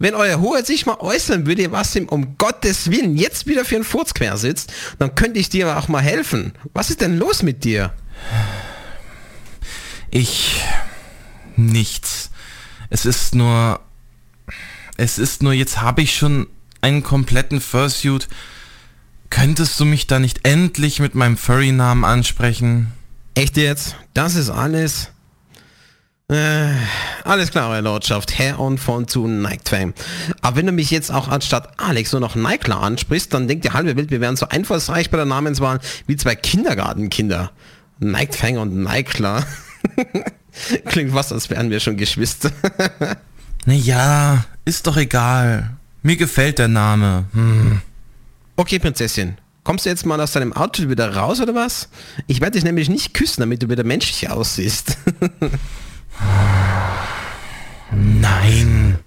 [0.00, 3.76] Wenn euer Hoheit sich mal äußern würde, was ihm um Gottes Willen jetzt wieder für
[3.76, 6.52] ein Furz quer sitzt, dann könnte ich dir auch mal helfen.
[6.74, 7.92] Was ist denn los mit dir?
[10.10, 10.62] Ich...
[11.56, 12.30] Nichts.
[12.88, 13.80] Es ist nur...
[14.96, 16.48] Es ist nur, jetzt habe ich schon
[16.80, 18.28] einen kompletten Fursuit.
[19.30, 22.92] Könntest du mich da nicht endlich mit meinem Furry-Namen ansprechen?
[23.34, 23.94] Echt jetzt?
[24.12, 25.10] Das ist alles?
[26.30, 26.74] Äh,
[27.24, 28.38] alles klar, Euer Lordschaft.
[28.38, 29.92] Herr und von zu Nike
[30.42, 33.72] Aber wenn du mich jetzt auch anstatt Alex nur noch Nike ansprichst, dann denkt die
[33.72, 37.50] halbe Welt, wir wären so einfallsreich bei der Namenswahl wie zwei Kindergartenkinder.
[37.98, 39.22] Nike und Nike
[40.86, 42.52] Klingt was, als wären wir schon Geschwister.
[43.66, 45.70] naja, ist doch egal.
[46.02, 47.24] Mir gefällt der Name.
[47.32, 47.82] Hm.
[48.54, 49.36] Okay, Prinzessin.
[49.64, 51.88] Kommst du jetzt mal aus deinem Outfit wieder raus oder was?
[52.28, 54.96] Ich werde dich nämlich nicht küssen, damit du wieder menschlich aussiehst.
[57.92, 58.98] Nein.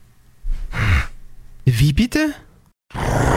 [1.65, 2.33] Wie bitte?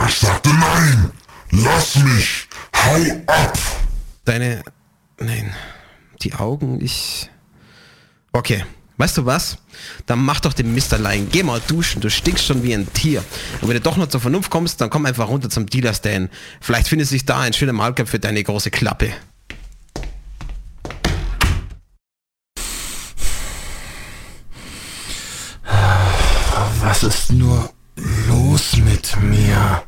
[0.08, 1.10] Ich sagte nein.
[1.50, 2.48] Lass mich.
[2.74, 3.58] Hau ab.
[4.24, 4.62] Deine...
[5.18, 5.54] Nein.
[6.22, 7.30] Die Augen, ich...
[8.32, 8.64] Okay.
[8.98, 9.58] Weißt du was?
[10.06, 11.28] Dann mach doch den Misterlein.
[11.30, 13.22] Geh mal duschen, du stinkst schon wie ein Tier.
[13.60, 16.30] Und wenn du doch noch zur Vernunft kommst, dann komm einfach runter zum Dealer-Stand.
[16.60, 19.12] Vielleicht findet sich da ein schöner Malkopf für deine große Klappe.
[26.86, 27.68] Was ist nur
[28.28, 29.82] los mit mir?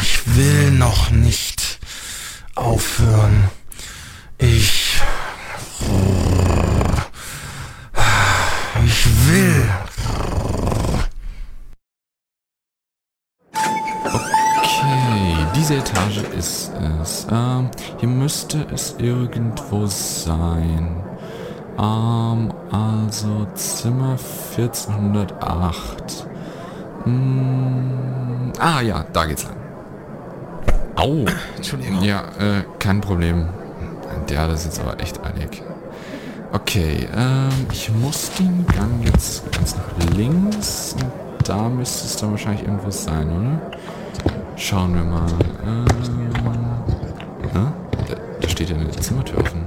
[0.00, 1.78] Ich will noch nicht
[2.54, 3.50] aufhören.
[4.38, 5.02] Ich...
[8.86, 9.68] Ich will.
[13.52, 16.72] Okay, diese Etage ist
[17.02, 17.26] es.
[17.30, 21.17] Ähm, hier müsste es irgendwo sein.
[21.78, 24.16] Ähm, also Zimmer
[24.56, 26.26] 1408.
[27.04, 29.56] Hm, ah ja, da geht's lang.
[30.96, 31.24] Au.
[31.56, 32.02] Entschuldigung.
[32.02, 33.48] Ja, äh, kein Problem.
[34.28, 35.62] Der, das ist jetzt aber echt eilig.
[36.52, 40.96] Okay, ähm, ich muss den Gang jetzt ganz nach links.
[40.98, 43.60] Und da müsste es dann wahrscheinlich irgendwo sein, oder?
[44.56, 45.26] Schauen wir mal.
[45.64, 45.84] Ähm,
[47.54, 47.72] da,
[48.40, 49.66] da steht ja eine Zimmertür offen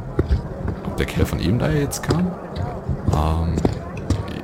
[1.02, 2.28] der Kerl von ihm da jetzt kam.
[3.08, 3.56] Ähm,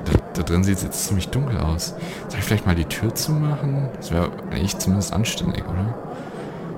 [0.05, 1.93] da, da, drin sieht es jetzt ziemlich dunkel aus.
[2.29, 3.89] Soll ich vielleicht mal die Tür zumachen?
[3.95, 5.93] Das wäre eigentlich zumindest anständig, oder?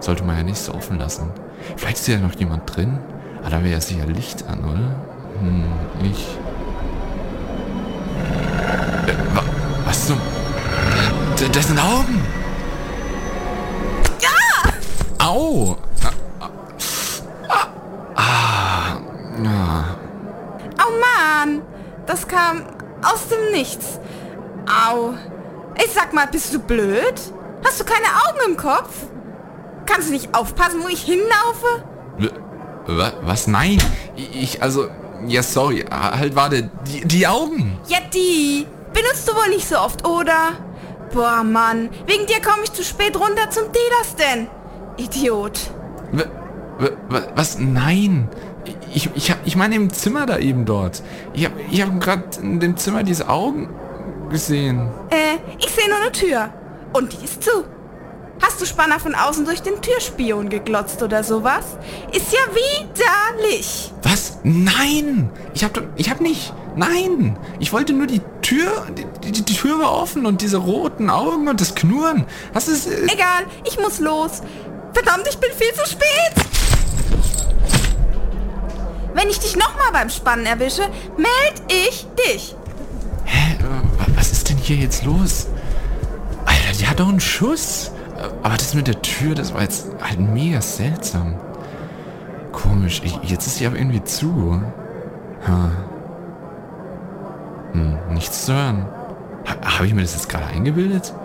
[0.02, 1.30] Sollte man ja nicht so offen lassen.
[1.78, 3.00] Vielleicht ist ja noch jemand drin.
[3.38, 4.96] Aber ah, da wäre ja sicher Licht an, oder?
[5.40, 5.64] Hm,
[6.04, 6.28] ich...
[9.08, 9.44] Äh, wa
[9.86, 10.18] was zum...
[10.18, 12.22] Äh, das sind Augen!
[14.20, 15.26] Ja!
[15.26, 15.78] Au!
[22.10, 22.64] Das kam
[23.04, 24.00] aus dem Nichts.
[24.66, 25.14] Au.
[25.78, 27.16] Ich sag mal, bist du blöd?
[27.66, 29.08] Hast du keine Augen im Kopf?
[29.86, 31.84] Kannst du nicht aufpassen, wo ich hinlaufe?
[33.24, 33.48] Was?
[33.48, 33.82] Nein.
[34.16, 34.88] Ich, also,
[35.28, 35.86] ja, sorry.
[35.92, 36.70] Halt, warte.
[36.88, 37.78] Die, die Augen.
[37.88, 38.66] Ja, die.
[38.94, 40.54] Benutzt du wohl nicht so oft, oder?
[41.14, 41.90] Boah, Mann.
[42.06, 44.48] Wegen dir komme ich zu spät runter zum Delas denn.
[44.98, 45.72] Idiot.
[47.36, 47.60] Was?
[47.60, 48.30] Nein
[48.94, 51.04] ich, ich, ich meine im Zimmer da eben dort.
[51.34, 53.70] Ich habe ich hab gerade in dem Zimmer diese Augen
[54.30, 54.90] gesehen.
[55.10, 56.50] Äh, ich sehe nur eine Tür.
[56.94, 57.52] Und die ist zu.
[58.42, 61.78] Hast du Spanner von außen durch den Türspion geglotzt oder sowas?
[62.14, 63.92] Ist ja widerlich.
[64.02, 64.40] Was?
[64.44, 65.30] Nein!
[65.54, 66.54] Ich hab, ich hab nicht.
[66.76, 67.38] Nein!
[67.60, 71.50] Ich wollte nur die Tür, die, die, die Tür war offen und diese roten Augen
[71.50, 72.26] und das Knurren.
[72.54, 72.88] Was ist...
[72.88, 74.42] Äh Egal, ich muss los.
[74.94, 76.46] Verdammt, ich bin viel zu spät.
[79.14, 80.84] Wenn ich dich nochmal beim Spannen erwische,
[81.18, 82.56] meld ich dich.
[83.26, 83.59] Hä?
[84.70, 85.48] Hier jetzt los?
[86.46, 87.92] Alter, die hat doch einen Schuss.
[88.44, 91.38] Aber das mit der Tür, das war jetzt halt mega seltsam.
[92.52, 93.02] Komisch.
[93.24, 94.62] Jetzt ist sie aber irgendwie zu.
[95.48, 95.72] Ha.
[97.72, 98.86] Hm, nichts zu hören.
[99.48, 101.16] Ha, Habe ich mir das jetzt gerade eingebildet?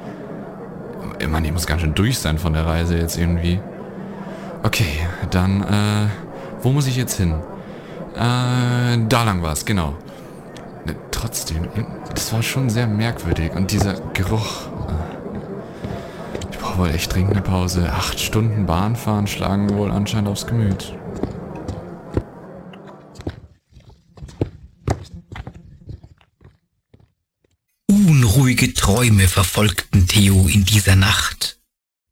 [1.18, 3.60] Ich meine, ich muss ganz schön durch sein von der Reise jetzt irgendwie.
[4.62, 4.86] Okay,
[5.30, 6.08] dann, äh,
[6.62, 7.34] wo muss ich jetzt hin?
[8.14, 9.96] Äh, da lang war es, genau.
[10.86, 11.68] Ne, trotzdem,
[12.14, 13.52] das war schon sehr merkwürdig.
[13.52, 14.66] Und dieser Geruch.
[14.88, 17.90] Äh, ich brauche wohl echt dringend eine Pause.
[17.92, 20.94] Acht Stunden Bahnfahren schlagen wohl anscheinend aufs Gemüt.
[27.88, 31.58] Unruhige Träume verfolgten Theo in dieser Nacht.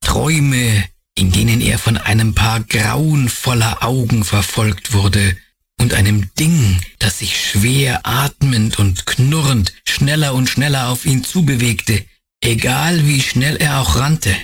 [0.01, 0.85] Träume,
[1.15, 5.37] in denen er von einem Paar grauenvoller Augen verfolgt wurde
[5.81, 12.05] und einem Ding, das sich schwer atmend und knurrend schneller und schneller auf ihn zubewegte,
[12.41, 14.37] egal wie schnell er auch rannte.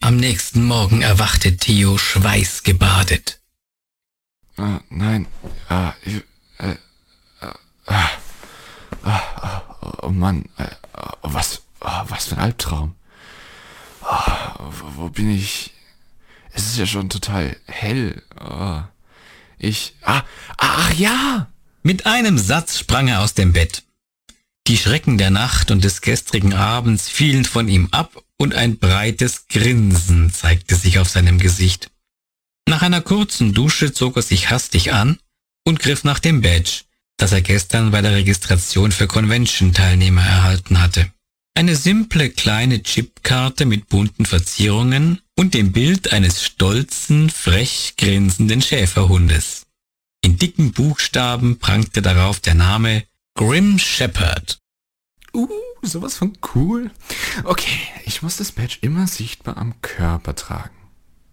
[0.00, 3.40] Am nächsten Morgen erwachte Theo schweißgebadet.
[4.56, 5.26] Ah, nein,
[5.68, 6.22] ah, ich,
[6.58, 6.76] äh,
[7.86, 8.10] ah,
[9.04, 10.68] ah, oh Mann, äh,
[11.22, 12.94] was, oh, was für ein Albtraum.
[14.02, 15.72] Oh, wo, wo, bin ich?
[16.52, 18.22] Es ist ja schon total hell.
[18.40, 18.82] Oh,
[19.62, 20.22] ich, ah,
[20.56, 21.48] ach ja!
[21.82, 23.82] Mit einem Satz sprang er aus dem Bett.
[24.68, 29.48] Die Schrecken der Nacht und des gestrigen Abends fielen von ihm ab und ein breites
[29.48, 31.90] Grinsen zeigte sich auf seinem Gesicht.
[32.68, 35.18] Nach einer kurzen Dusche zog er sich hastig an
[35.64, 36.82] und griff nach dem Badge,
[37.16, 41.10] das er gestern bei der Registration für Convention-Teilnehmer erhalten hatte.
[41.54, 49.66] Eine simple kleine Chipkarte mit bunten Verzierungen und dem Bild eines stolzen, frech grinsenden Schäferhundes.
[50.24, 53.04] In dicken Buchstaben prangte darauf der Name
[53.34, 54.60] Grim Shepherd.
[55.34, 55.48] Uh,
[55.82, 56.90] sowas von cool.
[57.44, 60.76] Okay, ich muss das Badge immer sichtbar am Körper tragen.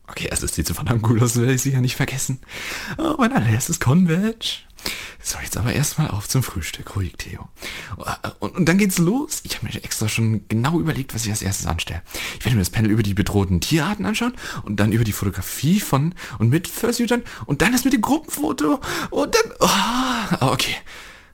[0.08, 2.40] Okay, also es sieht so verdammt gut aus, werde ich sicher nicht vergessen.
[2.98, 4.64] Oh, mein allererstes Con-Badge.
[5.22, 6.96] So, jetzt aber erstmal auf zum Frühstück.
[6.96, 7.50] Ruhig, Theo.
[8.40, 9.42] Und, und dann geht's los.
[9.44, 12.02] Ich habe mir extra schon genau überlegt, was ich als erstes anstelle.
[12.40, 14.34] Ich werde mir das Panel über die bedrohten Tierarten anschauen
[14.64, 18.80] und dann über die Fotografie von und mit Fursuitern und dann das mit dem Gruppenfoto
[19.10, 19.52] und dann...
[19.60, 20.76] Oh, okay,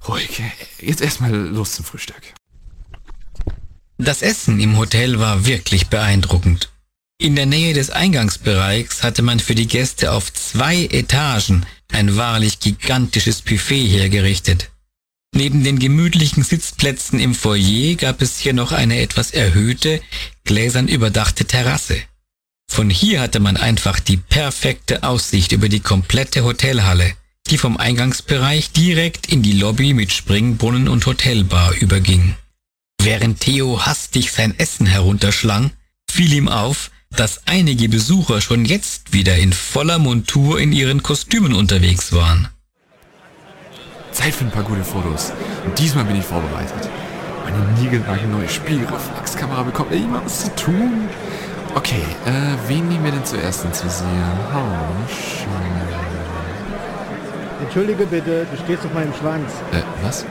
[0.07, 0.41] ruhig.
[0.79, 2.33] Jetzt erstmal los zum Frühstück.
[3.97, 6.71] Das Essen im Hotel war wirklich beeindruckend.
[7.17, 12.59] In der Nähe des Eingangsbereichs hatte man für die Gäste auf zwei Etagen ein wahrlich
[12.59, 14.71] gigantisches Buffet hergerichtet.
[15.33, 20.01] Neben den gemütlichen Sitzplätzen im Foyer gab es hier noch eine etwas erhöhte,
[20.45, 21.97] gläsern überdachte Terrasse.
[22.69, 27.13] Von hier hatte man einfach die perfekte Aussicht über die komplette Hotelhalle,
[27.47, 32.35] die vom Eingangsbereich direkt in die Lobby mit Springbrunnen und Hotelbar überging.
[33.01, 35.71] Während Theo hastig sein Essen herunterschlang,
[36.09, 41.53] fiel ihm auf, dass einige Besucher schon jetzt wieder in voller Montur in ihren Kostümen
[41.53, 42.49] unterwegs waren.
[44.11, 45.31] Zeit für ein paar gute Fotos.
[45.65, 46.89] Und diesmal bin ich vorbereitet.
[47.43, 51.09] Meine niegelnagelneue Spiegelreflexkamera bekommt ja immer was zu tun.
[51.75, 52.31] Okay, äh,
[52.67, 54.07] wen nehmen wir denn zuerst ins Visier?
[54.53, 54.95] Oh,
[57.61, 59.51] Entschuldige bitte, du stehst auf meinem Schwanz.
[59.71, 60.25] Äh, was?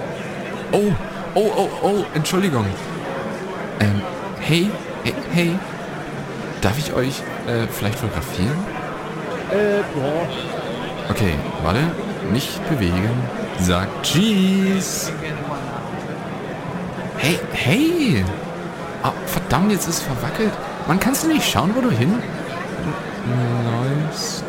[0.73, 0.93] Oh,
[1.35, 2.65] oh, oh, oh, Entschuldigung.
[3.81, 4.01] Ähm,
[4.41, 4.71] hey,
[5.03, 5.59] hey, hey,
[6.65, 8.57] Darf ich euch äh, vielleicht fotografieren?
[9.51, 10.27] Äh, boah.
[11.11, 11.81] Okay, warte.
[12.33, 13.11] Nicht bewegen.
[13.61, 15.13] Sag Cheese.
[17.19, 18.25] Hey, hey!
[19.03, 20.53] Oh, verdammt, jetzt ist es verwackelt.
[20.89, 22.15] Man kannst du nicht schauen, wo du hin
[24.09, 24.45] läufst.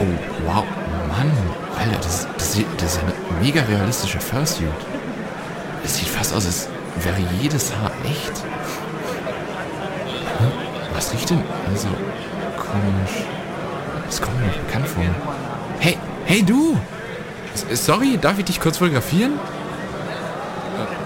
[0.00, 0.64] Oh, wow.
[1.08, 1.30] Mann.
[1.78, 3.12] Alter, das, das, das ist ein
[3.42, 4.70] mega realistischer Fursuit.
[5.84, 6.68] Es sieht fast aus, als
[7.02, 8.32] wäre jedes Haar echt.
[11.02, 11.42] Was riecht denn?
[11.68, 11.88] Also,
[12.56, 13.26] komisch.
[14.06, 15.02] Das kommt mir bekannt vor.
[15.80, 16.78] Hey, hey du!
[17.72, 19.32] Sorry, darf ich dich kurz fotografieren?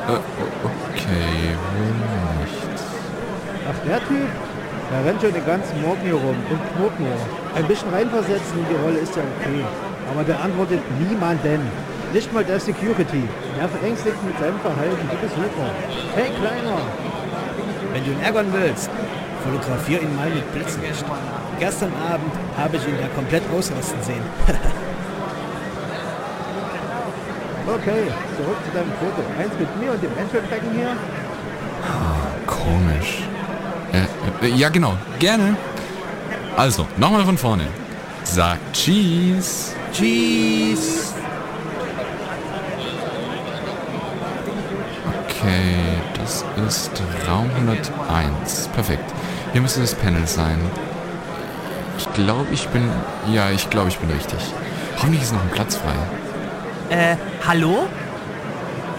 [0.07, 0.19] Äh, äh,
[0.65, 1.95] okay, wohl
[2.43, 2.77] nicht.
[3.71, 4.29] Ach, der Typ?
[4.93, 7.17] Er rennt schon den ganzen Morgen hier rum und knurrt nur.
[7.55, 9.65] Ein bisschen reinversetzen in die Rolle ist ja okay.
[10.13, 11.71] Aber der antwortet niemanden.
[12.13, 13.25] Nicht mal der Security.
[13.59, 15.71] Er verängstigt mit seinem Verhalten die Besucher.
[16.15, 16.83] Hey, Kleiner!
[17.95, 18.91] Wenn du ihn ärgern willst,
[19.47, 21.05] fotografiere ihn mal mit Blitzlicht.
[21.59, 24.23] Gestern Abend habe ich ihn da komplett ausrasten sehen.
[27.67, 29.23] okay, zurück zu deinem Foto.
[29.39, 30.97] Eins mit mir und dem Entry-Becken hier.
[31.83, 33.23] Ah, komisch.
[33.93, 34.97] Äh, äh, ja, genau.
[35.19, 35.57] Gerne.
[36.57, 37.67] Also, nochmal von vorne.
[38.25, 39.75] Sag Cheese.
[39.93, 41.15] Cheese.
[45.29, 46.91] Okay, das ist
[47.29, 48.69] Raum 101.
[48.69, 49.13] Perfekt.
[49.57, 50.61] Hier müsste das Panel sein.
[51.97, 52.91] Ich glaube, ich bin...
[53.33, 54.39] Ja, ich glaube, ich bin richtig.
[54.99, 55.95] Hoffentlich ist noch ein Platz frei.
[56.95, 57.17] Äh,
[57.49, 57.87] hallo?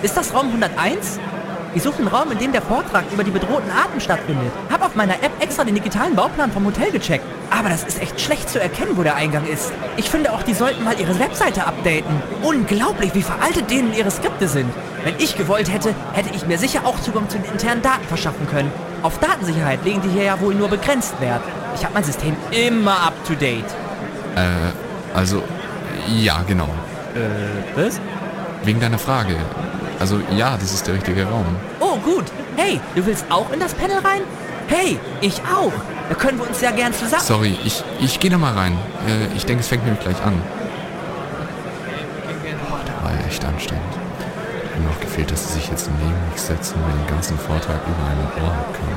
[0.02, 1.20] Ist das Raum 101?
[1.76, 4.52] Ich suche einen Raum, in dem der Vortrag über die bedrohten Arten stattfindet.
[4.72, 7.24] Hab auf meiner App extra den digitalen Bauplan vom Hotel gecheckt.
[7.52, 9.72] Aber das ist echt schlecht zu erkennen, wo der Eingang ist.
[9.96, 12.20] Ich finde auch, die sollten mal ihre Webseite updaten.
[12.42, 14.74] Unglaublich, wie veraltet denen ihre Skripte sind.
[15.04, 18.48] Wenn ich gewollt hätte, hätte ich mir sicher auch Zugang zu den internen Daten verschaffen
[18.48, 18.72] können.
[19.04, 21.42] Auf Datensicherheit legen die hier ja wohl nur begrenzt Wert.
[21.76, 23.66] Ich habe mein System immer up to date.
[24.36, 24.50] Äh,
[25.14, 25.44] also,
[26.08, 26.70] ja, genau.
[27.16, 28.00] Äh, was?
[28.64, 29.36] Wegen deiner Frage.
[30.00, 31.46] Also, ja, das ist der richtige Raum.
[31.80, 32.26] Oh, gut.
[32.56, 34.22] Hey, du willst auch in das Panel rein?
[34.68, 35.72] Hey, ich auch.
[36.10, 37.24] Da können wir uns ja gern zusammen...
[37.24, 38.78] Sorry, ich, ich gehe da mal rein.
[39.08, 40.42] Äh, ich denke, es fängt nämlich gleich an.
[42.70, 43.84] Boah, der war ja echt anstrengend.
[44.78, 47.98] Hat noch gefehlt, dass sie sich jetzt neben mich setzen und den ganzen Vortrag über
[48.04, 48.88] mein Ohr können.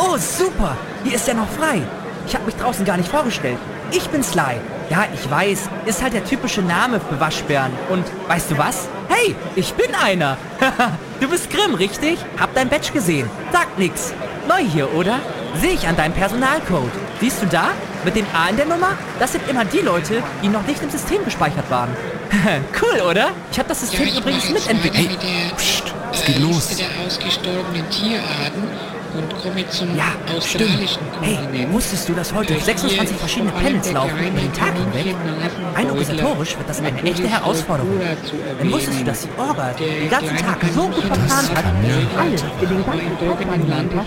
[0.00, 0.76] Oh, super.
[1.04, 1.82] Hier ist ja noch frei.
[2.26, 3.58] Ich habe mich draußen gar nicht vorgestellt.
[3.92, 4.56] Ich bin Sly.
[4.90, 7.70] Ja, ich weiß, ist halt der typische Name für Waschbären.
[7.88, 8.88] Und weißt du was?
[9.08, 10.38] Hey, ich bin einer.
[11.20, 12.18] du bist Grimm, richtig?
[12.40, 13.30] Hab dein Badge gesehen.
[13.52, 14.12] Sagt nix.
[14.48, 15.20] Neu hier, oder?
[15.60, 16.90] Sehe ich an deinem Personalcode.
[17.20, 17.70] Siehst du da?
[18.04, 18.90] Mit dem A in der Nummer?
[19.20, 21.90] Das sind immer die Leute, die noch nicht im System gespeichert waren.
[22.82, 23.30] cool, oder?
[23.50, 25.18] Ich habe das System ja, übrigens mitentwickelt.
[25.20, 26.76] Hey, pst, es geht los.
[26.76, 28.62] der ausgestorbenen Tierarten
[29.14, 34.40] und komme zum ja, australischen Hey, wusstest du, dass heute 26 verschiedene Panels laufen über
[34.40, 35.14] den Tag hinweg?
[35.74, 38.00] Ein organisatorisch wird das eine echte Herausforderung.
[38.58, 41.64] Dann wusstest du, dass die Orga den ganzen Tag so gut verplant hat,
[42.18, 43.38] alles für den ganzen Tag
[43.96, 44.06] hat?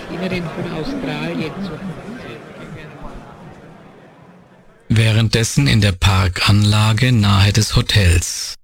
[5.22, 8.56] Währenddessen in der Parkanlage nahe des Hotels.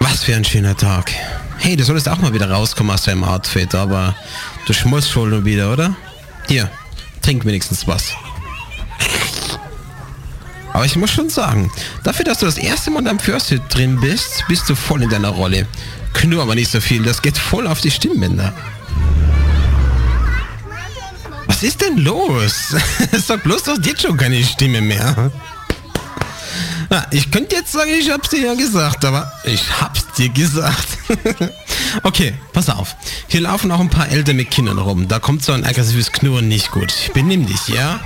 [0.00, 1.12] Was für ein schöner Tag.
[1.58, 4.16] Hey, du solltest auch mal wieder rauskommen aus deinem Outfit, aber
[4.66, 5.94] du schmolzt schon wieder, oder?
[6.48, 6.68] Hier,
[7.22, 8.12] trink wenigstens was.
[10.72, 11.70] Aber ich muss schon sagen,
[12.02, 15.10] dafür, dass du das erste Mal in deinem Fürste drin bist, bist du voll in
[15.10, 15.68] deiner Rolle.
[16.12, 18.52] Knurr aber nicht so viel, das geht voll auf die Stimmbänder.
[21.58, 22.72] Was ist denn los?
[23.26, 25.32] Sag bloß, du hast jetzt schon keine Stimme mehr.
[26.88, 30.86] Ja, ich könnte jetzt sagen, ich hab's dir ja gesagt, aber ich hab's dir gesagt.
[32.04, 32.94] okay, pass auf.
[33.26, 35.08] Hier laufen auch ein paar Eltern mit Kindern rum.
[35.08, 36.94] Da kommt so ein aggressives Knurren nicht gut.
[37.12, 37.98] Benimm dich, ja?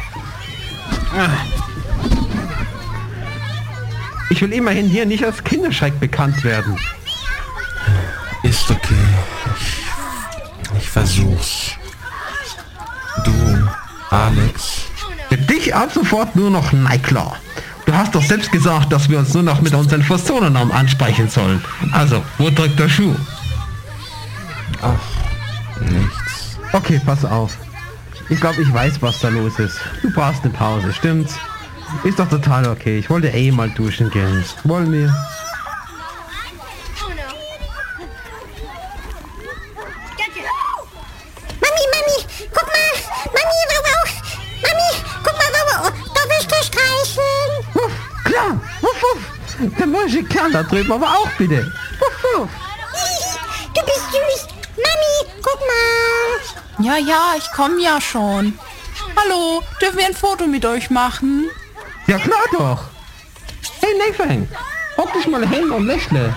[4.30, 6.78] Ich will immerhin hier nicht als Kinderschreck bekannt werden.
[8.44, 8.94] Ist okay.
[9.60, 11.76] Ich, ich versuch's.
[13.24, 13.68] Du,
[14.10, 14.82] Alex.
[15.28, 17.32] Für dich ab sofort nur noch Nightclaw.
[17.86, 21.62] Du hast doch selbst gesagt, dass wir uns nur noch mit unseren Personennamen ansprechen sollen.
[21.93, 23.14] Also, wo drückt der Schuh?
[24.82, 26.59] Ach, nichts.
[26.72, 27.56] Okay, pass auf.
[28.28, 29.78] Ich glaube, ich weiß, was da los ist.
[30.01, 31.34] Du brauchst eine Pause, stimmt's?
[32.05, 32.98] Ist doch total okay.
[32.98, 34.44] Ich wollte eh mal duschen gehen.
[34.64, 35.14] Wollen wir?
[49.62, 51.72] Der Kerl da drüben, aber auch bitte.
[52.34, 54.48] Du bist süß.
[54.76, 56.84] Mami, guck mal.
[56.84, 58.59] Ja, ja, ich komme ja schon.
[59.16, 61.48] Hallo, dürfen wir ein Foto mit euch machen?
[62.09, 62.82] Ja, klar doch.
[63.80, 64.48] Hey, Nathan,
[64.97, 66.34] hock dich mal hin und lächle.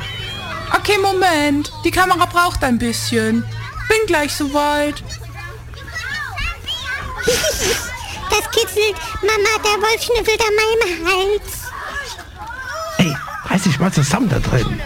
[0.77, 1.71] Okay, Moment.
[1.83, 3.43] Die Kamera braucht ein bisschen.
[3.87, 5.03] Bin gleich soweit.
[8.29, 8.95] Das kitzelt.
[9.21, 11.54] Mama, der Wolf schnüffelt an meinem Hals.
[13.55, 14.81] Reiß dich mal zusammen da drin.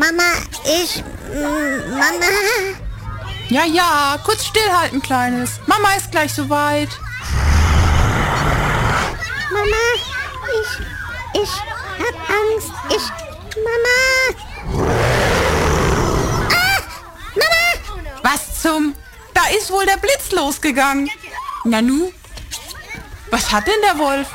[0.00, 0.32] Mama,
[0.64, 1.04] ich...
[1.90, 2.26] Mama...
[3.48, 5.60] Ja, ja, kurz stillhalten, Kleines.
[5.66, 6.88] Mama ist gleich soweit.
[9.52, 9.84] Mama,
[10.62, 11.40] ich...
[11.42, 11.50] Ich
[12.00, 12.72] hab Angst.
[12.88, 13.04] Ich...
[13.62, 13.98] Mama...
[16.50, 16.80] Ah!
[17.36, 17.64] Mama!
[18.22, 18.94] Was zum...
[19.32, 21.08] Da ist wohl der Blitz losgegangen.
[21.64, 22.12] Nanu?
[23.32, 24.28] Was hat denn der Wolf?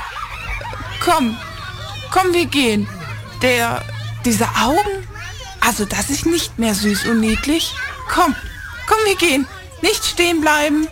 [1.06, 1.38] Komm,
[2.10, 2.90] komm, wir gehen.
[3.44, 3.84] Der,
[4.26, 5.08] diese Augen?
[5.62, 7.76] Also das ist nicht mehr süß und niedlich.
[8.12, 8.36] Komm,
[8.88, 9.48] komm, wir gehen.
[9.84, 10.88] Nicht stehen bleiben.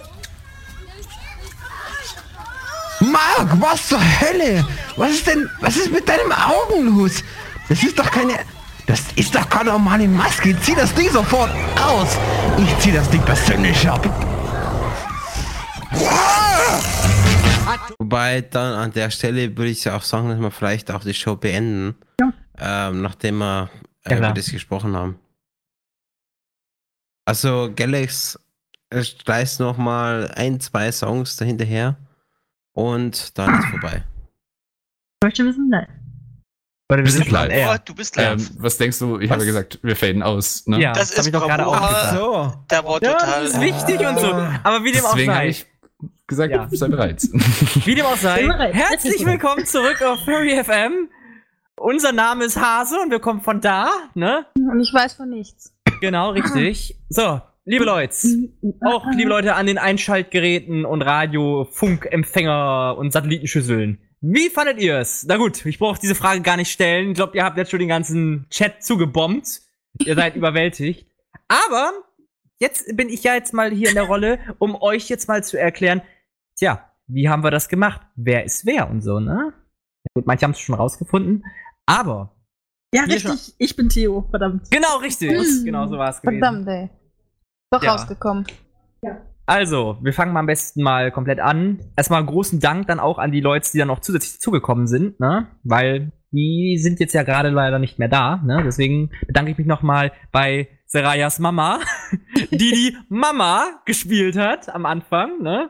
[3.00, 4.64] Mark, was zur Hölle?
[4.98, 7.24] Was ist denn, was ist mit deinem Augen los?
[7.70, 8.34] Das ist doch keine,
[8.86, 10.56] das ist doch keine normale Maske.
[10.62, 11.50] Zieh das Ding sofort
[11.84, 12.10] aus.
[12.60, 14.08] Ich zieh das Ding persönlich ab.
[17.98, 21.36] Wobei dann an der Stelle würde ich auch sagen, dass wir vielleicht auch die Show
[21.36, 21.96] beenden.
[22.20, 22.34] Ja.
[22.58, 23.70] Ähm, nachdem wir
[24.04, 25.20] äh, über das gesprochen haben.
[27.26, 28.40] Also Galax
[28.94, 31.98] schleißt noch mal ein, zwei Songs dahinterher
[32.74, 34.04] und dann ist vorbei.
[35.22, 35.88] Ich möchte wissen, live.
[36.90, 37.68] wir sind live.
[37.68, 38.40] Oh, du bist live.
[38.40, 39.20] Ähm, was denkst du?
[39.20, 39.38] Ich was?
[39.38, 40.68] habe gesagt, wir faden aus.
[40.68, 40.80] Ne?
[40.80, 42.16] Ja, das, das ist ich doch gerade auch gesagt.
[42.16, 42.54] So.
[42.70, 43.12] Der war total.
[43.12, 44.28] Ja, das ist wichtig und so.
[44.28, 45.56] Aber wie dem Deswegen auch sei
[46.28, 46.68] gesagt, ja.
[46.72, 47.22] sei bereit.
[47.86, 51.10] Wie dem auch sei, herzlich willkommen zurück auf Furry FM.
[51.78, 54.46] Unser Name ist Hase und wir kommen von da, ne?
[54.56, 55.74] Und ich weiß von nichts.
[56.02, 56.98] Genau, richtig.
[57.10, 58.16] So, liebe Leute,
[58.86, 64.00] auch liebe Leute an den Einschaltgeräten und Radio, Funkempfänger und Satellitenschüsseln.
[64.22, 65.26] Wie fandet ihr es?
[65.28, 67.10] Na gut, ich brauche diese Frage gar nicht stellen.
[67.10, 69.62] Ich glaube, ihr habt jetzt schon den ganzen Chat zugebombt.
[70.04, 71.06] Ihr seid überwältigt.
[71.48, 71.92] Aber
[72.60, 75.60] jetzt bin ich ja jetzt mal hier in der Rolle, um euch jetzt mal zu
[75.60, 76.02] erklären,
[76.58, 78.02] tja, wie haben wir das gemacht?
[78.16, 79.54] Wer ist wer und so, ne?
[80.14, 81.44] Gut, manche haben es schon rausgefunden,
[81.86, 82.36] aber.
[82.94, 84.72] Ja, richtig, ich bin Theo, verdammt.
[84.72, 85.32] Genau, richtig.
[85.32, 85.66] Mhm.
[85.66, 86.40] Genau so war es gewesen.
[86.40, 86.90] Verdammt, ey.
[87.72, 87.92] Doch ja.
[87.92, 88.46] rausgekommen.
[89.02, 89.22] Ja.
[89.48, 91.80] Also, wir fangen mal am besten mal komplett an.
[91.96, 95.48] Erstmal großen Dank dann auch an die Leute, die dann noch zusätzlich zugekommen sind, ne?
[95.64, 98.64] Weil die sind jetzt ja gerade leider nicht mehr da, ne?
[98.66, 101.80] Deswegen bedanke ich mich nochmal bei Serayas Mama,
[102.52, 105.70] die die Mama gespielt hat am Anfang, ne?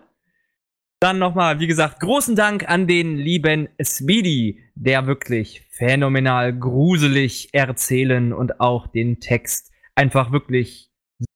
[1.00, 8.34] Dann nochmal, wie gesagt, großen Dank an den lieben Speedy, der wirklich phänomenal gruselig erzählen
[8.34, 10.90] und auch den Text einfach wirklich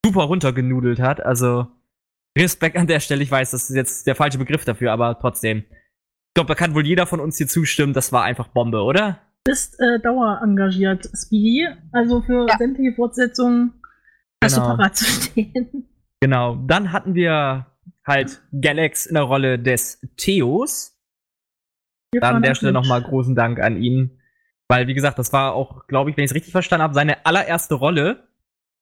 [0.06, 1.23] super runtergenudelt hat.
[1.23, 1.68] Also
[2.38, 3.23] Respekt an der Stelle.
[3.23, 5.65] Ich weiß, das ist jetzt der falsche Begriff dafür, aber trotzdem.
[5.69, 7.93] Ich glaube, da kann wohl jeder von uns hier zustimmen.
[7.93, 9.19] Das war einfach Bombe, oder?
[9.50, 11.68] Bist äh, dauerengagiert, Speedy.
[11.92, 12.56] Also für ja.
[12.60, 13.82] sämtliche Fortsetzungen
[14.44, 14.70] hast genau.
[14.70, 15.88] du parat zu stehen.
[16.20, 16.56] Genau.
[16.68, 17.66] Dann hatten wir
[18.06, 20.96] halt Galax in der Rolle des Theos.
[22.12, 24.20] Wir Dann an der Stelle nochmal großen Dank an ihn.
[24.68, 27.26] Weil, wie gesagt, das war auch, glaube ich, wenn ich es richtig verstanden habe, seine
[27.26, 28.28] allererste Rolle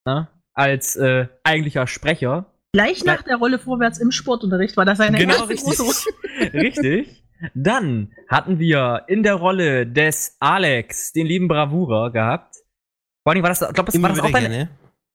[0.05, 2.51] ne, als äh, eigentlicher Sprecher.
[2.73, 5.77] Gleich nach der Rolle vorwärts im Sportunterricht war das seine genau, erste richtig.
[5.77, 6.09] große
[6.53, 7.23] Richtig.
[7.53, 12.55] Dann hatten wir in der Rolle des Alex den lieben Bravura gehabt.
[13.23, 14.69] Vor allem war das, glaub, das, war das auch deine,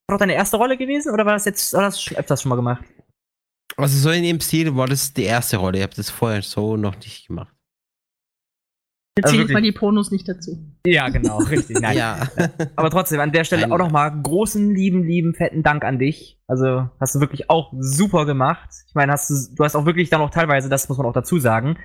[0.09, 2.57] war deine erste Rolle gewesen oder war das jetzt, oder hast du öfters schon mal
[2.57, 2.85] gemacht?
[3.77, 5.79] Also so in dem Stil war das die erste Rolle.
[5.79, 7.55] Ich habe das vorher so noch nicht gemacht.
[9.17, 10.59] Jetzt also zähle ich mal die Pornos nicht dazu.
[10.87, 11.81] Ja, genau, richtig.
[11.81, 11.97] Nein.
[11.99, 12.29] ja.
[12.77, 13.73] Aber trotzdem, an der Stelle Nein.
[13.73, 16.41] auch nochmal großen, lieben, lieben, fetten Dank an dich.
[16.47, 18.71] Also hast du wirklich auch super gemacht.
[18.89, 21.13] Ich meine, hast du, du hast auch wirklich dann auch teilweise, das muss man auch
[21.13, 21.77] dazu sagen,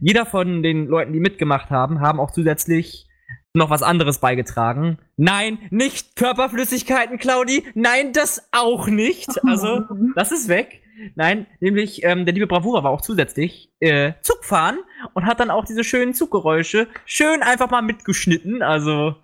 [0.00, 3.06] jeder von den Leuten, die mitgemacht haben, haben auch zusätzlich
[3.54, 4.98] noch was anderes beigetragen.
[5.16, 7.64] Nein, nicht Körperflüssigkeiten, Claudi.
[7.74, 9.28] Nein, das auch nicht.
[9.44, 9.84] Also,
[10.16, 10.82] das ist weg.
[11.14, 14.78] Nein, nämlich ähm, der liebe Bravura war auch zusätzlich äh, Zug fahren
[15.12, 18.62] und hat dann auch diese schönen Zuggeräusche schön einfach mal mitgeschnitten.
[18.62, 19.16] Also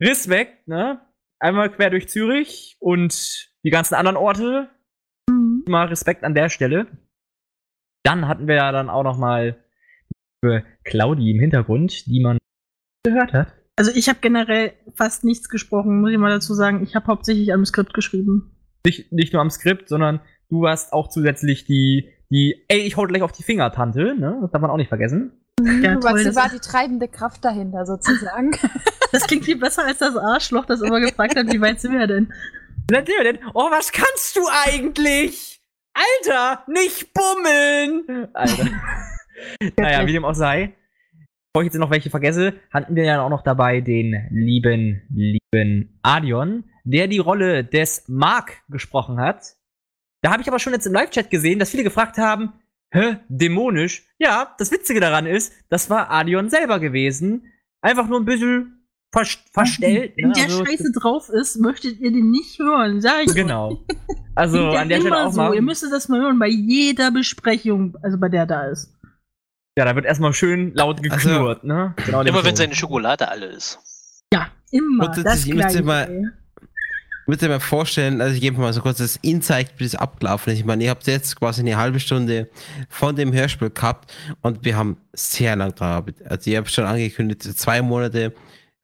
[0.00, 1.00] Respekt, ne?
[1.38, 4.70] Einmal quer durch Zürich und die ganzen anderen Orte.
[5.28, 5.64] Mhm.
[5.66, 6.86] Mal Respekt an der Stelle.
[8.04, 9.56] Dann hatten wir ja dann auch noch mal
[10.44, 12.38] die Claudi im Hintergrund, die man
[13.04, 13.54] gehört hat.
[13.76, 16.82] Also ich habe generell fast nichts gesprochen, muss ich mal dazu sagen.
[16.82, 18.56] Ich habe hauptsächlich am Skript geschrieben.
[18.84, 23.04] Nicht, nicht nur am Skript, sondern du hast auch zusätzlich die, die, ey, ich hau
[23.04, 24.38] gleich auf die Finger, Tante, ne?
[24.40, 25.32] Das darf man auch nicht vergessen.
[25.60, 28.52] Ja, du toll, war die treibende Kraft dahinter, sozusagen.
[29.12, 32.06] das klingt viel besser als das Arschloch, das immer gefragt hat, wie weit sind wir
[32.06, 32.32] denn?
[32.88, 33.42] Wie weit sind wir denn?
[33.54, 35.60] Oh, was kannst du eigentlich?
[35.94, 38.28] Alter, nicht bummeln!
[38.34, 38.68] Alter.
[39.78, 40.74] Naja, wie dem auch sei.
[41.52, 45.98] Bevor ich jetzt noch welche vergesse, hatten wir ja auch noch dabei den lieben, lieben
[46.02, 49.56] Adion, der die Rolle des Mark gesprochen hat.
[50.22, 52.52] Da habe ich aber schon jetzt im Live-Chat gesehen, dass viele gefragt haben,
[52.90, 54.04] hä, dämonisch?
[54.18, 57.52] Ja, das Witzige daran ist, das war Adion selber gewesen.
[57.80, 58.76] Einfach nur ein bisschen
[59.12, 60.12] ver verstellt.
[60.16, 60.34] Wenn ne?
[60.34, 63.84] der also, Scheiße drauf ist, möchtet ihr den nicht hören, sag ich Genau.
[64.34, 65.40] Also an der Stelle auch so.
[65.40, 65.54] mal.
[65.54, 68.92] Ihr müsstet das mal hören bei jeder Besprechung, also bei der da ist.
[69.78, 71.94] Ja, da wird erstmal schön laut also, geknurrt, also, ne?
[72.06, 73.78] Genau immer wenn seine Schokolade alle ist.
[74.32, 75.08] Ja, immer.
[75.08, 75.84] Und das, das gleiche
[77.26, 80.60] würde mal vorstellen, also ich gebe mal so kurz das Insight, das abgelaufen ist.
[80.60, 82.48] Ich meine, ihr habt jetzt quasi eine halbe Stunde
[82.88, 84.12] von dem Hörspiel gehabt
[84.42, 86.26] und wir haben sehr lang dran gearbeitet.
[86.30, 88.32] Also ihr habt schon angekündigt, zwei Monate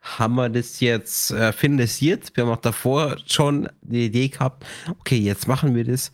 [0.00, 2.32] haben wir das jetzt äh, finalisiert.
[2.34, 6.10] Wir haben auch davor schon die Idee gehabt, okay, jetzt machen wir das.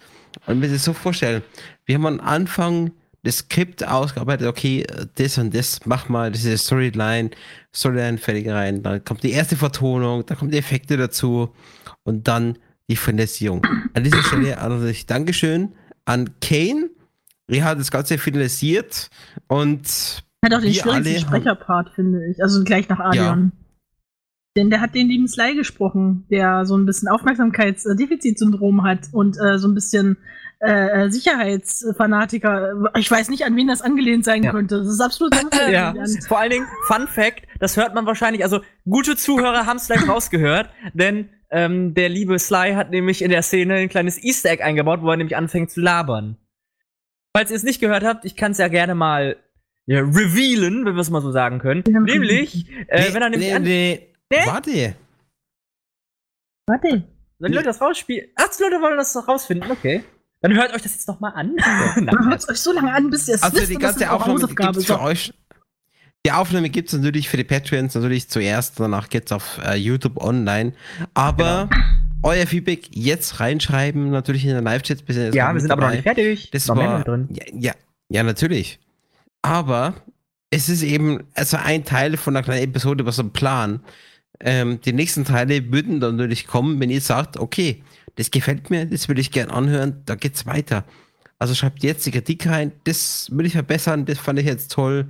[0.46, 1.42] Und mir das so vorstellen,
[1.86, 2.92] wir haben am Anfang
[3.28, 4.86] das Skript ausgearbeitet, okay,
[5.16, 7.30] das und das, mach mal diese Storyline,
[7.74, 11.54] Storyline fertig rein, dann kommt die erste Vertonung, dann kommen die Effekte dazu
[12.04, 12.56] und dann
[12.88, 13.62] die Finalisierung.
[13.92, 15.74] An dieser Stelle also ich Dankeschön
[16.06, 16.88] an Kane.
[17.48, 19.10] Er hat das Ganze finalisiert
[19.46, 19.86] und
[20.42, 22.42] hat auch den schwierigsten Sprecherpart, finde ich.
[22.42, 23.52] Also gleich nach Adion.
[23.54, 23.64] Ja.
[24.56, 29.58] Denn der hat den lieben Sly gesprochen, der so ein bisschen Aufmerksamkeitsdefizitsyndrom hat und äh,
[29.58, 30.16] so ein bisschen
[30.60, 32.90] äh, äh, Sicherheitsfanatiker.
[32.96, 34.50] Ich weiß nicht, an wen das angelehnt sein ja.
[34.50, 34.78] könnte.
[34.78, 35.32] Das ist absolut
[35.70, 35.94] ja.
[36.26, 40.08] Vor allen Dingen, Fun Fact, das hört man wahrscheinlich, also gute Zuhörer haben es gleich
[40.08, 44.64] rausgehört, denn ähm, der liebe Sly hat nämlich in der Szene ein kleines Easter Egg
[44.64, 46.36] eingebaut, wo er nämlich anfängt zu labern.
[47.36, 49.36] Falls ihr es nicht gehört habt, ich kann es ja gerne mal
[49.86, 51.84] ja, revealen, wenn wir es mal so sagen können.
[51.86, 54.14] nämlich, äh, nee, wenn er nämlich nee, nee.
[54.28, 54.46] nee?
[54.46, 54.96] Warte.
[56.66, 57.04] Warte.
[57.38, 58.28] Wenn die Leute das rausspielen.
[58.34, 60.02] 80 Leute wollen das doch rausfinden, okay.
[60.40, 61.56] Dann hört euch das jetzt noch mal an.
[61.96, 63.66] Dann hört es euch so lange an, bis ihr es also wisst.
[63.66, 65.32] Also die ganze Aufnahme gibt es für euch.
[66.26, 69.76] Die Aufnahme gibt es natürlich für die Patreons natürlich zuerst, danach geht es auf äh,
[69.76, 70.72] YouTube online.
[71.14, 71.84] Aber genau.
[72.22, 75.04] euer Feedback jetzt reinschreiben, natürlich in den Live-Chat.
[75.34, 76.50] Ja, wir sind aber noch nicht fertig.
[76.50, 77.28] Das noch war, drin.
[77.30, 77.72] Ja, ja,
[78.08, 78.80] ja, natürlich.
[79.42, 79.94] Aber
[80.50, 83.80] es ist eben also ein Teil von einer kleinen Episode, was ein Plan.
[84.40, 87.82] Ähm, die nächsten Teile würden dann natürlich kommen, wenn ihr sagt, okay,
[88.18, 90.84] das gefällt mir, das will ich gern anhören, da geht's weiter.
[91.38, 95.06] Also schreibt jetzt die Kritik rein, das will ich verbessern, das fand ich jetzt toll,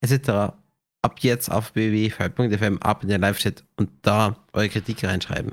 [0.00, 0.54] etc.
[1.02, 5.52] Ab jetzt auf www.fm ab in der Live-Chat und da eure Kritik reinschreiben.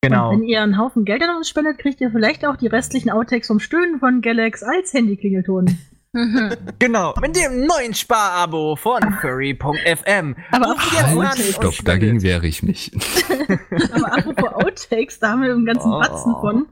[0.00, 0.30] Genau.
[0.30, 3.10] Und wenn ihr einen Haufen Geld an uns spendet, kriegt ihr vielleicht auch die restlichen
[3.10, 5.78] Outtakes vom Stöhnen von Galax als Handyklingelton.
[6.78, 10.34] genau, mit dem neuen Sparabo von Furry.fm.
[10.50, 12.90] Aber halt, stopp, dagegen wehre ich mich.
[13.92, 14.47] Aber apropos
[14.78, 15.98] Outtakes, da haben wir einen ganzen oh.
[15.98, 16.66] Batzen von.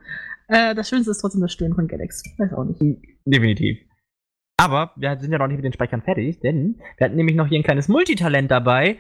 [0.49, 2.23] Äh, das Schönste ist trotzdem das Stöhnen von Galax.
[2.39, 2.81] Weiß auch nicht.
[3.25, 3.79] Definitiv.
[4.59, 7.47] Aber wir sind ja noch nicht mit den Speichern fertig, denn wir hatten nämlich noch
[7.47, 8.99] hier ein kleines Multitalent dabei,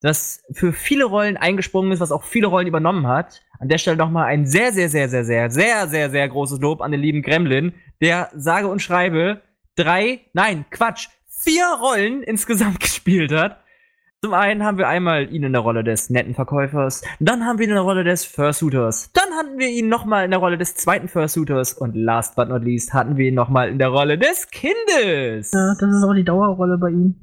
[0.00, 3.42] das für viele Rollen eingesprungen ist, was auch viele Rollen übernommen hat.
[3.58, 6.80] An der Stelle nochmal ein sehr, sehr, sehr, sehr, sehr, sehr, sehr, sehr großes Lob
[6.80, 9.42] an den lieben Gremlin, der sage und schreibe
[9.76, 13.63] drei, nein, Quatsch, vier Rollen insgesamt gespielt hat.
[14.24, 17.66] Zum einen haben wir einmal ihn in der Rolle des netten Verkäufers, dann haben wir
[17.66, 20.76] ihn in der Rolle des Fursuiters, dann hatten wir ihn nochmal in der Rolle des
[20.76, 24.48] zweiten Fursuiters und last but not least hatten wir ihn nochmal in der Rolle des
[24.50, 25.52] Kindes.
[25.52, 27.16] Ja, das ist auch die Dauerrolle bei ihm.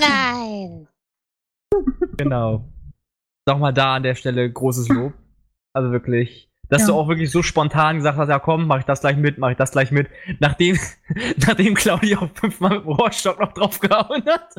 [0.00, 0.88] Nein.
[2.16, 2.64] genau.
[3.46, 5.12] Nochmal da an der Stelle großes Lob.
[5.74, 6.88] Also wirklich dass ja.
[6.88, 9.50] du auch wirklich so spontan gesagt hast, ja komm, mach ich das gleich mit, mach
[9.50, 10.08] ich das gleich mit.
[10.38, 10.78] Nachdem,
[11.36, 14.54] nachdem Claudia auch fünfmal mit dem Rohrstock noch draufgehauen hat.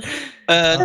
[0.48, 0.78] Äh,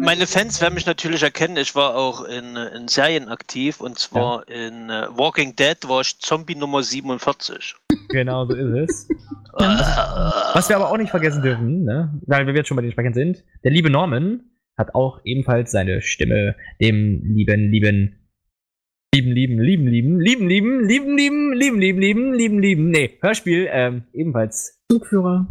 [0.00, 1.56] meine Fans werden mich natürlich erkennen.
[1.56, 4.68] Ich war auch in, in Serien aktiv und zwar ja.
[4.68, 7.74] in uh, Walking Dead war ich Zombie Nummer 47.
[8.08, 9.08] Genau, so ist es.
[10.54, 12.14] Was wir aber auch nicht vergessen dürfen, ne?
[12.26, 14.44] weil wir jetzt schon bei den Sprechern sind, der liebe Norman
[14.76, 18.17] hat auch ebenfalls seine Stimme dem lieben, lieben
[19.14, 23.66] Lieben, lieben, lieben, lieben, lieben, lieben, lieben, lieben, lieben, lieben, lieben, lieben, lieben, nee, Hörspiel,
[23.70, 24.82] ähm, ebenfalls.
[24.92, 25.46] Zugführer.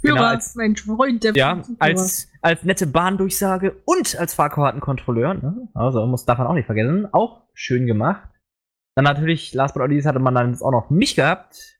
[0.00, 5.68] Führer, genau, als, mein Freund, der Ja, als, als nette Bahndurchsage und als Fahrkartenkontrolleur, ne?
[5.74, 7.06] Also muss davon auch nicht vergessen.
[7.12, 8.28] Auch schön gemacht.
[8.96, 11.78] Dann natürlich, last but not least, hatte man dann auch noch mich gehabt.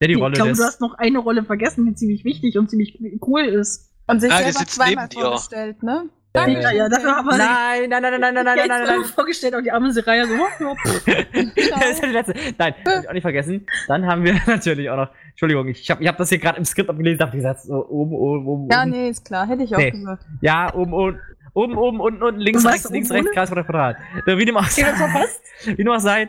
[0.00, 2.70] Der die ich Rolle glaube, du hast noch eine Rolle vergessen, die ziemlich wichtig und
[2.70, 3.92] ziemlich cool ist.
[4.06, 6.08] Und sich ah, selber zweimal vorgestellt, ne?
[6.32, 9.04] Danke, ja, ja, dafür haben wir Nein, nein, nein, nein, nein, nein, nein, nein, nein.
[9.04, 10.34] vorgestellt, auch die arme Seraya so.
[11.06, 12.34] das ist die letzte.
[12.58, 13.66] Nein, hab ich auch nicht vergessen.
[13.88, 16.64] Dann haben wir natürlich auch noch, Entschuldigung, ich habe ich hab das hier gerade im
[16.64, 18.68] Skript abgelesen, dachte gesagt, so oben, oben, oben.
[18.70, 19.90] Ja, nee, ist klar, hätte ich auch nee.
[19.90, 20.24] gesagt.
[20.40, 21.18] Ja, oben, oben.
[21.54, 23.96] Oben, oben, unten, unten, links, rechts, links, rechts, Kreis oder Quadrat.
[24.26, 24.84] Wie dem auch sei.
[25.64, 26.28] Wie dem auch sei.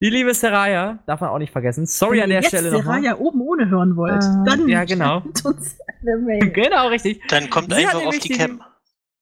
[0.00, 1.86] Die liebe Seraya, darf man auch nicht vergessen.
[1.86, 2.96] Sorry an der jetzt Stelle nochmal.
[2.96, 5.22] Wenn ihr Seraya oben ohne hören wollt, uh, dann ja, genau.
[6.52, 7.22] genau, richtig.
[7.28, 8.62] Dann kommt Sie einfach auf die Cam.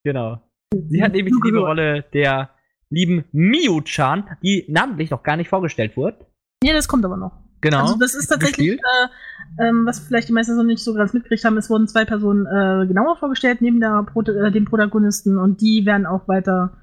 [0.04, 0.40] Genau.
[0.88, 2.50] Sie hat nämlich die liebe Rolle der
[2.90, 6.26] lieben Miu-chan, die namentlich noch gar nicht vorgestellt wurde.
[6.62, 7.32] Ja, das kommt aber noch.
[7.60, 7.80] Genau.
[7.80, 11.44] Also das ist tatsächlich, äh, ähm, was vielleicht die meisten noch nicht so ganz mitgekriegt
[11.44, 15.62] haben, es wurden zwei Personen äh, genauer vorgestellt, neben der Pro äh, dem Protagonisten und
[15.62, 16.76] die werden auch weiter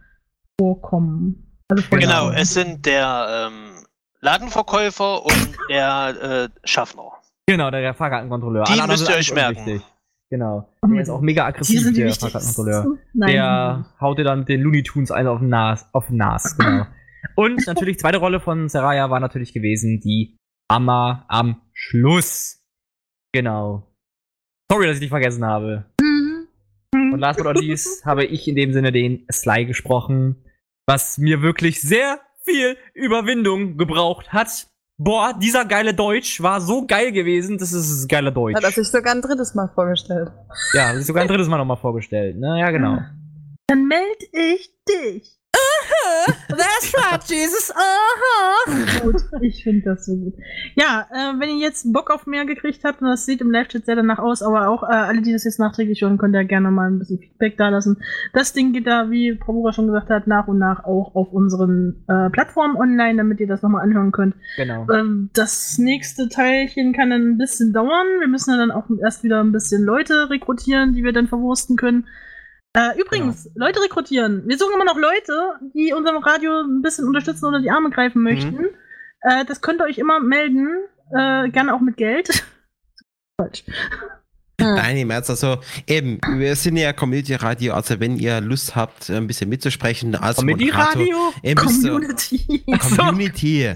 [0.59, 1.59] vorkommen.
[1.69, 3.85] Also genau, es sind der ähm,
[4.21, 7.11] Ladenverkäufer und der äh, Schaffner.
[7.45, 8.63] Genau, der, der Fahrkartenkontrolleur.
[8.63, 9.65] Die müsst ihr euch merken.
[9.65, 9.81] Wichtig.
[10.31, 10.69] Genau.
[10.87, 12.97] Der ist auch mega aggressiv, der Fahrkartenkontrolleur.
[13.13, 15.85] Der haut dir dann den Looney Tunes einen auf den Nas.
[15.91, 16.87] Auf den Nas, genau.
[17.35, 20.37] Und natürlich, zweite Rolle von Seraya war natürlich gewesen die
[20.69, 22.63] Amma am Schluss.
[23.33, 23.93] Genau.
[24.71, 25.85] Sorry, dass ich dich vergessen habe.
[26.01, 26.47] Mhm.
[27.13, 30.45] Und last but not least habe ich in dem Sinne den Sly gesprochen,
[30.87, 34.67] was mir wirklich sehr viel Überwindung gebraucht hat,
[35.03, 38.55] boah, dieser geile Deutsch war so geil gewesen, das ist geile Deutsch.
[38.55, 40.31] Hat er sich sogar ein drittes Mal vorgestellt.
[40.73, 42.35] Ja, hat sich sogar ein drittes Mal nochmal vorgestellt.
[42.39, 42.99] Na ja, genau.
[43.67, 45.40] Dann melde ich dich.
[46.47, 47.71] That's right, Jesus.
[47.71, 49.01] Aha.
[49.01, 50.33] Gut, ich finde das so gut.
[50.75, 53.85] Ja, äh, wenn ihr jetzt Bock auf mehr gekriegt habt, und das sieht im Live-Chat
[53.85, 56.71] sehr danach aus, aber auch äh, alle, die das jetzt nachträglich hören, könnt ihr gerne
[56.71, 57.97] mal ein bisschen Feedback da lassen.
[58.33, 61.31] Das Ding geht da, wie Frau Bura schon gesagt hat, nach und nach auch auf
[61.31, 64.35] unseren äh, Plattformen online, damit ihr das nochmal anhören könnt.
[64.57, 64.87] Genau.
[64.91, 68.07] Ähm, das nächste Teilchen kann dann ein bisschen dauern.
[68.19, 72.05] Wir müssen dann auch erst wieder ein bisschen Leute rekrutieren, die wir dann verwursten können.
[72.73, 73.65] Äh, übrigens, genau.
[73.65, 74.43] Leute rekrutieren.
[74.47, 75.33] Wir suchen immer noch Leute,
[75.73, 78.55] die unserem Radio ein bisschen unterstützen oder die Arme greifen möchten.
[78.55, 78.69] Mhm.
[79.21, 80.69] Äh, das könnt ihr euch immer melden.
[81.11, 82.29] Äh, gerne auch mit Geld.
[83.37, 83.63] Falsch.
[84.57, 85.57] Nein, im Ernst, also
[85.87, 90.37] eben, wir sind ja Community Radio, also wenn ihr Lust habt, ein bisschen mitzusprechen als
[90.37, 91.33] Community Radio?
[91.55, 92.63] Community.
[92.95, 93.73] Community.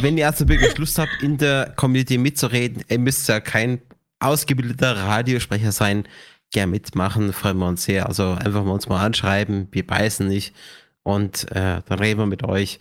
[0.00, 3.80] wenn ihr also wirklich Lust habt, in der Community mitzureden, ihr müsst ja kein
[4.18, 6.04] ausgebildeter Radiosprecher sein
[6.52, 8.06] gern mitmachen, freuen wir uns sehr.
[8.06, 10.54] Also einfach mal uns mal anschreiben, wir beißen nicht
[11.02, 12.78] und äh, dann reden wir mit euch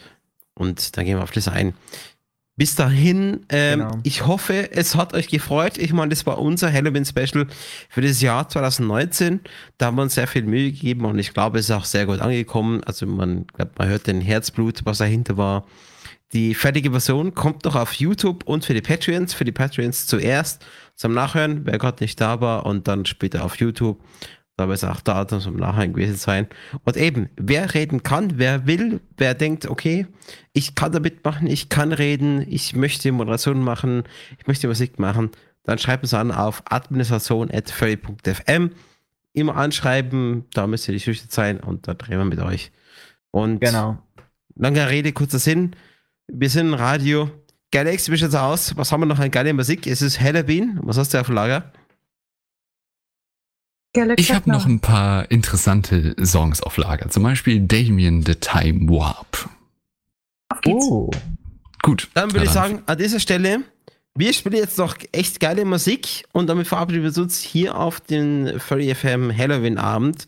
[0.54, 1.74] und dann gehen wir auf das ein.
[2.58, 3.98] Bis dahin, ähm, genau.
[4.04, 5.78] ich hoffe, es hat euch gefreut.
[5.78, 7.48] Ich meine, das war unser Halloween-Special
[7.90, 9.40] für das Jahr 2019.
[9.78, 12.06] Da haben wir uns sehr viel Mühe gegeben und ich glaube, es ist auch sehr
[12.06, 12.84] gut angekommen.
[12.84, 15.66] Also man, glaub, man hört den Herzblut, was dahinter war.
[16.34, 19.34] Die fertige Version kommt noch auf YouTube und für die Patreons.
[19.34, 23.58] Für die Patreons zuerst zum Nachhören, wer gerade nicht da war, und dann später auf
[23.58, 24.02] YouTube.
[24.58, 26.48] Da wird es auch da zum Nachhören gewesen sein.
[26.84, 30.06] Und eben, wer reden kann, wer will, wer denkt, okay,
[30.54, 34.04] ich kann da mitmachen, ich kann reden, ich möchte Moderation machen,
[34.40, 35.32] ich möchte Musik machen,
[35.64, 38.72] dann schreibt uns an auf administration.furry.fm.
[39.34, 42.72] Immer anschreiben, da müsst ihr nicht schüchtern sein und da drehen wir mit euch.
[43.32, 43.98] Und genau.
[44.56, 45.76] Lange Rede, kurzer Sinn.
[46.28, 47.30] Wir sind Radio.
[47.72, 48.76] Galaxy, wie schaut's aus?
[48.78, 49.88] Was haben wir noch an geile Musik?
[49.88, 50.80] Es ist Halloween.
[50.84, 51.72] Was hast du auf Lager?
[54.16, 57.10] Ich habe noch ein paar interessante Songs auf Lager.
[57.10, 59.50] Zum Beispiel Damien the Time Warp.
[60.66, 61.12] Oh.
[61.82, 62.10] Gut.
[62.14, 63.64] Dann würde ich sagen, an dieser Stelle,
[64.16, 68.60] wir spielen jetzt noch echt geile Musik und damit verabschieden wir uns hier auf den
[68.60, 70.28] Furry FM Halloween Abend.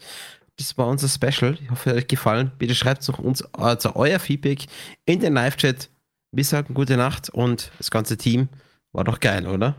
[0.58, 1.58] Das war unser Special.
[1.62, 2.52] Ich hoffe, es hat euch gefallen.
[2.58, 4.66] Bitte schreibt uns also euer Feedback
[5.06, 5.90] in den Live-Chat
[6.34, 8.50] wir sagen gute Nacht und das ganze Team
[8.92, 9.76] war doch geil, oder?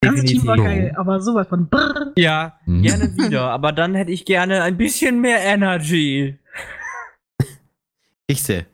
[0.00, 2.12] Das ganze Team war geil, aber sowas von brrr.
[2.16, 2.82] Ja, mhm.
[2.82, 6.36] gerne wieder, aber dann hätte ich gerne ein bisschen mehr Energy.
[8.26, 8.66] Ich sehe.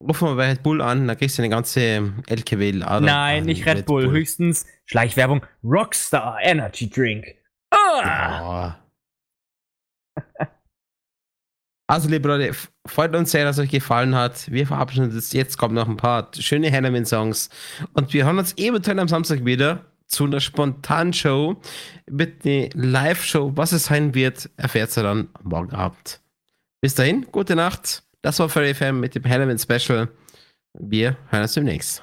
[0.00, 2.70] Ruf mal bei Red Bull an, da kriegst du eine ganze LKW.
[2.70, 7.26] -Ader Nein, nicht Red, Red Bull, Bull, höchstens Schleichwerbung Rockstar Energy Drink.
[7.70, 8.72] Ah!
[8.72, 8.87] Oh.
[11.90, 12.54] Also, liebe Leute,
[12.86, 14.50] freut uns sehr, dass es euch gefallen hat.
[14.50, 15.32] Wir verabschieden uns.
[15.32, 17.48] Jetzt kommen noch ein paar schöne Halloween-Songs.
[17.94, 21.56] Und wir hören uns eventuell am Samstag wieder zu einer spontanen Show
[22.10, 23.52] mit einer Live-Show.
[23.56, 26.20] Was es sein wird, erfährt ihr dann morgen Abend.
[26.82, 28.02] Bis dahin, gute Nacht.
[28.20, 30.08] Das war Furry FM mit dem Halloween-Special.
[30.78, 32.02] Wir hören uns demnächst.